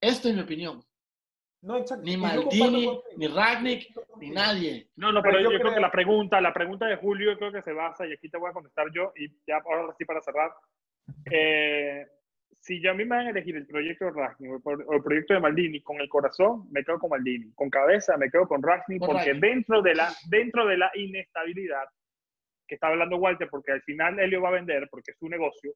Esta 0.00 0.28
es 0.28 0.34
mi 0.34 0.40
opinión. 0.40 0.84
No, 1.60 1.84
Ni 2.02 2.16
Maldini, 2.16 3.00
ni 3.16 3.26
Ragnick, 3.26 3.92
ni 4.20 4.30
nadie. 4.30 4.88
No, 4.96 5.10
no, 5.10 5.20
pero, 5.22 5.40
yo, 5.40 5.48
creo, 5.58 5.74
que 5.74 5.80
la 5.80 5.90
pregunta, 5.90 6.40
la 6.40 6.52
pregunta 6.52 6.86
de 6.86 6.96
Julio 6.96 7.36
creo 7.36 7.50
que 7.50 7.62
se 7.62 7.72
basa, 7.72 8.06
y 8.06 8.12
aquí 8.12 8.28
te 8.28 8.38
voy 8.38 8.50
a 8.50 8.52
contestar 8.52 8.86
yo, 8.94 9.12
y 9.16 9.28
ya 9.46 9.56
ahora 9.56 9.92
sí 9.98 10.04
para 10.04 10.20
cerrar. 10.20 10.52
Eh, 11.30 12.06
si 12.60 12.80
yo 12.80 12.92
a 12.92 12.94
mí 12.94 13.04
me 13.04 13.16
van 13.16 13.26
a 13.26 13.30
elegir 13.30 13.56
el 13.56 13.66
proyecto 13.66 14.04
de 14.04 14.12
Ragnick 14.12 14.66
o 14.66 14.92
el 14.92 15.02
proyecto 15.02 15.34
de 15.34 15.40
Maldini 15.40 15.80
con 15.80 16.00
el 16.00 16.08
corazón, 16.08 16.70
me 16.70 16.84
quedo 16.84 16.98
con 16.98 17.10
Maldini. 17.10 17.52
Con 17.54 17.70
cabeza, 17.70 18.16
me 18.16 18.30
quedo 18.30 18.46
con 18.46 18.62
Ragnick, 18.62 19.04
porque 19.04 19.34
dentro 19.34 19.82
de, 19.82 19.94
la, 19.94 20.12
dentro 20.28 20.66
de 20.66 20.76
la 20.76 20.90
inestabilidad 20.94 21.84
que 22.68 22.74
está 22.74 22.88
hablando 22.88 23.16
Walter, 23.16 23.48
porque 23.50 23.72
al 23.72 23.82
final 23.82 24.20
Helio 24.20 24.42
va 24.42 24.50
a 24.50 24.52
vender, 24.52 24.88
porque 24.90 25.12
es 25.12 25.18
su 25.18 25.28
negocio, 25.28 25.72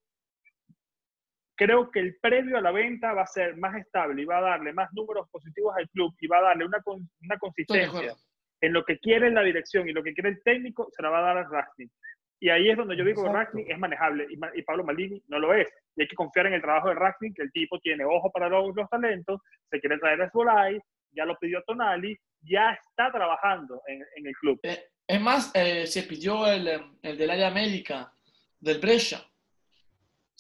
creo 1.57 1.91
que 1.91 2.01
el 2.01 2.17
previo 2.21 2.59
a 2.59 2.61
la 2.61 2.71
venta 2.71 3.13
va 3.13 3.23
a 3.23 3.27
ser 3.27 3.57
más 3.57 3.77
estable 3.77 4.23
y 4.23 4.25
va 4.25 4.39
a 4.39 4.43
darle 4.43 4.73
más 4.73 4.93
números 4.93 5.29
positivos 5.31 5.75
al 5.77 5.89
club 5.91 6.15
y 6.21 6.27
va 6.27 6.39
a 6.39 6.43
darle 6.43 6.65
una, 6.65 6.83
una 6.87 7.39
consistencia 7.39 8.15
en 8.61 8.73
lo 8.73 8.85
que 8.85 8.99
quiere 8.99 9.31
la 9.31 9.43
dirección 9.43 9.89
y 9.89 9.93
lo 9.93 10.03
que 10.03 10.15
quiere 10.15 10.31
el 10.31 10.43
técnico, 10.43 10.89
se 10.93 11.03
la 11.03 11.11
va 11.11 11.19
a 11.19 11.35
dar 11.35 11.39
a 11.39 11.49
Ragnick. 11.49 11.91
Y 12.39 12.49
ahí 12.49 12.71
es 12.71 12.77
donde 12.77 12.97
yo 12.97 13.05
digo 13.05 13.23
que 13.23 13.31
Ragnick 13.31 13.69
es 13.69 13.79
manejable 13.79 14.27
y, 14.31 14.39
y, 14.59 14.63
Pablo 14.63 14.85
Maldini 14.85 15.23
no 15.29 15.39
lo 15.39 15.55
es. 15.55 15.69
Y 15.97 16.03
hay 16.03 16.09
que 16.09 16.17
confiar 16.17 16.47
en 16.47 16.55
el 16.55 16.63
trabajo 16.63 16.89
de 16.89 16.95
Ragnick, 16.95 17.37
que 17.37 17.43
el 17.43 17.53
tipo 17.53 17.79
tiene 17.81 18.05
ojo 18.05 18.31
para 18.33 18.49
los, 18.49 18.75
los 18.75 18.89
talentos, 18.89 19.41
se 19.71 19.81
quiere 19.81 19.99
traer 19.99 20.23
a 20.23 20.31
Svolai, 20.31 20.81
ya 21.13 21.25
lo 21.25 21.37
pidió 21.39 21.63
Tonali, 21.67 22.17
ya 22.41 22.73
está 22.73 23.13
trabajando 23.13 23.83
en, 23.87 24.05
en 24.17 24.27
el 24.27 24.35
club. 24.35 24.59
Eh, 24.63 24.79
es 25.07 25.21
más, 25.21 25.51
eh, 25.55 25.87
se 25.87 26.05
pidió 26.05 26.47
el, 26.47 26.69
el, 27.03 27.19
del 27.19 27.31
área 27.31 27.51
médica 27.51 28.13
del 28.59 28.81
Brescia. 28.81 29.21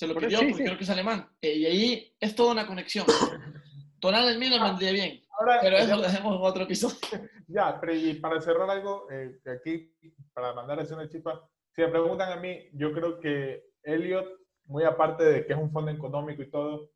Se 0.02 0.08
lo 0.08 0.16
pidió 0.16 0.40
sí, 0.40 0.46
porque 0.46 0.56
sí. 0.56 0.64
creo 0.64 0.78
que 0.78 0.82
es 0.82 0.90
alemán. 0.90 1.28
Eh, 1.40 1.54
y 1.58 1.64
ahí 1.64 2.16
es 2.18 2.34
toda 2.34 2.50
una 2.50 2.66
conexión. 2.66 3.06
Tonali 4.00 4.32
en 4.32 4.40
mí 4.40 4.50
lo 4.50 4.60
vendría 4.60 4.90
bien. 4.90 5.22
Ahora, 5.38 5.60
pero 5.62 5.76
eso 5.76 5.86
ya, 5.86 5.94
lo 5.96 6.02
dejemos 6.02 6.36
en 6.36 6.42
otro 6.42 6.64
episodio. 6.64 6.96
Ya, 7.46 7.78
pero 7.80 7.94
y 7.94 8.14
para 8.14 8.40
cerrar 8.40 8.68
algo, 8.68 9.06
eh, 9.12 9.38
aquí, 9.46 9.94
para 10.32 10.54
mandar 10.54 10.80
a 10.80 10.94
una 10.94 11.08
chispa, 11.08 11.48
si 11.70 11.82
me 11.82 11.88
preguntan 11.88 12.32
a 12.32 12.40
mí, 12.40 12.68
yo 12.72 12.92
creo 12.92 13.20
que 13.20 13.62
Elliot, 13.84 14.26
muy 14.64 14.82
aparte 14.82 15.22
de 15.22 15.46
que 15.46 15.52
es 15.52 15.58
un 15.58 15.70
fondo 15.70 15.92
económico 15.92 16.42
y 16.42 16.50
todo, 16.50 16.90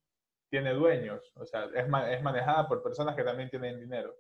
tiene 0.51 0.73
dueños. 0.73 1.21
O 1.37 1.47
sea, 1.47 1.67
es, 1.75 1.85
es 1.85 2.23
manejada 2.23 2.67
por 2.67 2.83
personas 2.83 3.15
que 3.15 3.23
también 3.23 3.51
tienen 3.51 3.79
dinero. 3.79 4.17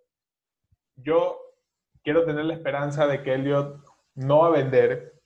Yo 0.95 1.41
quiero 2.05 2.25
tener 2.25 2.45
la 2.45 2.55
esperanza 2.55 3.09
de 3.09 3.25
que 3.25 3.35
Elliot 3.35 3.83
no 4.15 4.43
va 4.43 4.49
a 4.49 4.63
vender. 4.63 5.21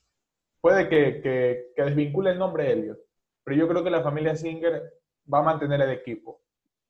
Puede 0.61 0.89
que, 0.89 1.21
que, 1.21 1.73
que 1.75 1.83
desvincule 1.83 2.31
el 2.31 2.39
nombre 2.39 2.63
de 2.63 2.71
Elliot, 2.71 3.10
pero 3.43 3.57
yo 3.57 3.67
creo 3.67 3.83
que 3.83 3.89
la 3.89 4.01
familia 4.01 4.35
Singer 4.35 4.81
va 5.31 5.39
a 5.39 5.43
mantener 5.43 5.81
el 5.81 5.91
equipo. 5.91 6.41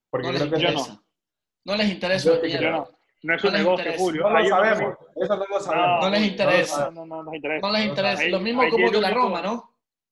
Porque 0.10 0.28
no 0.28 0.34
creo 0.34 0.45
les 0.45 0.54
que 0.54 0.60
interesa. 0.60 0.93
No. 0.93 1.72
no 1.72 1.78
les 1.78 1.89
interesa. 1.89 2.41
Yo, 2.41 2.45
yo 2.45 2.72
no. 2.72 2.88
No 3.24 3.36
es 3.36 3.43
un 3.43 3.54
negocio, 3.54 3.93
Julio. 3.97 4.24
No 4.24 4.39
lo 4.39 4.45
sabemos. 4.47 4.95
Eso 5.16 5.36
no 5.36 5.45
lo 5.47 5.60
sabemos. 5.60 6.02
No, 6.02 6.10
les 6.10 6.22
interesa. 6.24 6.91
No, 6.91 7.06
no, 7.06 7.24
no, 7.24 7.32
les 7.32 7.36
interesa. 7.36 7.68
No 7.68 7.74
les 7.74 7.86
interesa. 7.86 8.28
Lo 8.30 8.39
mismo 8.39 8.70
como 8.70 8.89
de 8.89 9.02
la 9.02 9.12
Roma, 9.12 9.41
¿no? 9.41 9.72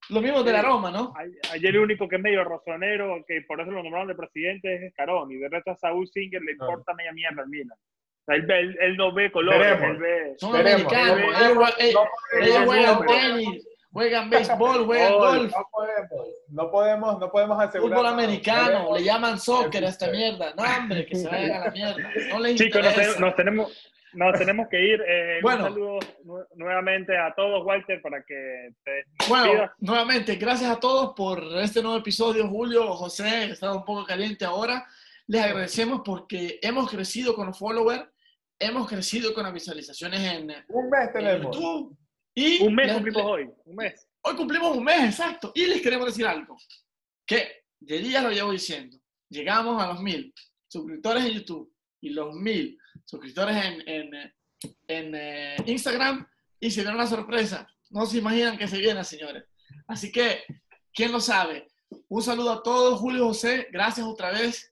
Lo 0.10 0.22
mismo 0.22 0.44
de 0.44 0.54
la 0.54 0.62
Roma, 0.62 0.92
¿no? 0.92 1.14
Ayer 1.52 1.76
el 1.76 1.80
único 1.80 2.08
que 2.08 2.16
es 2.16 2.22
medio 2.22 2.44
rosonero, 2.44 3.24
que 3.28 3.42
por 3.48 3.60
eso 3.62 3.72
lo 3.72 3.84
nombraron 3.84 4.08
de 4.08 4.16
presidente, 4.16 4.76
es 4.76 4.82
Escarón. 4.84 5.32
Y 5.32 5.38
de 5.38 5.50
resto 5.50 5.72
a 5.72 5.76
Saúl 5.76 6.08
Singer 6.08 6.42
le 6.42 6.54
importa 6.54 6.94
media 6.94 7.12
mierda 7.12 7.42
al 7.42 7.50
Milan. 7.50 7.78
Él, 8.28 8.50
él, 8.50 8.78
él, 8.80 8.98
no 8.98 9.12
ve 9.12 9.32
colores, 9.32 9.82
él 9.82 9.98
ve... 9.98 10.36
Son 10.38 10.56
americanos, 10.56 11.20
ellos 12.40 12.66
juegan 12.66 13.06
tenis, 13.08 13.68
juegan 13.92 14.30
béisbol, 14.30 14.86
juegan 14.86 15.14
golf. 15.14 15.54
No 15.54 15.66
podemos, 15.72 16.28
no 16.50 16.72
podemos, 16.72 17.20
no 17.20 17.32
podemos 17.32 17.60
asegurar. 17.62 17.98
Fútbol 18.00 18.14
americano, 18.14 18.96
le 18.96 19.04
llaman 19.04 19.40
soccer 19.40 19.84
a 19.86 19.90
esta 19.90 20.08
mierda. 20.10 20.54
No, 20.56 20.64
hombre, 20.64 21.06
que 21.06 21.16
se 21.16 21.28
vayan 21.28 21.52
a 21.62 21.66
la 21.66 21.72
mierda. 21.72 22.10
No 22.30 22.40
les 22.40 22.56
Chicos, 22.56 22.82
nos, 22.84 23.20
nos, 23.20 23.36
tenemos, 23.36 23.92
nos 24.14 24.38
tenemos 24.40 24.68
que 24.70 24.80
ir. 24.80 25.02
Eh, 25.08 25.40
Bueno. 25.42 25.66
Un 25.66 25.70
saludo 25.74 26.00
nu- 26.24 26.46
nuevamente 26.56 27.18
a 27.18 27.34
todos, 27.36 27.66
Walter, 27.66 28.02
para 28.02 28.22
que 28.24 28.70
te 28.84 29.04
Bueno, 29.28 29.44
despidas. 29.46 29.72
nuevamente, 29.80 30.36
gracias 30.36 30.70
a 30.72 30.80
todos 30.80 31.14
por 31.16 31.44
este 31.62 31.82
nuevo 31.82 31.98
episodio. 31.98 32.48
Julio, 32.48 32.94
José, 32.94 33.46
está 33.52 33.74
un 33.74 33.84
poco 33.86 34.06
caliente 34.06 34.46
ahora. 34.46 34.86
Les 35.28 35.44
agradecemos 35.44 36.02
porque 36.04 36.58
hemos 36.62 36.90
crecido 36.90 37.36
con 37.36 37.48
los 37.48 37.58
followers, 37.60 38.04
hemos 38.58 38.88
crecido 38.90 39.34
con 39.34 39.44
las 39.44 39.54
visualizaciones 39.54 40.20
en, 40.22 40.50
en 40.50 40.66
Un 40.70 40.90
mes 40.90 41.14
tenemos. 41.14 41.56
YouTube. 41.56 41.96
Y 42.36 42.62
Un 42.64 42.76
mes 42.76 42.88
les- 42.88 42.96
cumplimos 42.96 43.24
hoy, 43.24 43.50
un 43.66 43.76
mes. 43.76 44.08
Hoy 44.22 44.36
cumplimos 44.36 44.76
un 44.78 44.84
mes, 44.84 45.04
exacto. 45.06 45.52
Y 45.56 45.66
les 45.66 45.82
queremos 45.82 46.08
decir 46.08 46.26
algo. 46.26 46.58
Que 47.26 47.64
de 47.80 48.00
día 48.00 48.22
lo 48.22 48.32
llevo 48.32 48.52
diciendo. 48.52 48.98
Llegamos 49.30 49.82
a 49.82 49.88
los 49.88 50.02
mil 50.02 50.34
suscriptores 50.68 51.26
en 51.26 51.32
YouTube 51.34 51.74
y 52.02 52.10
los 52.10 52.34
mil 52.36 52.78
suscriptores 53.06 53.56
en, 53.66 53.88
en, 53.88 54.34
en, 54.88 55.16
eh, 55.16 55.56
Instagram 55.66 56.28
y 56.60 56.72
se 56.72 56.82
viene 56.82 56.96
una 56.96 57.08
sorpresa. 57.08 57.68
No 57.90 58.06
se 58.06 58.18
imaginan 58.18 58.58
que 58.58 58.68
se 58.68 58.78
viene, 58.78 59.04
señores. 59.04 59.46
Así 59.88 60.12
que, 60.12 60.44
¿quién 60.94 61.12
lo 61.12 61.20
sabe? 61.20 61.68
Un 62.08 62.22
saludo 62.22 62.52
a 62.52 62.64
todos, 62.64 63.00
Julio 63.00 63.26
José. 63.28 63.68
Gracias 63.72 64.06
otra 64.06 64.32
vez. 64.32 64.69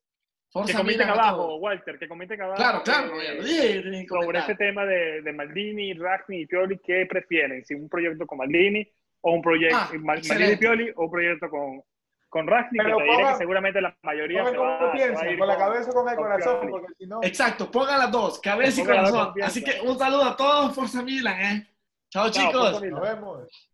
Que 0.65 0.83
Milan 0.83 1.09
a 1.09 1.13
abajo. 1.13 1.55
Walter, 1.57 1.99
que 1.99 2.07
comenten 2.07 2.41
abajo. 2.41 2.57
Claro, 2.57 2.81
claro, 2.83 3.13
eh, 3.21 4.05
sobre 4.07 4.39
este 4.39 4.55
tema 4.55 4.85
de, 4.85 5.21
de 5.21 5.33
Maldini, 5.33 5.93
Ragni 5.93 6.41
y 6.41 6.45
Pioli, 6.45 6.79
¿qué 6.79 7.05
prefieren? 7.05 7.63
¿Si 7.65 7.73
un 7.73 7.87
proyecto 7.89 8.25
con 8.25 8.37
Maldini 8.39 8.87
o 9.21 9.31
un 9.33 9.41
proyecto 9.41 9.77
Ah, 9.77 9.89
Mal- 9.93 10.21
Maldini 10.27 10.51
y. 10.53 10.57
Pioli 10.57 10.91
o 10.95 11.03
un 11.05 11.11
proyecto 11.11 11.49
con, 11.49 11.81
con 12.29 12.47
Ragni? 12.47 12.77
Que 12.79 12.83
Pero 12.83 12.97
te 12.97 13.05
pongan- 13.05 13.31
que 13.33 13.37
seguramente 13.37 13.81
la 13.81 13.97
mayoría 14.03 14.45
se 14.45 14.57
va, 14.57 14.79
tú 14.79 14.85
se 14.85 14.85
va 14.85 14.89
a 14.89 14.91
piensas, 14.93 15.31
ir 15.31 15.37
con 15.39 15.47
la 15.47 15.57
cabeza 15.57 15.89
o 15.89 15.93
con 15.93 16.09
el 16.09 16.15
con 16.15 16.23
corazón, 16.25 16.59
Pioli. 16.59 16.71
porque 16.71 16.93
si 16.97 17.05
no. 17.07 17.19
Exacto, 17.23 17.71
pongan 17.71 17.99
las 17.99 18.11
dos, 18.11 18.39
cabeza 18.39 18.81
y 18.81 18.85
corazón. 18.85 19.33
Así 19.43 19.63
que 19.63 19.79
un 19.81 19.97
saludo 19.97 20.23
a 20.23 20.35
todos, 20.37 20.73
Forza 20.75 21.01
Milan, 21.03 21.39
¿eh? 21.41 21.67
Chao, 22.09 22.29
Chao, 22.31 22.45
chicos. 22.47 22.81
Nos 22.83 23.01
vemos. 23.01 23.69